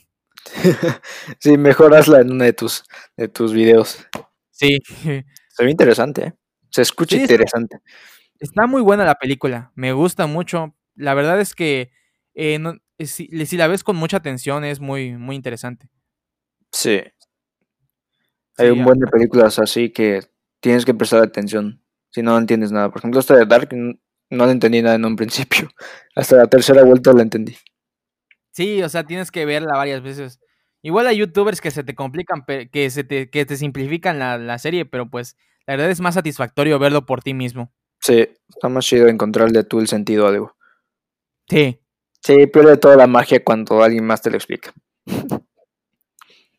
sí, 1.37 1.55
mejor 1.55 1.93
hazla 1.93 2.21
en 2.21 2.31
uno 2.31 2.45
de 2.45 2.53
tus, 2.53 2.83
de 3.15 3.27
tus 3.27 3.53
videos. 3.53 4.07
Sí, 4.49 4.79
Se 4.87 5.63
ve 5.63 5.69
interesante, 5.69 6.23
¿eh? 6.23 6.33
Se 6.71 6.81
escucha 6.81 7.15
Sí, 7.15 7.21
interesante. 7.21 7.79
Está 8.39 8.67
muy 8.67 8.81
buena 8.81 9.05
la 9.05 9.15
película, 9.15 9.71
me 9.75 9.93
gusta 9.93 10.27
mucho. 10.27 10.75
La 10.95 11.13
verdad 11.13 11.39
es 11.39 11.55
que 11.55 11.91
eh, 12.35 12.59
no- 12.59 12.75
eh, 12.97 13.05
si, 13.07 13.27
si 13.45 13.57
la 13.57 13.67
ves 13.67 13.83
con 13.83 13.95
mucha 13.95 14.17
atención 14.17 14.63
es 14.65 14.79
muy, 14.79 15.17
muy 15.17 15.35
interesante. 15.35 15.89
Sí. 16.71 17.03
Hay 18.57 18.67
Sí, 18.67 18.71
un 18.71 18.83
buen 18.83 18.99
de 18.99 19.07
películas 19.07 19.59
así 19.59 19.89
que 19.91 20.21
tienes 20.59 20.85
que 20.85 20.93
prestar 20.93 21.21
atención. 21.23 21.81
Si 22.11 22.21
no, 22.21 22.37
entiendes 22.37 22.71
nada. 22.71 22.89
Por 22.89 22.99
ejemplo, 22.99 23.19
esta 23.19 23.35
de 23.35 23.45
Dark 23.45 23.69
no 23.73 24.45
la 24.45 24.51
entendí 24.51 24.81
nada 24.81 24.95
en 24.95 25.05
un 25.05 25.15
principio. 25.15 25.69
Hasta 26.15 26.37
la 26.37 26.47
tercera 26.47 26.83
vuelta 26.83 27.13
la 27.13 27.21
entendí. 27.23 27.55
Sí, 28.51 28.81
o 28.83 28.89
sea, 28.89 29.05
tienes 29.05 29.31
que 29.31 29.45
verla 29.45 29.75
varias 29.77 30.01
veces. 30.01 30.39
Igual 30.81 31.07
hay 31.07 31.17
youtubers 31.17 31.61
que 31.61 31.71
se 31.71 31.83
te 31.83 31.95
complican, 31.95 32.43
que 32.71 32.89
se 32.89 33.03
te, 33.03 33.29
que 33.29 33.45
te 33.45 33.57
simplifican 33.57 34.19
la, 34.19 34.37
la 34.37 34.57
serie, 34.59 34.85
pero 34.85 35.09
pues 35.09 35.35
la 35.67 35.73
verdad 35.75 35.91
es 35.91 35.99
más 36.01 36.15
satisfactorio 36.15 36.79
verlo 36.79 37.05
por 37.05 37.21
ti 37.21 37.33
mismo. 37.33 37.73
Sí, 38.09 38.27
está 38.47 38.69
más 38.69 38.85
chido 38.85 39.07
encontrarle 39.07 39.63
tú 39.63 39.79
el 39.79 39.87
sentido 39.87 40.25
a 40.25 40.29
algo. 40.29 40.55
Sí, 41.47 41.79
Sí, 42.21 42.47
pierde 42.47 42.77
toda 42.77 42.97
la 42.97 43.07
magia 43.07 43.43
cuando 43.43 43.81
alguien 43.83 44.03
más 44.05 44.21
te 44.21 44.29
lo 44.29 44.37
explica. 44.37 44.73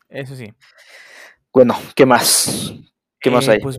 eso 0.09 0.35
sí. 0.35 0.51
Bueno, 1.53 1.75
¿qué 1.95 2.05
más? 2.05 2.73
¿Qué 3.19 3.29
más 3.29 3.47
Eh, 3.47 3.51
hay? 3.51 3.59
Pues, 3.59 3.77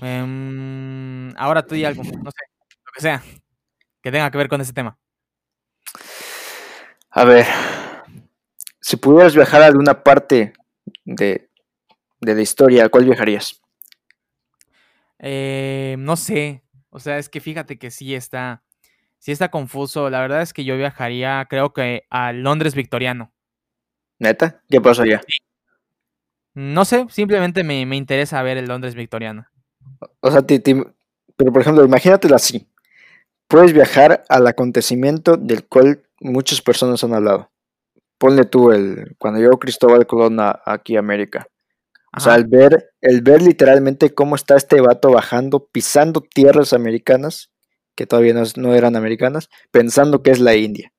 em, 0.00 1.36
ahora 1.36 1.66
tú 1.66 1.74
di 1.74 1.84
algo, 1.84 2.02
no 2.02 2.30
sé, 2.30 2.44
lo 2.84 2.92
que 2.94 3.00
sea, 3.00 3.22
que 4.02 4.10
tenga 4.12 4.30
que 4.30 4.38
ver 4.38 4.48
con 4.48 4.60
ese 4.60 4.72
tema. 4.72 4.96
A 7.10 7.24
ver, 7.24 7.46
si 8.80 8.96
pudieras 8.96 9.34
viajar 9.34 9.62
a 9.62 9.66
alguna 9.66 10.02
parte 10.02 10.52
de, 11.04 11.50
de 12.20 12.34
la 12.34 12.42
historia, 12.42 12.84
¿a 12.84 12.88
cuál 12.88 13.04
viajarías? 13.04 13.60
Eh, 15.18 15.96
no 15.98 16.16
sé, 16.16 16.62
o 16.96 16.98
sea, 16.98 17.18
es 17.18 17.28
que 17.28 17.40
fíjate 17.40 17.78
que 17.78 17.90
sí 17.90 18.14
está, 18.14 18.62
sí 19.18 19.30
está 19.30 19.50
confuso. 19.50 20.08
La 20.08 20.20
verdad 20.22 20.40
es 20.40 20.54
que 20.54 20.64
yo 20.64 20.78
viajaría, 20.78 21.46
creo 21.50 21.74
que 21.74 22.06
a 22.08 22.32
Londres 22.32 22.74
victoriano. 22.74 23.34
¿Neta? 24.18 24.62
¿Qué 24.70 24.80
pasaría? 24.80 25.20
No 26.54 26.86
sé, 26.86 27.04
simplemente 27.10 27.64
me, 27.64 27.84
me 27.84 27.96
interesa 27.96 28.42
ver 28.42 28.56
el 28.56 28.64
Londres 28.66 28.94
victoriano. 28.94 29.46
O 30.20 30.30
sea, 30.30 30.40
ti- 30.40 30.58
ti- 30.58 30.82
pero 31.36 31.52
por 31.52 31.60
ejemplo, 31.60 31.84
imagínatelo 31.84 32.34
así. 32.34 32.66
Puedes 33.46 33.74
viajar 33.74 34.24
al 34.30 34.46
acontecimiento 34.46 35.36
del 35.36 35.66
cual 35.66 36.02
muchas 36.18 36.62
personas 36.62 37.04
han 37.04 37.12
hablado. 37.12 37.50
Ponle 38.16 38.46
tú 38.46 38.72
el 38.72 39.14
cuando 39.18 39.38
llegó 39.38 39.58
Cristóbal 39.58 40.06
Colón 40.06 40.40
a- 40.40 40.62
aquí 40.64 40.96
a 40.96 41.00
América. 41.00 41.46
O 42.16 42.20
sea, 42.20 42.34
el 42.36 42.46
ver, 42.46 42.90
el 43.02 43.20
ver 43.22 43.42
literalmente 43.42 44.14
cómo 44.14 44.36
está 44.36 44.56
este 44.56 44.80
vato 44.80 45.10
bajando, 45.10 45.66
pisando 45.66 46.20
tierras 46.22 46.72
americanas, 46.72 47.50
que 47.94 48.06
todavía 48.06 48.32
no, 48.34 48.42
no 48.56 48.74
eran 48.74 48.96
americanas, 48.96 49.48
pensando 49.70 50.22
que 50.22 50.30
es 50.30 50.40
la 50.40 50.54
India. 50.54 50.92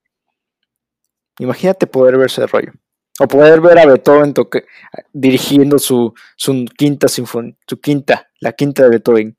Imagínate 1.40 1.88
poder 1.88 2.18
ver 2.18 2.28
ese 2.28 2.46
rollo. 2.48 2.72
O 3.20 3.28
poder 3.28 3.62
ver 3.62 3.80
a 3.80 3.86
Beethoven 3.86 4.34
toque- 4.34 4.66
dirigiendo 5.12 5.80
su, 5.80 6.14
su 6.36 6.66
quinta 6.78 7.08
sinfonía, 7.08 7.56
su 7.68 7.80
quinta, 7.80 8.30
la 8.40 8.54
quinta 8.54 8.84
de 8.84 8.90
Beethoven. 8.90 9.38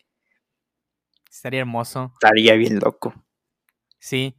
Estaría 1.31 1.61
hermoso, 1.61 2.11
Estaría 2.15 2.55
bien 2.55 2.79
loco. 2.81 3.15
sí. 3.99 4.35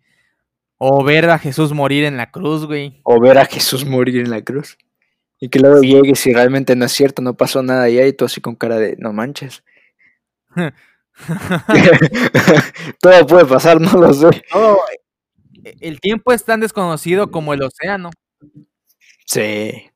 O 0.82 1.04
ver 1.04 1.30
a 1.30 1.38
Jesús 1.38 1.74
morir 1.74 2.06
en 2.06 2.16
la 2.16 2.32
cruz, 2.32 2.66
güey. 2.66 3.02
O 3.04 3.20
ver 3.20 3.38
a 3.38 3.44
Jesús 3.46 3.86
morir 3.86 4.16
en 4.20 4.30
la 4.30 4.42
cruz. 4.42 4.78
Y 5.40 5.50
que 5.50 5.60
luego 5.60 5.82
llegues 5.82 6.26
y 6.28 6.34
realmente 6.34 6.76
no 6.76 6.86
es 6.86 6.92
cierto, 6.92 7.22
no 7.22 7.36
pasó 7.36 7.64
nada 7.64 7.84
allá 7.84 8.06
y 8.06 8.14
tú 8.14 8.26
así 8.26 8.42
con 8.42 8.56
cara 8.56 8.78
de 8.78 8.96
no 8.98 9.14
manches. 9.14 9.64
Todo 13.02 13.28
puede 13.28 13.46
pasar, 13.46 13.80
no 13.80 13.92
lo 13.94 14.14
sé. 14.14 14.44
El 15.82 16.00
tiempo 16.00 16.32
es 16.32 16.44
tan 16.44 16.60
desconocido 16.60 17.32
como 17.32 17.54
el 17.54 17.62
océano. 17.64 18.10
Sí. 19.26 19.90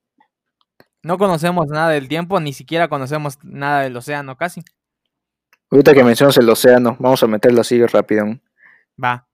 No 1.01 1.17
conocemos 1.17 1.67
nada 1.67 1.89
del 1.89 2.07
tiempo, 2.07 2.39
ni 2.39 2.53
siquiera 2.53 2.87
conocemos 2.87 3.37
nada 3.43 3.81
del 3.81 3.95
océano, 3.97 4.37
casi. 4.37 4.61
Ahorita 5.69 5.93
que 5.93 6.03
mencionas 6.03 6.37
el 6.37 6.49
océano, 6.49 6.95
vamos 6.99 7.23
a 7.23 7.27
meterlo 7.27 7.61
así 7.61 7.83
rápido. 7.85 8.25
Va. 9.01 9.27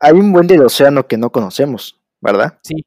Hay 0.00 0.12
un 0.12 0.32
buen 0.32 0.46
del 0.46 0.62
océano 0.62 1.06
que 1.06 1.16
no 1.16 1.30
conocemos, 1.30 2.00
¿verdad? 2.20 2.58
Sí. 2.62 2.84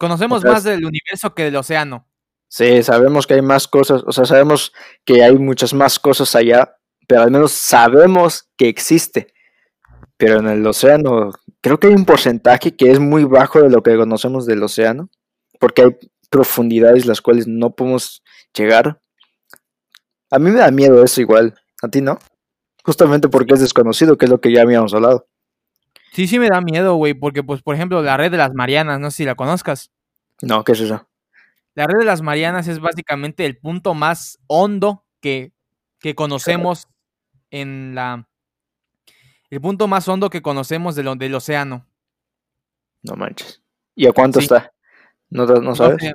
Conocemos 0.00 0.42
más 0.44 0.64
del 0.64 0.86
universo 0.86 1.34
que 1.34 1.44
del 1.44 1.56
océano. 1.56 2.06
Sí, 2.48 2.82
sabemos 2.82 3.26
que 3.26 3.34
hay 3.34 3.42
más 3.42 3.68
cosas, 3.68 4.02
o 4.06 4.12
sea, 4.12 4.24
sabemos 4.24 4.72
que 5.04 5.22
hay 5.22 5.36
muchas 5.36 5.74
más 5.74 5.98
cosas 5.98 6.34
allá, 6.34 6.74
pero 7.06 7.20
al 7.20 7.30
menos 7.30 7.52
sabemos 7.52 8.48
que 8.56 8.70
existe. 8.70 9.34
Pero 10.16 10.38
en 10.38 10.48
el 10.48 10.66
océano, 10.66 11.32
creo 11.60 11.78
que 11.78 11.88
hay 11.88 11.92
un 11.92 12.06
porcentaje 12.06 12.74
que 12.74 12.90
es 12.90 12.98
muy 12.98 13.24
bajo 13.24 13.60
de 13.60 13.68
lo 13.68 13.82
que 13.82 13.94
conocemos 13.94 14.46
del 14.46 14.62
océano, 14.62 15.10
porque 15.58 15.82
hay 15.82 15.96
profundidades 16.30 17.04
las 17.04 17.20
cuales 17.20 17.46
no 17.46 17.74
podemos 17.74 18.22
llegar. 18.56 19.02
A 20.30 20.38
mí 20.38 20.50
me 20.50 20.60
da 20.60 20.70
miedo 20.70 21.04
eso 21.04 21.20
igual, 21.20 21.60
a 21.82 21.88
ti 21.88 22.00
no. 22.00 22.18
Justamente 22.84 23.28
porque 23.28 23.52
es 23.52 23.60
desconocido, 23.60 24.16
que 24.16 24.24
es 24.24 24.30
lo 24.30 24.40
que 24.40 24.50
ya 24.50 24.62
habíamos 24.62 24.94
hablado. 24.94 25.26
Sí, 26.12 26.26
sí 26.26 26.38
me 26.38 26.48
da 26.48 26.60
miedo, 26.60 26.96
güey, 26.96 27.14
porque 27.14 27.42
pues 27.42 27.62
por 27.62 27.74
ejemplo 27.74 28.02
la 28.02 28.16
red 28.16 28.30
de 28.30 28.36
las 28.36 28.52
Marianas, 28.52 28.98
no 28.98 29.10
sé 29.10 29.18
si 29.18 29.24
la 29.24 29.34
conozcas. 29.34 29.90
No, 30.42 30.64
¿qué 30.64 30.72
es 30.72 30.80
eso? 30.80 31.08
La 31.74 31.86
red 31.86 32.00
de 32.00 32.04
las 32.04 32.22
Marianas 32.22 32.66
es 32.68 32.80
básicamente 32.80 33.46
el 33.46 33.56
punto 33.56 33.94
más 33.94 34.38
hondo 34.46 35.04
que, 35.20 35.52
que 36.00 36.14
conocemos 36.14 36.88
en 37.50 37.94
la... 37.94 38.28
El 39.50 39.60
punto 39.60 39.88
más 39.88 40.06
hondo 40.08 40.30
que 40.30 40.42
conocemos 40.42 40.94
del, 40.94 41.16
del 41.18 41.34
océano. 41.34 41.86
No 43.02 43.14
manches. 43.14 43.62
¿Y 43.94 44.06
a 44.06 44.12
cuánto 44.12 44.40
está? 44.40 44.72
¿No, 45.28 45.46
no 45.46 45.74
sabes? 45.74 46.12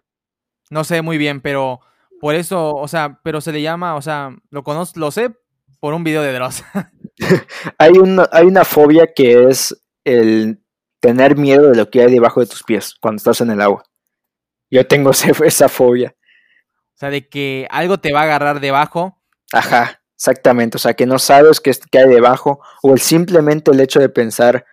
No 0.70 0.84
sé, 0.84 1.02
muy 1.02 1.18
bien, 1.18 1.42
pero 1.42 1.80
por 2.20 2.36
eso, 2.36 2.74
o 2.74 2.88
sea, 2.88 3.20
pero 3.24 3.42
se 3.42 3.52
le 3.52 3.62
llama, 3.62 3.96
o 3.96 4.02
sea, 4.02 4.36
lo 4.50 4.64
conozco, 4.64 5.00
lo 5.00 5.12
sé 5.12 5.36
por 5.80 5.94
un 5.94 6.04
video 6.04 6.22
de 6.22 6.34
Dross. 6.34 6.64
hay, 7.78 7.94
una, 7.94 8.28
hay 8.32 8.46
una 8.46 8.66
fobia 8.66 9.12
que 9.14 9.48
es 9.50 9.76
el 10.06 10.64
tener 11.02 11.36
miedo 11.36 11.70
de 11.72 11.78
lo 11.78 11.90
que 11.90 12.02
hay 12.02 12.12
debajo 12.12 12.40
de 12.40 12.48
tus 12.48 12.64
pies 12.64 12.96
cuando 13.02 13.18
estás 13.18 13.42
en 13.42 13.52
el 13.52 13.62
agua. 13.62 13.84
Yo 14.72 14.88
tengo 14.88 15.12
esa 15.44 15.70
fobia. 15.70 16.16
O 16.96 16.98
sea, 16.98 17.10
de 17.10 17.28
que 17.28 17.68
algo 17.70 18.00
te 18.00 18.14
va 18.14 18.22
a 18.22 18.24
agarrar 18.24 18.62
debajo. 18.62 19.22
Ajá, 19.52 20.02
exactamente. 20.16 20.78
O 20.78 20.80
sea, 20.80 20.94
que 20.94 21.06
no 21.06 21.20
sabes 21.20 21.60
qué, 21.60 21.72
qué 21.92 22.00
hay 22.00 22.10
debajo. 22.10 22.62
O 22.82 22.94
el, 22.94 23.00
simplemente 23.00 23.72
el 23.72 23.82
hecho 23.82 24.00
de 24.00 24.08
pensar 24.08 24.66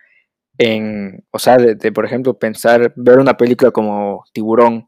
en, 0.57 1.25
o 1.31 1.39
sea, 1.39 1.57
de, 1.57 1.91
por 1.91 2.05
ejemplo 2.05 2.37
pensar, 2.37 2.93
ver 2.95 3.19
una 3.19 3.35
película 3.35 3.71
como 3.71 4.23
Tiburón 4.33 4.87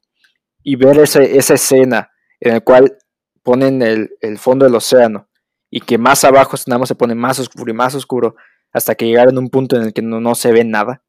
y 0.63 0.75
ver 0.75 0.99
ese, 0.99 1.37
esa 1.37 1.55
escena 1.55 2.11
en 2.39 2.53
la 2.53 2.59
cual 2.61 2.97
ponen 3.43 3.81
el, 3.81 4.09
fondo 4.37 4.65
del 4.65 4.75
océano 4.75 5.29
y 5.69 5.81
que 5.81 5.97
más 5.97 6.23
abajo 6.23 6.57
nada 6.67 6.79
más 6.79 6.87
se 6.87 6.95
pone 6.95 7.15
más 7.15 7.39
oscuro 7.39 7.71
y 7.71 7.75
más 7.75 7.95
oscuro 7.95 8.35
hasta 8.75 8.95
que 8.95 9.05
llegaron 9.05 9.37
a 9.37 9.39
un 9.39 9.49
punto 9.49 9.77
en 9.77 9.83
el 9.83 9.93
que 9.93 10.01
no, 10.01 10.19
no 10.19 10.35
se 10.35 10.51
ve 10.51 10.65
nada 10.65 11.01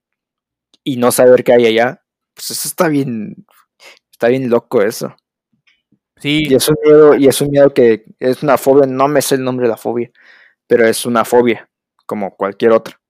y 0.84 0.98
no 0.98 1.10
saber 1.10 1.42
qué 1.42 1.52
hay 1.52 1.66
allá, 1.66 2.00
pues 2.32 2.52
eso 2.52 2.68
está 2.68 2.86
bien, 2.86 3.44
está 4.12 4.28
bien 4.28 4.48
loco 4.48 4.82
eso. 4.82 5.16
Sí. 6.18 6.44
Y 6.48 6.54
es 6.54 6.68
un 6.68 6.76
miedo, 6.84 7.14
y 7.16 7.26
es 7.26 7.40
un 7.40 7.50
miedo 7.50 7.74
que 7.74 8.04
es 8.20 8.44
una 8.44 8.56
fobia, 8.56 8.86
no 8.86 9.08
me 9.08 9.20
sé 9.20 9.34
el 9.34 9.42
nombre 9.42 9.66
de 9.66 9.70
la 9.70 9.76
fobia, 9.76 10.12
pero 10.68 10.86
es 10.86 11.04
una 11.06 11.24
fobia, 11.24 11.68
como 12.06 12.36
cualquier 12.36 12.70
otra. 12.70 13.00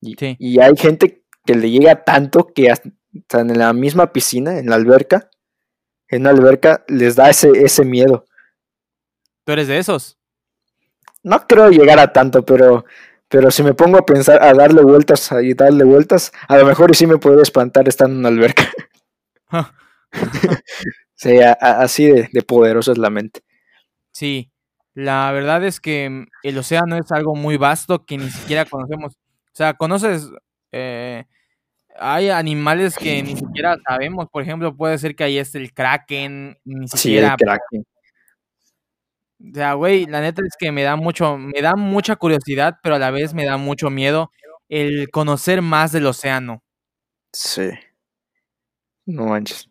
Y, 0.00 0.58
hay 0.58 0.76
gente 0.76 1.22
que 1.46 1.54
le 1.54 1.70
llega 1.70 2.02
tanto 2.02 2.48
que 2.52 2.72
hasta 2.72 3.40
en 3.40 3.56
la 3.56 3.72
misma 3.72 4.12
piscina, 4.12 4.58
en 4.58 4.70
la 4.70 4.74
alberca, 4.74 5.30
en 6.08 6.24
la 6.24 6.30
alberca 6.30 6.84
les 6.88 7.14
da 7.14 7.30
ese, 7.30 7.52
ese 7.52 7.84
miedo. 7.84 8.24
¿Tú 9.44 9.52
eres 9.52 9.68
de 9.68 9.78
esos? 9.78 10.18
No 11.22 11.46
creo 11.46 11.70
llegar 11.70 12.00
a 12.00 12.12
tanto, 12.12 12.44
pero, 12.44 12.84
pero 13.28 13.50
si 13.50 13.62
me 13.62 13.74
pongo 13.74 13.98
a 13.98 14.06
pensar, 14.06 14.42
a 14.42 14.54
darle 14.54 14.82
vueltas 14.82 15.30
y 15.42 15.54
darle 15.54 15.84
vueltas, 15.84 16.32
a 16.48 16.56
lo 16.56 16.66
mejor 16.66 16.94
sí 16.96 17.06
me 17.06 17.18
puedo 17.18 17.42
espantar 17.42 17.88
estando 17.88 18.14
en 18.14 18.20
una 18.20 18.28
alberca. 18.28 18.64
sí, 21.14 21.38
así 21.60 22.06
de, 22.06 22.28
de 22.32 22.42
poderosa 22.42 22.92
es 22.92 22.98
la 22.98 23.10
mente. 23.10 23.40
Sí, 24.12 24.50
la 24.94 25.30
verdad 25.30 25.64
es 25.64 25.80
que 25.80 26.26
el 26.42 26.58
océano 26.58 26.96
es 26.96 27.12
algo 27.12 27.36
muy 27.36 27.56
vasto 27.56 28.04
que 28.04 28.18
ni 28.18 28.30
siquiera 28.30 28.64
conocemos. 28.64 29.14
O 29.14 29.54
sea, 29.54 29.74
conoces, 29.74 30.28
eh, 30.72 31.24
hay 31.96 32.30
animales 32.30 32.96
que 32.96 33.22
ni 33.22 33.36
siquiera 33.36 33.76
sabemos, 33.86 34.28
por 34.28 34.42
ejemplo, 34.42 34.76
puede 34.76 34.98
ser 34.98 35.14
que 35.14 35.24
ahí 35.24 35.38
esté 35.38 35.58
el 35.58 35.72
kraken, 35.72 36.58
ni 36.64 36.88
siquiera... 36.88 37.28
Sí, 37.28 37.44
el 37.44 37.46
kraken. 37.46 37.84
O 39.40 39.54
sea, 39.54 39.74
güey, 39.74 40.06
la 40.06 40.20
neta 40.20 40.42
es 40.46 40.54
que 40.58 40.72
me 40.72 40.82
da 40.82 40.96
mucho, 40.96 41.36
me 41.38 41.60
da 41.62 41.76
mucha 41.76 42.16
curiosidad, 42.16 42.78
pero 42.82 42.96
a 42.96 42.98
la 42.98 43.10
vez 43.10 43.34
me 43.34 43.44
da 43.44 43.56
mucho 43.56 43.90
miedo 43.90 44.30
el 44.68 45.10
conocer 45.10 45.62
más 45.62 45.92
del 45.92 46.06
océano. 46.06 46.62
Sí. 47.32 47.70
No 49.06 49.26
manches. 49.26 49.68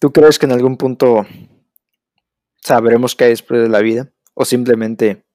¿Tú 0.00 0.12
crees 0.12 0.38
que 0.38 0.46
en 0.46 0.52
algún 0.52 0.76
punto 0.76 1.26
sabremos 2.62 3.14
qué 3.14 3.24
hay 3.24 3.30
después 3.30 3.62
de 3.62 3.68
la 3.68 3.80
vida? 3.80 4.10
¿O 4.34 4.44
simplemente 4.44 5.26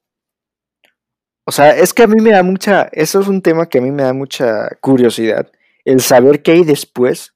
o 1.46 1.52
sea, 1.52 1.76
es 1.76 1.94
que 1.94 2.04
a 2.04 2.08
mí 2.08 2.22
me 2.22 2.32
da 2.32 2.44
mucha, 2.44 2.84
eso 2.92 3.20
es 3.20 3.28
un 3.28 3.42
tema 3.42 3.68
que 3.68 3.80
a 3.80 3.82
mí 3.82 3.92
me 3.92 4.04
da 4.04 4.14
mucha 4.14 4.70
curiosidad, 4.80 5.52
el 5.86 6.02
saber 6.02 6.44
qué 6.44 6.52
hay 6.52 6.64
después, 6.64 7.34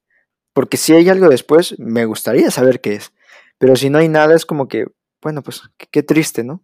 porque 0.52 0.76
si 0.76 0.94
hay 0.94 1.08
algo 1.08 1.28
después, 1.28 1.78
me 1.78 2.04
gustaría 2.04 2.50
saber 2.50 2.80
qué 2.80 2.94
es, 2.94 3.12
pero 3.58 3.76
si 3.76 3.90
no 3.90 3.98
hay 3.98 4.08
nada 4.08 4.34
es 4.34 4.46
como 4.46 4.68
que, 4.68 4.86
bueno, 5.22 5.42
pues 5.42 5.62
qué, 5.90 6.02
triste, 6.02 6.44
¿no? 6.44 6.62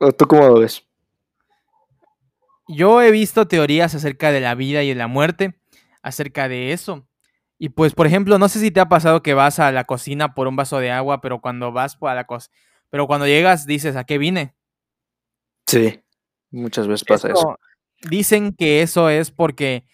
¿O 0.00 0.12
tú 0.12 0.26
cómo 0.26 0.46
lo 0.46 0.60
ves? 0.60 0.86
Yo 2.68 3.02
he 3.02 3.10
visto 3.10 3.46
teorías 3.46 3.94
acerca 3.94 4.30
de 4.32 4.40
la 4.40 4.54
vida 4.54 4.82
y 4.82 4.88
de 4.88 4.94
la 4.94 5.06
muerte, 5.06 5.58
acerca 6.02 6.48
de 6.48 6.72
eso. 6.72 7.06
Y 7.58 7.68
pues, 7.70 7.94
por 7.94 8.06
ejemplo, 8.06 8.38
no 8.38 8.48
sé 8.48 8.58
si 8.58 8.70
te 8.70 8.80
ha 8.80 8.88
pasado 8.88 9.22
que 9.22 9.34
vas 9.34 9.58
a 9.58 9.70
la 9.72 9.84
cocina 9.84 10.34
por 10.34 10.48
un 10.48 10.56
vaso 10.56 10.78
de 10.78 10.90
agua, 10.90 11.20
pero 11.20 11.40
cuando 11.40 11.70
vas 11.70 11.96
a 12.00 12.14
la 12.14 12.24
cocina, 12.24 12.54
pero 12.90 13.06
cuando 13.06 13.26
llegas 13.26 13.66
dices, 13.66 13.96
¿a 13.96 14.04
qué 14.04 14.18
vine? 14.18 14.54
Sí, 15.66 16.00
muchas 16.50 16.86
veces 16.86 17.04
pasa 17.04 17.30
eso, 17.30 17.58
Dicen 18.02 18.52
que 18.52 18.82
eso 18.82 19.08
es 19.08 19.30
porque 19.30 19.86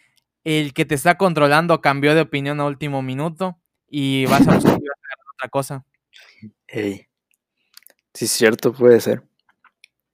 el 0.44 0.72
que 0.72 0.86
te 0.86 0.94
está 0.94 1.18
controlando 1.18 1.80
cambió 1.80 2.14
de 2.14 2.22
opinión 2.22 2.58
a 2.58 2.64
último 2.64 3.02
minuto 3.02 3.58
y 3.86 4.24
vas 4.26 4.48
a 4.48 4.54
buscar 4.54 4.78
otra 5.36 5.48
cosa. 5.50 5.84
Sí, 6.68 7.06
es 8.24 8.30
cierto, 8.30 8.72
puede 8.72 9.00
ser. 9.00 9.22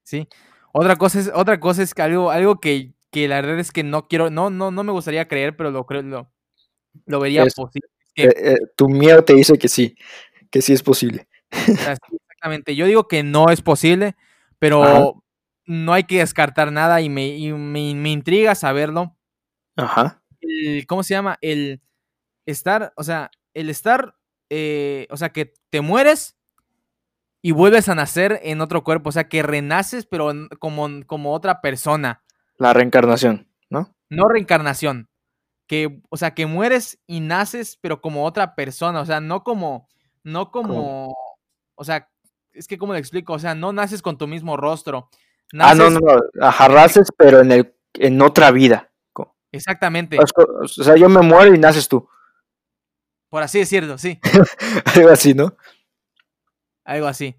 Sí. 0.02 0.28
Otra 0.72 0.96
cosa 0.96 1.20
es, 1.20 1.30
otra 1.34 1.60
cosa 1.60 1.82
es 1.82 1.94
que 1.94 2.02
algo, 2.02 2.30
algo 2.30 2.60
que, 2.60 2.92
la 3.12 3.40
verdad 3.40 3.58
es 3.58 3.72
que 3.72 3.82
no 3.84 4.08
quiero, 4.08 4.30
no, 4.30 4.50
no, 4.50 4.70
no 4.70 4.84
me 4.84 4.92
gustaría 4.92 5.28
creer, 5.28 5.56
pero 5.56 5.70
lo 5.70 5.86
creo, 5.86 6.02
lo, 6.02 6.30
lo 7.06 7.20
vería 7.20 7.44
posible. 7.44 7.88
Eh, 8.16 8.28
eh, 8.36 8.56
tu 8.76 8.88
miedo 8.88 9.24
te 9.24 9.34
dice 9.34 9.58
que 9.58 9.68
sí, 9.68 9.96
que 10.50 10.62
sí 10.62 10.72
es 10.72 10.82
posible. 10.82 11.28
Exactamente. 11.50 12.76
Yo 12.76 12.86
digo 12.86 13.08
que 13.08 13.22
no 13.22 13.50
es 13.50 13.62
posible, 13.62 14.16
pero 14.58 15.22
no 15.66 15.92
hay 15.92 16.04
que 16.04 16.18
descartar 16.18 16.72
nada 16.72 17.00
y 17.00 17.08
me, 17.08 17.36
me, 17.54 18.10
intriga 18.10 18.54
saberlo. 18.54 19.16
Ajá. 19.76 20.22
¿Cómo 20.86 21.02
se 21.02 21.14
llama? 21.14 21.38
El 21.40 21.80
estar, 22.46 22.92
o 22.96 23.02
sea, 23.02 23.30
el 23.54 23.70
estar, 23.70 24.16
eh, 24.50 25.06
o 25.10 25.16
sea, 25.16 25.30
que 25.30 25.54
te 25.70 25.80
mueres 25.80 26.36
y 27.42 27.52
vuelves 27.52 27.88
a 27.88 27.94
nacer 27.94 28.40
en 28.42 28.60
otro 28.60 28.84
cuerpo, 28.84 29.10
o 29.10 29.12
sea, 29.12 29.28
que 29.28 29.42
renaces, 29.42 30.06
pero 30.06 30.32
como, 30.58 30.88
como 31.06 31.32
otra 31.32 31.60
persona. 31.60 32.22
La 32.56 32.72
reencarnación, 32.72 33.48
¿no? 33.68 33.94
No 34.08 34.28
reencarnación. 34.28 35.08
Que, 35.66 36.00
o 36.10 36.16
sea, 36.16 36.34
que 36.34 36.46
mueres 36.46 36.98
y 37.06 37.20
naces, 37.20 37.78
pero 37.80 38.00
como 38.00 38.24
otra 38.24 38.54
persona, 38.54 39.00
o 39.00 39.06
sea, 39.06 39.20
no 39.20 39.42
como, 39.42 39.88
no 40.22 40.50
como, 40.50 41.16
o 41.74 41.84
sea, 41.84 42.08
es 42.52 42.66
que, 42.68 42.78
¿cómo 42.78 42.92
le 42.92 42.98
explico? 42.98 43.32
O 43.32 43.38
sea, 43.38 43.54
no 43.54 43.72
naces 43.72 44.02
con 44.02 44.18
tu 44.18 44.26
mismo 44.26 44.56
rostro, 44.56 45.08
Ah, 45.58 45.74
no, 45.74 45.90
no, 45.90 46.00
no. 46.00 46.20
Ajarraces, 46.40 47.08
pero 47.16 47.40
en, 47.40 47.52
el, 47.52 47.74
en 47.94 48.20
otra 48.22 48.50
vida. 48.50 48.90
Exactamente. 49.52 50.18
O 50.18 50.66
sea, 50.66 50.96
yo 50.96 51.08
me 51.08 51.22
muero 51.22 51.54
y 51.54 51.58
naces 51.58 51.88
tú. 51.88 52.08
Por 53.34 53.42
así 53.42 53.58
decirlo, 53.58 53.98
sí. 53.98 54.20
Algo 54.94 55.10
así, 55.10 55.34
¿no? 55.34 55.56
Algo 56.84 57.08
así. 57.08 57.34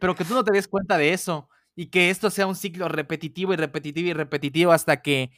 Pero 0.00 0.14
que 0.14 0.24
tú 0.24 0.32
no 0.32 0.42
te 0.42 0.54
des 0.54 0.66
cuenta 0.66 0.96
de 0.96 1.12
eso 1.12 1.50
y 1.76 1.90
que 1.90 2.08
esto 2.08 2.30
sea 2.30 2.46
un 2.46 2.56
ciclo 2.56 2.88
repetitivo 2.88 3.52
y 3.52 3.56
repetitivo 3.56 4.08
y 4.08 4.14
repetitivo 4.14 4.72
hasta 4.72 5.02
que, 5.02 5.30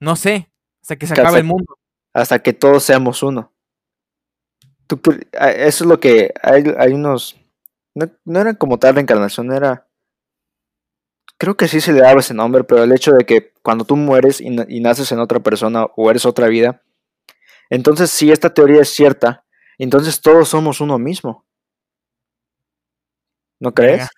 no 0.00 0.16
sé, 0.16 0.52
hasta 0.82 0.96
que 0.96 1.06
se 1.06 1.14
acabe 1.14 1.38
el 1.38 1.44
mundo. 1.44 1.78
Hasta 2.12 2.40
que 2.40 2.52
todos 2.52 2.82
seamos 2.82 3.22
uno. 3.22 3.54
eso 4.90 5.84
es 5.84 5.88
lo 5.88 5.98
que 5.98 6.34
hay, 6.42 6.64
hay 6.76 6.92
unos... 6.92 7.40
No, 7.94 8.10
no 8.26 8.40
eran 8.42 8.56
como 8.56 8.78
tal 8.78 8.96
reencarnación, 8.96 9.50
era 9.50 9.86
creo 11.38 11.56
que 11.56 11.68
sí 11.68 11.80
se 11.80 11.94
le 11.94 12.00
daba 12.00 12.20
ese 12.20 12.34
nombre, 12.34 12.64
pero 12.64 12.82
el 12.82 12.92
hecho 12.92 13.12
de 13.12 13.24
que 13.24 13.54
cuando 13.62 13.86
tú 13.86 13.96
mueres 13.96 14.42
y, 14.42 14.50
naces 14.50 15.10
en 15.10 15.20
otra 15.20 15.40
persona 15.40 15.86
o 15.96 16.10
eres 16.10 16.26
otra 16.26 16.48
vida, 16.48 16.82
entonces 17.70 18.10
si 18.10 18.30
esta 18.30 18.52
teoría 18.52 18.82
es 18.82 18.90
cierta, 18.90 19.44
Entonces 19.78 20.20
todos 20.20 20.48
somos 20.48 20.80
uno 20.80 20.98
mismo. 20.98 21.44
¿No 23.60 23.72
crees? 23.72 24.08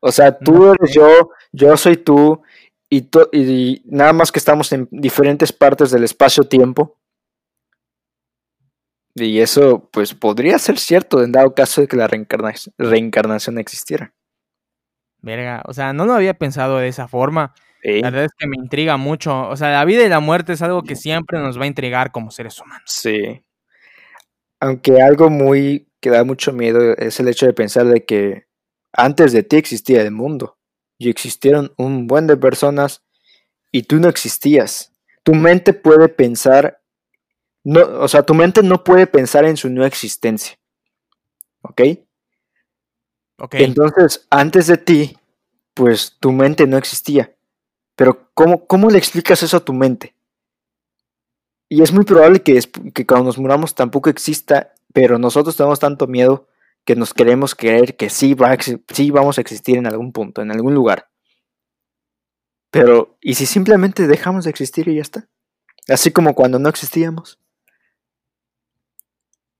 O 0.00 0.12
sea, 0.12 0.36
tú 0.38 0.72
eres 0.72 0.94
yo, 0.94 1.30
yo 1.52 1.76
soy 1.76 1.96
tú, 1.96 2.42
y, 2.88 3.08
y 3.32 3.82
nada 3.86 4.12
más 4.12 4.30
que 4.30 4.38
estamos 4.38 4.72
en 4.72 4.88
diferentes 4.90 5.52
partes 5.52 5.90
del 5.90 6.04
espacio-tiempo. 6.04 6.96
Y 9.14 9.40
eso, 9.40 9.88
pues, 9.92 10.14
podría 10.14 10.58
ser 10.58 10.78
cierto 10.78 11.22
en 11.22 11.32
dado 11.32 11.54
caso 11.54 11.80
de 11.80 11.88
que 11.88 11.96
la 11.96 12.06
reencarnación, 12.06 12.74
reencarnación 12.76 13.58
existiera. 13.58 14.12
Verga, 15.22 15.62
o 15.66 15.72
sea, 15.72 15.92
no 15.92 16.04
lo 16.04 16.12
había 16.12 16.34
pensado 16.34 16.78
de 16.78 16.88
esa 16.88 17.08
forma. 17.08 17.54
La 17.82 18.10
verdad 18.10 18.24
es 18.24 18.32
que 18.36 18.46
me 18.46 18.56
intriga 18.56 18.96
mucho. 18.96 19.48
O 19.48 19.56
sea, 19.56 19.70
la 19.70 19.84
vida 19.84 20.04
y 20.04 20.08
la 20.08 20.20
muerte 20.20 20.54
es 20.54 20.62
algo 20.62 20.82
que 20.82 20.96
siempre 20.96 21.38
nos 21.38 21.58
va 21.58 21.64
a 21.64 21.68
intrigar 21.68 22.10
como 22.10 22.30
seres 22.30 22.60
humanos. 22.60 22.84
Sí. 22.86 23.42
Aunque 24.60 25.00
algo 25.00 25.30
muy 25.30 25.88
que 26.00 26.10
da 26.10 26.24
mucho 26.24 26.52
miedo 26.52 26.96
es 26.96 27.20
el 27.20 27.28
hecho 27.28 27.46
de 27.46 27.52
pensar 27.52 27.86
de 27.86 28.04
que 28.04 28.46
antes 28.92 29.32
de 29.32 29.42
ti 29.42 29.56
existía 29.56 30.02
el 30.02 30.10
mundo 30.10 30.58
y 30.98 31.10
existieron 31.10 31.74
un 31.76 32.06
buen 32.06 32.26
de 32.26 32.36
personas 32.36 33.04
y 33.70 33.82
tú 33.82 34.00
no 34.00 34.08
existías. 34.08 34.92
Tu 35.22 35.34
mente 35.34 35.72
puede 35.72 36.08
pensar, 36.08 36.80
no, 37.62 37.80
o 38.00 38.08
sea, 38.08 38.22
tu 38.22 38.34
mente 38.34 38.62
no 38.62 38.82
puede 38.84 39.06
pensar 39.06 39.44
en 39.44 39.56
su 39.56 39.68
no 39.68 39.84
existencia. 39.84 40.58
¿Ok? 41.62 41.82
Ok. 43.38 43.54
Entonces, 43.56 44.26
antes 44.30 44.66
de 44.66 44.78
ti, 44.78 45.18
pues 45.74 46.16
tu 46.18 46.32
mente 46.32 46.66
no 46.66 46.78
existía. 46.78 47.35
Pero 47.96 48.30
¿cómo, 48.34 48.66
cómo 48.66 48.90
le 48.90 48.98
explicas 48.98 49.42
eso 49.42 49.56
a 49.56 49.64
tu 49.64 49.72
mente? 49.72 50.14
Y 51.68 51.82
es 51.82 51.92
muy 51.92 52.04
probable 52.04 52.42
que, 52.42 52.60
que 52.94 53.06
cuando 53.06 53.26
nos 53.26 53.38
muramos 53.38 53.74
tampoco 53.74 54.08
exista, 54.10 54.74
pero 54.92 55.18
nosotros 55.18 55.56
tenemos 55.56 55.80
tanto 55.80 56.06
miedo 56.06 56.46
que 56.84 56.94
nos 56.94 57.12
queremos 57.12 57.56
creer 57.56 57.96
que 57.96 58.08
sí, 58.08 58.34
va 58.34 58.56
sí 58.92 59.10
vamos 59.10 59.38
a 59.38 59.40
existir 59.40 59.76
en 59.76 59.86
algún 59.86 60.12
punto, 60.12 60.42
en 60.42 60.52
algún 60.52 60.74
lugar. 60.74 61.08
Pero, 62.70 63.16
¿y 63.20 63.34
si 63.34 63.46
simplemente 63.46 64.06
dejamos 64.06 64.44
de 64.44 64.50
existir 64.50 64.86
y 64.86 64.96
ya 64.96 65.02
está? 65.02 65.28
Así 65.88 66.12
como 66.12 66.34
cuando 66.34 66.58
no 66.58 66.68
existíamos. 66.68 67.40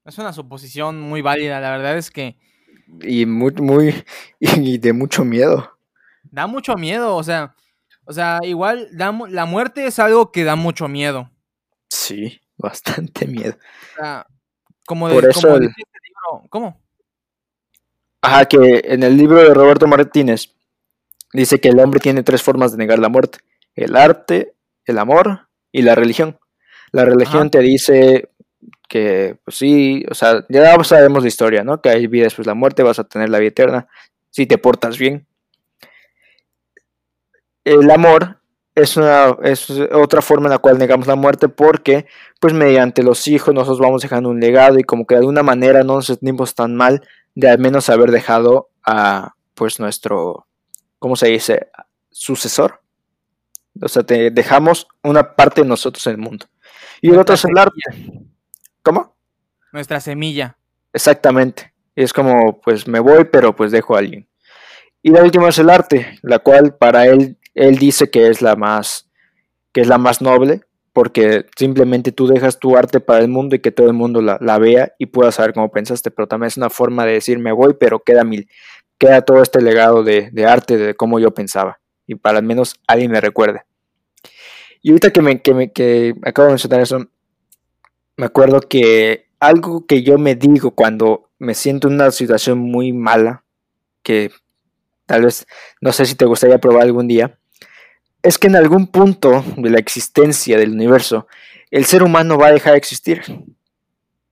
Es 0.04 0.18
una 0.18 0.32
suposición 0.32 1.00
muy 1.00 1.20
válida, 1.22 1.60
la 1.60 1.70
verdad 1.70 1.98
es 1.98 2.10
que... 2.10 2.36
Y 3.02 3.26
muy, 3.26 3.52
muy, 3.54 4.04
y 4.38 4.78
de 4.78 4.92
mucho 4.92 5.24
miedo. 5.24 5.76
Da 6.22 6.46
mucho 6.46 6.76
miedo, 6.76 7.16
o 7.16 7.22
sea, 7.24 7.56
o 8.06 8.12
sea, 8.12 8.38
igual 8.42 8.88
la 8.92 9.46
muerte 9.46 9.86
es 9.86 9.98
algo 9.98 10.32
que 10.32 10.44
da 10.44 10.56
mucho 10.56 10.88
miedo. 10.88 11.30
Sí, 11.88 12.40
bastante 12.56 13.26
miedo. 13.26 13.56
O 13.94 14.02
sea, 14.02 14.26
como 14.86 15.08
de, 15.08 15.16
este 15.28 15.48
libro, 15.48 16.48
¿cómo? 16.48 16.80
Ajá, 18.22 18.44
que 18.46 18.82
en 18.84 19.02
el 19.02 19.16
libro 19.16 19.42
de 19.42 19.52
Roberto 19.52 19.86
Martínez 19.86 20.54
dice 21.32 21.60
que 21.60 21.68
el 21.68 21.80
hombre 21.80 22.00
tiene 22.00 22.22
tres 22.22 22.42
formas 22.42 22.72
de 22.72 22.78
negar 22.78 22.98
la 22.98 23.08
muerte: 23.08 23.38
el 23.74 23.96
arte, 23.96 24.54
el 24.84 24.98
amor 24.98 25.48
y 25.72 25.82
la 25.82 25.94
religión. 25.94 26.38
La 26.92 27.04
religión 27.04 27.50
te 27.50 27.58
dice 27.58 28.30
que, 28.88 29.36
pues 29.44 29.56
sí, 29.56 30.04
o 30.08 30.14
sea, 30.14 30.44
ya 30.48 30.82
sabemos 30.84 31.22
la 31.22 31.28
historia, 31.28 31.64
¿no? 31.64 31.80
Que 31.80 31.90
hay 31.90 32.06
vida 32.06 32.24
después 32.24 32.46
de 32.46 32.50
la 32.50 32.54
muerte, 32.54 32.82
vas 32.82 32.98
a 32.98 33.04
tener 33.04 33.28
la 33.28 33.38
vida 33.38 33.48
eterna 33.48 33.88
si 34.30 34.46
te 34.46 34.58
portas 34.58 34.96
bien. 34.96 35.26
El 37.66 37.90
amor 37.90 38.38
es, 38.76 38.96
una, 38.96 39.36
es 39.42 39.68
otra 39.92 40.22
forma 40.22 40.46
en 40.46 40.52
la 40.52 40.58
cual 40.58 40.78
negamos 40.78 41.08
la 41.08 41.16
muerte 41.16 41.48
porque, 41.48 42.06
pues 42.38 42.54
mediante 42.54 43.02
los 43.02 43.26
hijos 43.26 43.52
nosotros 43.52 43.80
vamos 43.80 44.02
dejando 44.02 44.28
un 44.28 44.38
legado 44.38 44.78
y 44.78 44.84
como 44.84 45.04
que 45.04 45.16
de 45.16 45.22
alguna 45.22 45.42
manera 45.42 45.82
no 45.82 45.94
nos 45.94 46.06
sentimos 46.06 46.54
tan 46.54 46.76
mal 46.76 47.02
de 47.34 47.50
al 47.50 47.58
menos 47.58 47.88
haber 47.90 48.12
dejado 48.12 48.68
a 48.84 49.34
pues 49.54 49.80
nuestro, 49.80 50.46
¿cómo 51.00 51.16
se 51.16 51.26
dice? 51.26 51.70
Sucesor. 52.12 52.80
O 53.82 53.88
sea, 53.88 54.04
te 54.04 54.30
dejamos 54.30 54.86
una 55.02 55.34
parte 55.34 55.62
de 55.62 55.66
nosotros 55.66 56.06
en 56.06 56.12
el 56.12 56.18
mundo. 56.18 56.46
Y 57.00 57.10
el 57.10 57.18
otro 57.18 57.34
es 57.34 57.44
el 57.46 57.58
arte. 57.58 57.80
¿Cómo? 58.82 59.16
Nuestra 59.72 59.98
semilla. 59.98 60.56
Exactamente. 60.92 61.74
Es 61.96 62.12
como, 62.12 62.60
pues 62.60 62.86
me 62.86 63.00
voy, 63.00 63.24
pero 63.24 63.56
pues 63.56 63.72
dejo 63.72 63.96
a 63.96 63.98
alguien. 63.98 64.28
Y 65.02 65.10
la 65.10 65.22
última 65.22 65.48
es 65.48 65.58
el 65.58 65.70
arte, 65.70 66.18
la 66.22 66.38
cual 66.38 66.76
para 66.76 67.06
él, 67.06 67.38
él 67.56 67.78
dice 67.78 68.10
que 68.10 68.28
es 68.28 68.42
la 68.42 68.54
más, 68.54 69.08
que 69.72 69.80
es 69.80 69.88
la 69.88 69.98
más 69.98 70.20
noble, 70.20 70.60
porque 70.92 71.46
simplemente 71.58 72.12
tú 72.12 72.26
dejas 72.26 72.58
tu 72.58 72.76
arte 72.76 73.00
para 73.00 73.20
el 73.20 73.28
mundo 73.28 73.56
y 73.56 73.58
que 73.58 73.72
todo 73.72 73.86
el 73.86 73.94
mundo 73.94 74.20
la, 74.22 74.58
vea 74.58 74.92
y 74.98 75.06
pueda 75.06 75.32
saber 75.32 75.52
cómo 75.52 75.70
pensaste, 75.70 76.10
pero 76.10 76.28
también 76.28 76.48
es 76.48 76.56
una 76.56 76.70
forma 76.70 77.04
de 77.04 77.12
decir 77.12 77.38
me 77.38 77.52
voy, 77.52 77.74
pero 77.80 78.00
queda, 78.00 78.24
mi, 78.24 78.46
queda 78.98 79.22
todo 79.22 79.42
este 79.42 79.60
legado 79.60 80.04
de, 80.04 80.30
arte 80.46 80.76
de 80.76 80.94
cómo 80.94 81.18
yo 81.18 81.32
pensaba 81.32 81.80
y 82.06 82.14
para 82.14 82.38
al 82.38 82.44
menos 82.44 82.76
alguien 82.86 83.10
me 83.10 83.20
recuerde. 83.20 83.62
Y 84.82 84.90
ahorita 84.90 85.10
que, 85.10 85.22
me, 85.22 85.42
que, 85.42 85.54
me, 85.54 85.72
que 85.72 86.14
acabo 86.22 86.46
de 86.46 86.52
mencionar 86.52 86.80
eso, 86.80 87.06
me 88.16 88.26
acuerdo 88.26 88.60
que 88.60 89.26
algo 89.40 89.86
que 89.86 90.02
yo 90.02 90.18
me 90.18 90.34
digo 90.34 90.72
cuando 90.72 91.30
me 91.38 91.54
siento 91.54 91.88
en 91.88 91.94
una 91.94 92.10
situación 92.10 92.58
muy 92.58 92.92
mala, 92.92 93.44
que 94.02 94.30
tal 95.06 95.24
vez 95.24 95.46
no 95.80 95.92
sé 95.92 96.04
si 96.06 96.14
te 96.14 96.24
gustaría 96.26 96.58
probar 96.58 96.82
algún 96.82 97.08
día, 97.08 97.38
es 98.26 98.38
que 98.38 98.48
en 98.48 98.56
algún 98.56 98.88
punto 98.88 99.44
de 99.56 99.70
la 99.70 99.78
existencia 99.78 100.58
del 100.58 100.72
universo, 100.72 101.28
el 101.70 101.84
ser 101.84 102.02
humano 102.02 102.36
va 102.36 102.48
a 102.48 102.52
dejar 102.52 102.72
de 102.72 102.78
existir. 102.78 103.22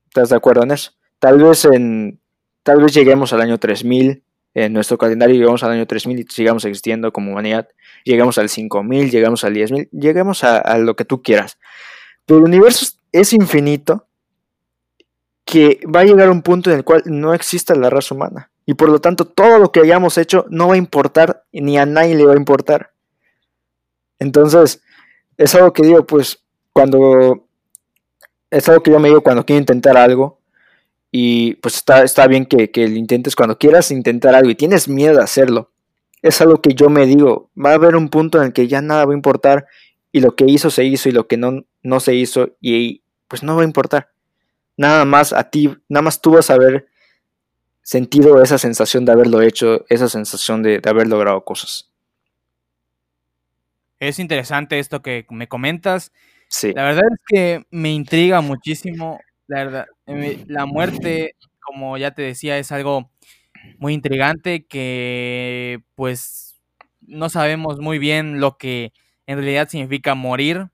¿Estás 0.08 0.30
de 0.30 0.36
acuerdo 0.36 0.64
en 0.64 0.72
eso? 0.72 0.92
Tal 1.18 1.38
vez 1.42 1.64
en 1.64 2.20
tal 2.62 2.82
vez 2.82 2.92
lleguemos 2.94 3.32
al 3.32 3.40
año 3.40 3.58
3000 3.58 4.24
en 4.54 4.72
nuestro 4.72 4.96
calendario 4.98 5.36
llegamos 5.36 5.64
al 5.64 5.72
año 5.72 5.86
3000 5.86 6.20
y 6.20 6.26
sigamos 6.28 6.64
existiendo 6.64 7.12
como 7.12 7.32
humanidad. 7.32 7.68
Llegamos 8.04 8.38
al 8.38 8.48
5000, 8.48 9.10
llegamos 9.10 9.44
al 9.44 9.52
10000, 9.52 9.88
lleguemos 9.90 10.44
a, 10.44 10.58
a 10.58 10.78
lo 10.78 10.94
que 10.94 11.04
tú 11.04 11.22
quieras. 11.22 11.58
Pero 12.24 12.38
el 12.38 12.44
universo 12.44 12.96
es 13.10 13.32
infinito 13.32 14.06
que 15.44 15.80
va 15.92 16.00
a 16.00 16.04
llegar 16.04 16.28
a 16.28 16.32
un 16.32 16.42
punto 16.42 16.70
en 16.70 16.76
el 16.76 16.84
cual 16.84 17.02
no 17.06 17.34
exista 17.34 17.74
la 17.74 17.90
raza 17.90 18.14
humana. 18.14 18.50
Y 18.64 18.74
por 18.74 18.88
lo 18.88 19.00
tanto, 19.00 19.26
todo 19.26 19.58
lo 19.58 19.72
que 19.72 19.80
hayamos 19.80 20.18
hecho 20.18 20.46
no 20.48 20.68
va 20.68 20.74
a 20.74 20.78
importar, 20.78 21.44
ni 21.52 21.76
a 21.76 21.84
nadie 21.84 22.14
le 22.14 22.24
va 22.24 22.32
a 22.32 22.36
importar. 22.36 22.93
Entonces, 24.18 24.82
es 25.36 25.54
algo 25.54 25.72
que 25.72 25.82
digo, 25.82 26.06
pues, 26.06 26.44
cuando. 26.72 27.46
Es 28.50 28.68
algo 28.68 28.82
que 28.82 28.90
yo 28.90 29.00
me 29.00 29.08
digo 29.08 29.22
cuando 29.22 29.44
quiero 29.44 29.60
intentar 29.60 29.96
algo. 29.96 30.40
Y 31.10 31.54
pues 31.56 31.76
está, 31.76 32.02
está 32.02 32.26
bien 32.26 32.44
que, 32.44 32.72
que 32.72 32.88
lo 32.88 32.96
intentes 32.96 33.36
cuando 33.36 33.56
quieras 33.56 33.92
intentar 33.92 34.34
algo 34.34 34.50
y 34.50 34.56
tienes 34.56 34.88
miedo 34.88 35.14
de 35.14 35.22
hacerlo. 35.22 35.70
Es 36.22 36.40
algo 36.40 36.60
que 36.60 36.74
yo 36.74 36.90
me 36.90 37.06
digo. 37.06 37.50
Va 37.56 37.70
a 37.70 37.74
haber 37.74 37.94
un 37.94 38.08
punto 38.08 38.38
en 38.38 38.46
el 38.46 38.52
que 38.52 38.66
ya 38.66 38.82
nada 38.82 39.04
va 39.04 39.12
a 39.12 39.16
importar. 39.16 39.66
Y 40.10 40.20
lo 40.20 40.34
que 40.34 40.44
hizo 40.46 40.70
se 40.70 40.84
hizo 40.84 41.08
y 41.08 41.12
lo 41.12 41.28
que 41.28 41.36
no, 41.36 41.64
no 41.82 42.00
se 42.00 42.14
hizo. 42.14 42.56
Y 42.60 43.02
pues 43.28 43.44
no 43.44 43.54
va 43.54 43.62
a 43.62 43.64
importar. 43.64 44.10
Nada 44.76 45.04
más 45.04 45.32
a 45.32 45.50
ti, 45.50 45.72
nada 45.88 46.02
más 46.02 46.20
tú 46.20 46.32
vas 46.32 46.50
a 46.50 46.54
haber 46.54 46.88
sentido 47.82 48.42
esa 48.42 48.58
sensación 48.58 49.04
de 49.04 49.12
haberlo 49.12 49.40
hecho, 49.40 49.84
esa 49.88 50.08
sensación 50.08 50.64
de 50.64 50.80
haber 50.84 51.06
logrado 51.06 51.44
cosas. 51.44 51.93
Es 54.08 54.18
interesante 54.18 54.78
esto 54.78 55.02
que 55.02 55.26
me 55.30 55.48
comentas. 55.48 56.12
Sí. 56.48 56.72
La 56.74 56.84
verdad 56.84 57.04
es 57.12 57.20
que 57.26 57.66
me 57.70 57.92
intriga 57.92 58.40
muchísimo. 58.40 59.20
La 59.46 59.64
verdad, 59.64 59.86
eh, 60.06 60.44
la 60.46 60.66
muerte, 60.66 61.36
como 61.60 61.98
ya 61.98 62.12
te 62.12 62.22
decía, 62.22 62.58
es 62.58 62.72
algo 62.72 63.10
muy 63.78 63.94
intrigante 63.94 64.66
que 64.66 65.82
pues 65.94 66.56
no 67.00 67.28
sabemos 67.28 67.78
muy 67.80 67.98
bien 67.98 68.40
lo 68.40 68.56
que 68.58 68.92
en 69.26 69.38
realidad 69.38 69.68
significa 69.68 70.14
morir. 70.14 70.68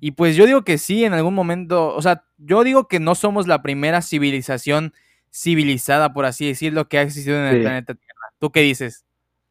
Y 0.00 0.12
pues 0.12 0.36
yo 0.36 0.46
digo 0.46 0.64
que 0.64 0.78
sí, 0.78 1.04
en 1.04 1.14
algún 1.14 1.34
momento, 1.34 1.94
o 1.94 2.02
sea, 2.02 2.24
yo 2.38 2.62
digo 2.64 2.88
que 2.88 3.00
no 3.00 3.14
somos 3.14 3.46
la 3.46 3.62
primera 3.62 4.02
civilización 4.02 4.92
civilizada, 5.32 6.12
por 6.12 6.26
así 6.26 6.46
decirlo, 6.46 6.88
que 6.88 6.98
ha 6.98 7.02
existido 7.02 7.38
en 7.38 7.46
el 7.46 7.62
planeta 7.62 7.94
Tierra. 7.94 8.32
¿Tú 8.38 8.52
qué 8.52 8.60
dices? 8.60 9.03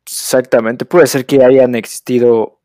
Exactamente, 0.06 0.86
puede 0.86 1.08
ser 1.08 1.26
que 1.26 1.44
hayan 1.44 1.76
existido 1.76 2.60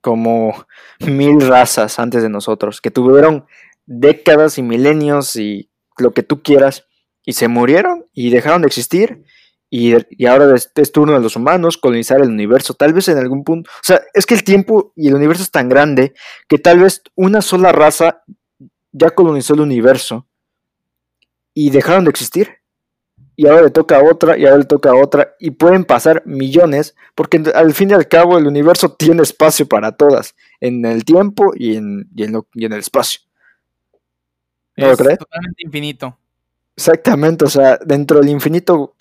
como 0.00 0.66
mil 1.00 1.40
razas 1.40 1.98
antes 1.98 2.22
de 2.22 2.28
nosotros, 2.28 2.80
que 2.80 2.90
tuvieron 2.90 3.46
décadas 3.86 4.58
y 4.58 4.62
milenios 4.62 5.36
y 5.36 5.70
lo 5.98 6.12
que 6.12 6.22
tú 6.22 6.42
quieras, 6.42 6.86
y 7.24 7.32
se 7.32 7.48
murieron 7.48 8.06
y 8.12 8.30
dejaron 8.30 8.62
de 8.62 8.68
existir, 8.68 9.24
y, 9.68 9.94
ahora 10.26 10.54
es, 10.54 10.92
turno 10.92 11.14
de 11.14 11.20
los 11.20 11.34
humanos 11.36 11.76
colonizar 11.76 12.20
el 12.20 12.28
universo, 12.28 12.74
tal 12.74 12.92
vez 12.92 13.08
en 13.08 13.18
algún 13.18 13.42
punto, 13.44 13.70
o 13.70 13.84
sea, 13.84 14.00
es 14.14 14.26
que 14.26 14.34
el 14.34 14.44
tiempo 14.44 14.92
y 14.94 15.08
el 15.08 15.14
universo 15.14 15.42
es 15.42 15.50
tan 15.50 15.68
grande 15.68 16.14
que 16.48 16.58
tal 16.58 16.78
vez 16.78 17.02
una 17.14 17.42
sola 17.42 17.72
raza 17.72 18.22
ya 18.92 19.10
colonizó 19.10 19.54
el 19.54 19.60
universo 19.60 20.26
y 21.52 21.70
dejaron 21.70 22.04
de 22.04 22.10
existir 22.10 22.58
y 23.36 23.46
ahora 23.46 23.62
le 23.62 23.70
toca 23.70 23.98
a 23.98 24.02
otra, 24.02 24.38
y 24.38 24.46
ahora 24.46 24.58
le 24.58 24.64
toca 24.64 24.90
a 24.90 24.94
otra, 24.94 25.34
y 25.38 25.50
pueden 25.50 25.84
pasar 25.84 26.22
millones, 26.24 26.96
porque 27.14 27.42
al 27.54 27.74
fin 27.74 27.90
y 27.90 27.92
al 27.92 28.08
cabo 28.08 28.38
el 28.38 28.46
universo 28.46 28.92
tiene 28.94 29.22
espacio 29.22 29.68
para 29.68 29.92
todas, 29.92 30.34
en 30.60 30.84
el 30.86 31.04
tiempo 31.04 31.52
y 31.54 31.76
en, 31.76 32.08
en, 32.16 32.42
el 32.54 32.72
espacio. 32.78 33.20
¿No 34.76 34.88
lo 34.88 34.96
crees? 34.96 35.18
Totalmente 35.18 35.62
infinito. 35.64 36.18
Exactamente, 36.74 37.44
o 37.44 37.48
sea, 37.48 37.78
dentro 37.84 38.20
del 38.20 38.30
infinito, 38.30 38.94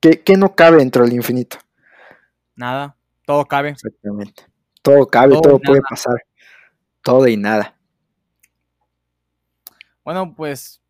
¿qué, 0.00 0.20
¿qué, 0.20 0.36
no 0.36 0.54
cabe 0.54 0.78
dentro 0.78 1.04
del 1.04 1.14
infinito? 1.14 1.58
Nada, 2.56 2.96
todo 3.24 3.44
cabe. 3.44 3.70
Exactamente. 3.70 4.44
Todo 4.82 5.06
cabe, 5.06 5.32
todo, 5.34 5.42
todo 5.42 5.58
puede 5.60 5.80
pasar. 5.88 6.24
Todo 7.02 7.26
y 7.28 7.36
nada. 7.36 7.76
Bueno, 10.04 10.34
pues 10.36 10.80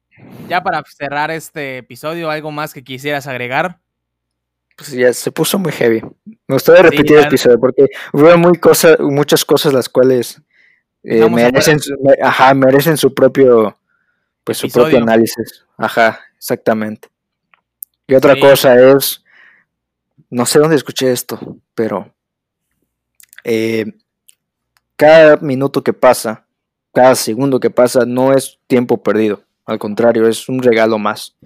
ya 0.49 0.62
para 0.62 0.83
cerrar 0.85 1.31
este 1.31 1.79
episodio, 1.79 2.31
¿algo 2.31 2.51
más 2.51 2.73
que 2.73 2.83
quisieras 2.83 3.27
agregar? 3.27 3.81
Pues 4.77 4.91
ya 4.93 5.12
se 5.12 5.33
puso 5.33 5.59
muy 5.59 5.73
heavy. 5.73 6.03
Me 6.47 6.55
gustaría 6.55 6.83
repetir 6.83 7.17
el 7.17 7.25
episodio 7.25 7.59
porque 7.59 7.87
hubo 8.12 8.37
muy 8.37 8.59
cosa, 8.59 8.97
muchas 9.01 9.45
cosas 9.45 9.73
las 9.73 9.89
cuales 9.89 10.41
eh, 11.03 11.29
merecen, 11.31 11.81
su, 11.81 11.95
ajá, 12.23 12.53
merecen 12.55 12.97
su 12.97 13.14
propio 13.14 13.77
pues 14.47 14.59
su 14.59 14.69
propio 14.69 14.99
análisis. 14.99 15.67
Ajá, 15.77 16.21
exactamente. 16.39 17.09
Y 18.07 18.14
otra 18.14 18.39
cosa 18.39 18.79
es, 18.79 19.25
no 20.31 20.47
sé 20.47 20.61
dónde 20.61 20.77
escuché 20.77 21.11
esto, 21.11 21.59
pero 21.75 22.14
eh, 23.43 23.87
cada 24.95 25.37
minuto 25.39 25.83
que 25.83 25.93
pasa, 25.93 26.47
cada 26.95 27.17
segundo 27.17 27.59
que 27.59 27.71
pasa 27.71 28.05
no 28.07 28.33
es 28.33 28.61
tiempo 28.69 29.03
perdido. 29.03 29.43
Al 29.67 29.79
contrario, 29.79 30.29
es 30.29 30.49
un 30.49 30.62
regalo 30.62 30.99
más. 30.99 31.37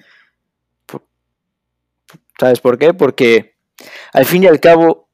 ¿Sabes 2.39 2.61
por 2.61 2.79
qué? 2.79 2.95
Porque 2.95 3.55
al 4.13 4.25
fin 4.25 4.45
y 4.45 4.47
al 4.47 4.61
cabo, 4.61 5.09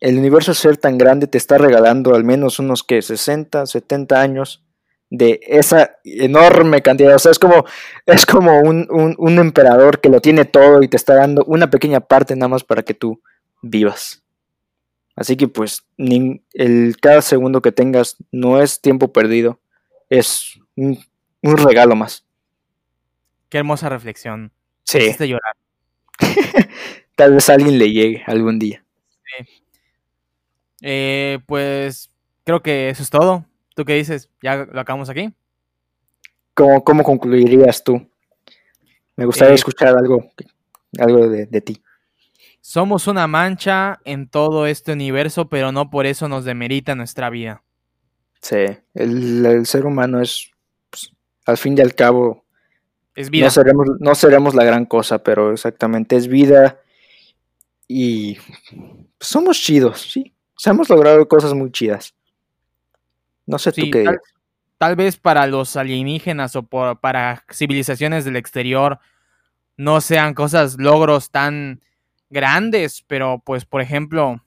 el 0.00 0.18
universo 0.18 0.54
ser 0.54 0.76
tan 0.76 0.98
grande 0.98 1.26
te 1.26 1.38
está 1.38 1.58
regalando 1.58 2.14
al 2.14 2.24
menos 2.24 2.58
unos 2.58 2.82
que 2.82 3.00
60, 3.00 3.66
70 3.66 4.20
años 4.20 4.64
de 5.10 5.40
esa 5.46 5.96
enorme 6.04 6.82
cantidad. 6.82 7.14
O 7.14 7.18
sea, 7.18 7.32
es 7.32 7.38
como, 7.38 7.64
es 8.06 8.26
como 8.26 8.60
un, 8.60 8.86
un, 8.90 9.38
emperador 9.38 10.00
que 10.00 10.08
lo 10.08 10.20
tiene 10.20 10.44
todo 10.44 10.82
y 10.82 10.88
te 10.88 10.96
está 10.96 11.14
dando 11.14 11.44
una 11.44 11.70
pequeña 11.70 12.00
parte 12.00 12.34
nada 12.34 12.48
más 12.48 12.64
para 12.64 12.82
que 12.82 12.94
tú 12.94 13.20
vivas. 13.62 14.22
Así 15.16 15.36
que 15.36 15.48
pues 15.48 15.86
el, 15.96 16.96
cada 17.00 17.22
segundo 17.22 17.62
que 17.62 17.72
tengas 17.72 18.16
no 18.32 18.60
es 18.60 18.80
tiempo 18.80 19.12
perdido, 19.12 19.60
es 20.10 20.58
un, 20.76 20.98
un 21.44 21.58
regalo 21.58 21.94
más. 21.94 22.24
Qué 23.50 23.58
hermosa 23.58 23.88
reflexión. 23.88 24.50
Sí. 24.84 25.12
llorar. 25.20 25.54
Tal 27.16 27.34
vez 27.34 27.48
a 27.48 27.54
alguien 27.54 27.78
le 27.78 27.92
llegue 27.92 28.24
algún 28.26 28.58
día. 28.58 28.84
Sí. 29.22 29.62
Eh, 30.82 31.38
pues 31.46 32.10
creo 32.44 32.62
que 32.62 32.88
eso 32.88 33.02
es 33.02 33.10
todo. 33.10 33.44
¿Tú 33.74 33.84
qué 33.84 33.94
dices? 33.94 34.30
¿Ya 34.42 34.64
lo 34.64 34.80
acabamos 34.80 35.08
aquí? 35.10 35.32
¿Cómo, 36.54 36.82
cómo 36.82 37.02
concluirías 37.02 37.84
tú? 37.84 38.08
Me 39.16 39.26
gustaría 39.26 39.52
eh, 39.52 39.56
escuchar 39.56 39.96
algo, 39.96 40.30
algo 40.98 41.28
de, 41.28 41.60
ti. 41.60 41.82
Somos 42.60 43.06
una 43.06 43.26
mancha 43.26 44.00
en 44.04 44.28
todo 44.28 44.66
este 44.66 44.92
universo, 44.92 45.48
pero 45.48 45.72
no 45.72 45.90
por 45.90 46.06
eso 46.06 46.28
nos 46.28 46.44
demerita 46.44 46.94
nuestra 46.94 47.30
vida. 47.30 47.62
Sí, 48.40 48.66
el 48.94 49.66
ser 49.66 49.86
humano 49.86 50.20
es 50.20 50.53
al 51.44 51.56
fin 51.56 51.76
y 51.76 51.80
al 51.80 51.94
cabo, 51.94 52.44
es 53.14 53.30
vida. 53.30 53.46
No 54.00 54.14
seremos, 54.14 54.54
la 54.54 54.64
gran 54.64 54.86
cosa, 54.86 55.22
pero 55.22 55.52
exactamente 55.52 56.16
es 56.16 56.26
vida 56.28 56.80
y 57.86 58.38
somos 59.20 59.58
chidos, 59.58 60.00
sí. 60.00 60.34
hemos 60.64 60.88
logrado 60.88 61.26
cosas 61.28 61.54
muy 61.54 61.70
chidas. 61.70 62.14
No 63.46 63.58
sé 63.58 63.72
tú 63.72 63.82
qué. 63.92 64.04
Tal, 64.04 64.20
tal, 64.78 64.96
vez 64.96 65.18
para 65.18 65.46
los 65.46 65.76
alienígenas 65.76 66.56
o 66.56 66.62
para 66.64 67.44
civilizaciones 67.52 68.24
del 68.24 68.36
exterior 68.36 68.98
no 69.76 70.00
sean 70.00 70.34
cosas, 70.34 70.78
logros 70.78 71.30
tan 71.30 71.80
grandes, 72.30 73.04
pero 73.06 73.42
pues 73.44 73.64
por 73.64 73.80
ejemplo, 73.80 74.42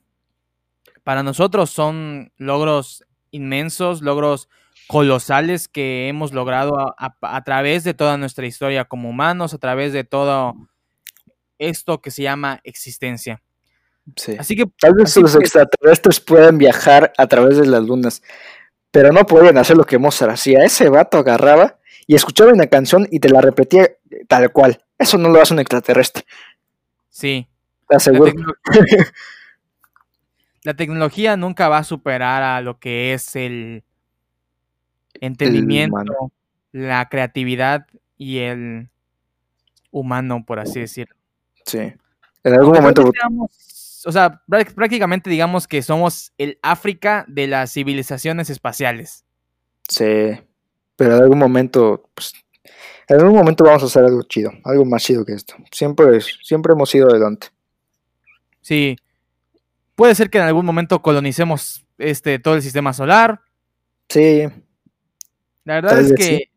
para 1.04 1.22
nosotros 1.22 1.70
son 1.70 2.32
logros 2.36 3.04
inmensos, 3.30 4.02
logros 4.02 4.48
colosales 4.88 5.68
que 5.68 6.08
hemos 6.08 6.32
logrado 6.32 6.94
a, 6.98 7.44
través 7.44 7.84
de 7.84 7.94
toda 7.94 8.16
nuestra 8.16 8.46
historia 8.46 8.86
como 8.86 9.10
humanos, 9.10 9.52
a 9.52 9.58
través 9.58 9.92
de 9.92 10.02
todo 10.02 10.56
esto 11.58 12.00
que 12.00 12.10
se 12.10 12.22
llama 12.22 12.60
existencia. 12.64 13.42
Sí. 14.16 14.36
Así 14.38 14.56
que 14.56 14.64
tal 14.80 14.94
vez 14.94 15.14
los 15.18 15.34
extraterrestres 15.34 16.20
puedan 16.20 16.56
viajar 16.56 17.12
a 17.18 17.26
través 17.26 17.58
de 17.58 17.66
las 17.66 17.82
lunas, 17.82 18.22
pero 18.90 19.12
no 19.12 19.26
pueden 19.26 19.58
hacer 19.58 19.76
lo 19.76 19.84
que 19.84 19.98
Mozart 19.98 20.32
hacía. 20.32 20.64
Ese 20.64 20.88
vato 20.88 21.18
agarraba 21.18 21.78
y 22.06 22.14
escuchaba 22.14 22.52
una 22.52 22.68
canción 22.68 23.06
y 23.10 23.20
te 23.20 23.28
la 23.28 23.42
repetía 23.42 23.90
tal 24.26 24.50
cual. 24.52 24.82
Eso 24.98 25.18
no 25.18 25.28
lo 25.28 25.42
hace 25.42 25.52
un 25.52 25.60
extraterrestre. 25.60 26.24
Sí. 27.10 27.46
Te 27.86 27.96
aseguro. 27.96 28.32
la 30.62 30.74
tecnología 30.74 31.36
nunca 31.36 31.68
va 31.68 31.78
a 31.78 31.84
superar 31.84 32.42
a 32.42 32.62
lo 32.62 32.78
que 32.78 33.12
es 33.12 33.36
el, 33.36 33.84
entendimiento, 35.20 36.32
la 36.72 37.08
creatividad 37.08 37.86
y 38.16 38.38
el 38.38 38.88
humano, 39.90 40.44
por 40.46 40.58
así 40.58 40.80
decirlo. 40.80 41.14
Sí. 41.64 41.92
En 42.44 42.54
algún 42.54 42.74
momento. 42.74 43.10
o 44.06 44.12
sea, 44.12 44.42
prácticamente 44.46 45.30
digamos 45.30 45.66
que 45.66 45.82
somos 45.82 46.32
el 46.38 46.58
África 46.62 47.24
de 47.28 47.46
las 47.46 47.72
civilizaciones 47.72 48.50
espaciales. 48.50 49.24
Sí. 49.88 50.38
Pero 50.96 51.16
en 51.16 51.22
algún 51.22 51.38
momento, 51.38 52.10
pues, 52.14 52.32
en 53.08 53.20
algún 53.20 53.36
momento 53.36 53.64
vamos 53.64 53.82
a 53.82 53.86
hacer 53.86 54.04
algo 54.04 54.22
chido, 54.22 54.50
algo 54.64 54.84
más 54.84 55.02
chido 55.02 55.24
que 55.24 55.32
esto. 55.32 55.54
Siempre, 55.70 56.20
siempre 56.20 56.72
hemos 56.72 56.94
ido 56.94 57.08
adelante. 57.08 57.48
Sí. 58.60 58.96
Puede 59.94 60.14
ser 60.14 60.30
que 60.30 60.38
en 60.38 60.44
algún 60.44 60.66
momento 60.66 61.00
colonicemos 61.00 61.86
este 61.98 62.38
todo 62.38 62.54
el 62.54 62.62
sistema 62.62 62.92
solar. 62.92 63.40
Sí. 64.08 64.48
La 65.68 65.74
verdad 65.74 66.00
es 66.00 66.14
que 66.14 66.50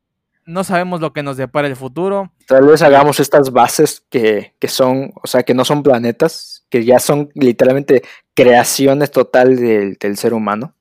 no 0.45 0.64
sabemos 0.64 1.01
lo 1.01 1.12
que 1.12 1.22
nos 1.22 1.36
depara 1.36 1.68
el 1.68 1.76
futuro. 1.76 2.32
Tal 2.47 2.66
vez 2.66 2.82
hagamos 2.82 3.20
estas 3.20 3.51
bases 3.51 4.05
que, 4.09 4.53
son, 4.70 5.12
o 5.22 5.28
sea, 5.28 5.43
que 5.43 5.53
no 5.53 5.66
son 5.66 5.84
planetas, 5.84 6.66
que 6.70 6.86
ya 6.86 6.97
son 6.97 7.30
literalmente 7.34 8.03
creaciones 8.34 9.12
total 9.12 9.57
del, 9.57 10.18
ser 10.18 10.34
humano. 10.34 10.76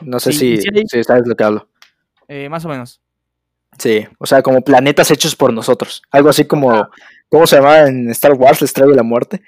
No 0.00 0.18
sé 0.18 0.32
si, 0.32 0.58
sabes 1.04 1.22
lo 1.24 1.36
que 1.36 1.44
hablo. 1.44 1.68
Eh, 2.26 2.48
más 2.48 2.64
o 2.64 2.68
menos. 2.68 3.00
Sí, 3.78 4.04
o 4.18 4.26
sea, 4.26 4.42
como 4.42 4.60
planetas 4.62 5.08
hechos 5.12 5.36
por 5.36 5.52
nosotros. 5.52 6.02
Algo 6.10 6.30
así 6.30 6.46
como, 6.46 6.90
¿cómo 7.28 7.46
se 7.46 7.58
llama 7.58 7.86
en 7.86 8.10
Star 8.10 8.32
Wars? 8.32 8.60
La 8.60 8.64
estrella 8.64 8.90
de 8.90 8.96
la 8.96 9.04
muerte. 9.04 9.40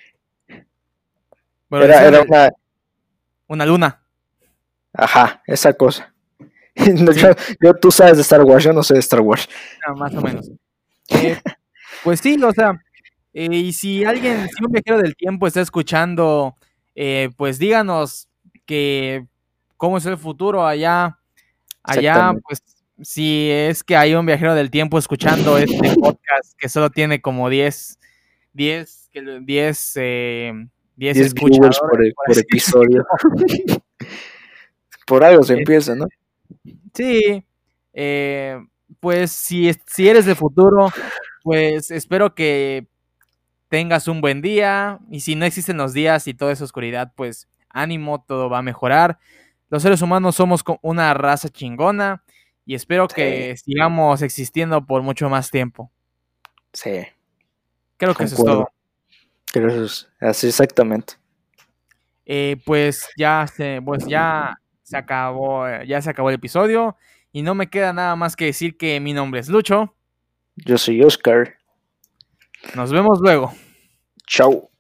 era, 1.69 2.23
una... 2.23 2.51
Una 3.49 3.67
luna. 3.67 4.03
Ajá, 4.93 5.43
esa 5.49 5.73
cosa. 5.73 6.14
yo, 7.61 7.75
tú 7.75 7.91
sabes 7.91 8.17
de 8.17 8.23
Star 8.23 8.43
Wars, 8.43 8.65
yo 8.65 8.73
no 8.73 8.83
sé 8.83 8.95
de 8.95 9.01
Star 9.01 9.21
Wars. 9.21 9.49
más 9.97 10.15
o 10.15 10.21
menos. 10.21 10.51
Eh, 11.09 11.39
pues 12.03 12.21
sí, 12.21 12.41
o 12.43 12.53
sea, 12.53 12.81
eh, 13.33 13.49
y 13.53 13.73
si 13.73 14.05
alguien, 14.05 14.49
si 14.49 14.65
un 14.65 14.73
viajero 14.73 14.99
del 14.99 15.17
tiempo 15.17 15.47
está 15.47 15.61
escuchando, 15.61 16.57
eh, 16.95 17.31
pues 17.37 17.59
díganos 17.59 18.29
que 18.67 19.27
cómo 19.77 19.99
es 19.99 20.07
el 20.07 20.17
futuro 20.17 20.67
allá, 20.67 21.19
allá, 21.83 22.33
pues 22.47 22.63
si 23.03 23.51
es 23.51 23.83
que 23.83 23.97
hay 23.97 24.15
un 24.15 24.27
viajero 24.27 24.55
del 24.55 24.71
tiempo 24.71 24.99
escuchando 24.99 25.59
este 25.59 25.95
podcast 26.01 26.55
que 26.59 26.69
solo 26.69 26.91
tiene 26.91 27.21
como 27.21 27.51
10, 27.51 27.99
10, 28.53 29.11
10, 29.43 29.95
10, 30.97 31.17
escuchadores 31.17 31.79
por, 31.79 32.05
episodio. 32.39 33.05
por 35.07 35.25
algo 35.25 35.43
se 35.43 35.55
empieza, 35.55 35.95
¿no? 35.95 36.07
Sí, 36.95 37.45
eh, 37.93 38.59
pues 39.01 39.33
si, 39.33 39.73
si 39.87 40.09
eres 40.09 40.27
de 40.27 40.35
futuro, 40.35 40.93
pues 41.43 41.91
espero 41.91 42.35
que 42.35 42.87
tengas 43.69 44.09
un 44.09 44.21
buen 44.21 44.41
día 44.41 45.01
y 45.11 45.21
si 45.21 45.35
no 45.35 45.45
existen 45.45 45.77
los 45.77 45.93
días 45.93 46.29
y 46.29 46.35
toda 46.35 46.53
esa 46.53 46.65
oscuridad, 46.65 47.13
pues 47.17 47.49
ánimo, 47.69 48.25
todo 48.27 48.49
va 48.49 48.59
a 48.59 48.63
mejorar. 48.63 49.19
Los 49.69 49.83
seres 49.83 50.03
humanos 50.03 50.37
somos 50.37 50.63
una 50.83 51.13
raza 51.15 51.49
chingona 51.49 52.23
y 52.65 52.75
espero 52.75 53.09
que 53.09 53.57
sigamos 53.57 54.23
existiendo 54.23 54.87
por 54.87 55.03
mucho 55.03 55.29
más 55.29 55.51
tiempo. 55.51 55.91
Sí. 56.73 57.03
Creo 57.97 58.15
que 58.15 58.25
eso 58.25 58.37
es 58.37 58.45
todo. 58.45 58.71
Creo 59.53 59.69
que 59.69 59.75
eso 59.75 59.85
es 59.85 60.09
así 60.21 60.49
exactamente. 60.49 61.15
Eh, 62.27 62.57
pues 62.65 63.09
ya 63.17 63.47
se, 63.47 63.83
pues 63.85 64.07
ya 64.07 64.59
se 64.85 64.97
acabó, 64.97 65.67
ya 65.85 66.01
se 66.01 66.11
acabó 66.11 66.29
el 66.29 66.37
episodio 66.37 66.97
y 67.33 67.43
no 67.43 67.55
me 67.55 67.69
queda 67.69 67.93
nada 67.93 68.15
más 68.15 68.37
que 68.37 68.45
decir 68.45 68.77
que 68.77 69.01
mi 69.01 69.13
nombre 69.13 69.41
es 69.41 69.49
Lucho. 69.49 69.97
Yo 70.55 70.79
soy 70.79 71.03
Oscar. 71.03 71.57
Nos 72.77 72.93
vemos 72.93 73.19
luego. 73.21 73.53
Chao. 74.27 74.71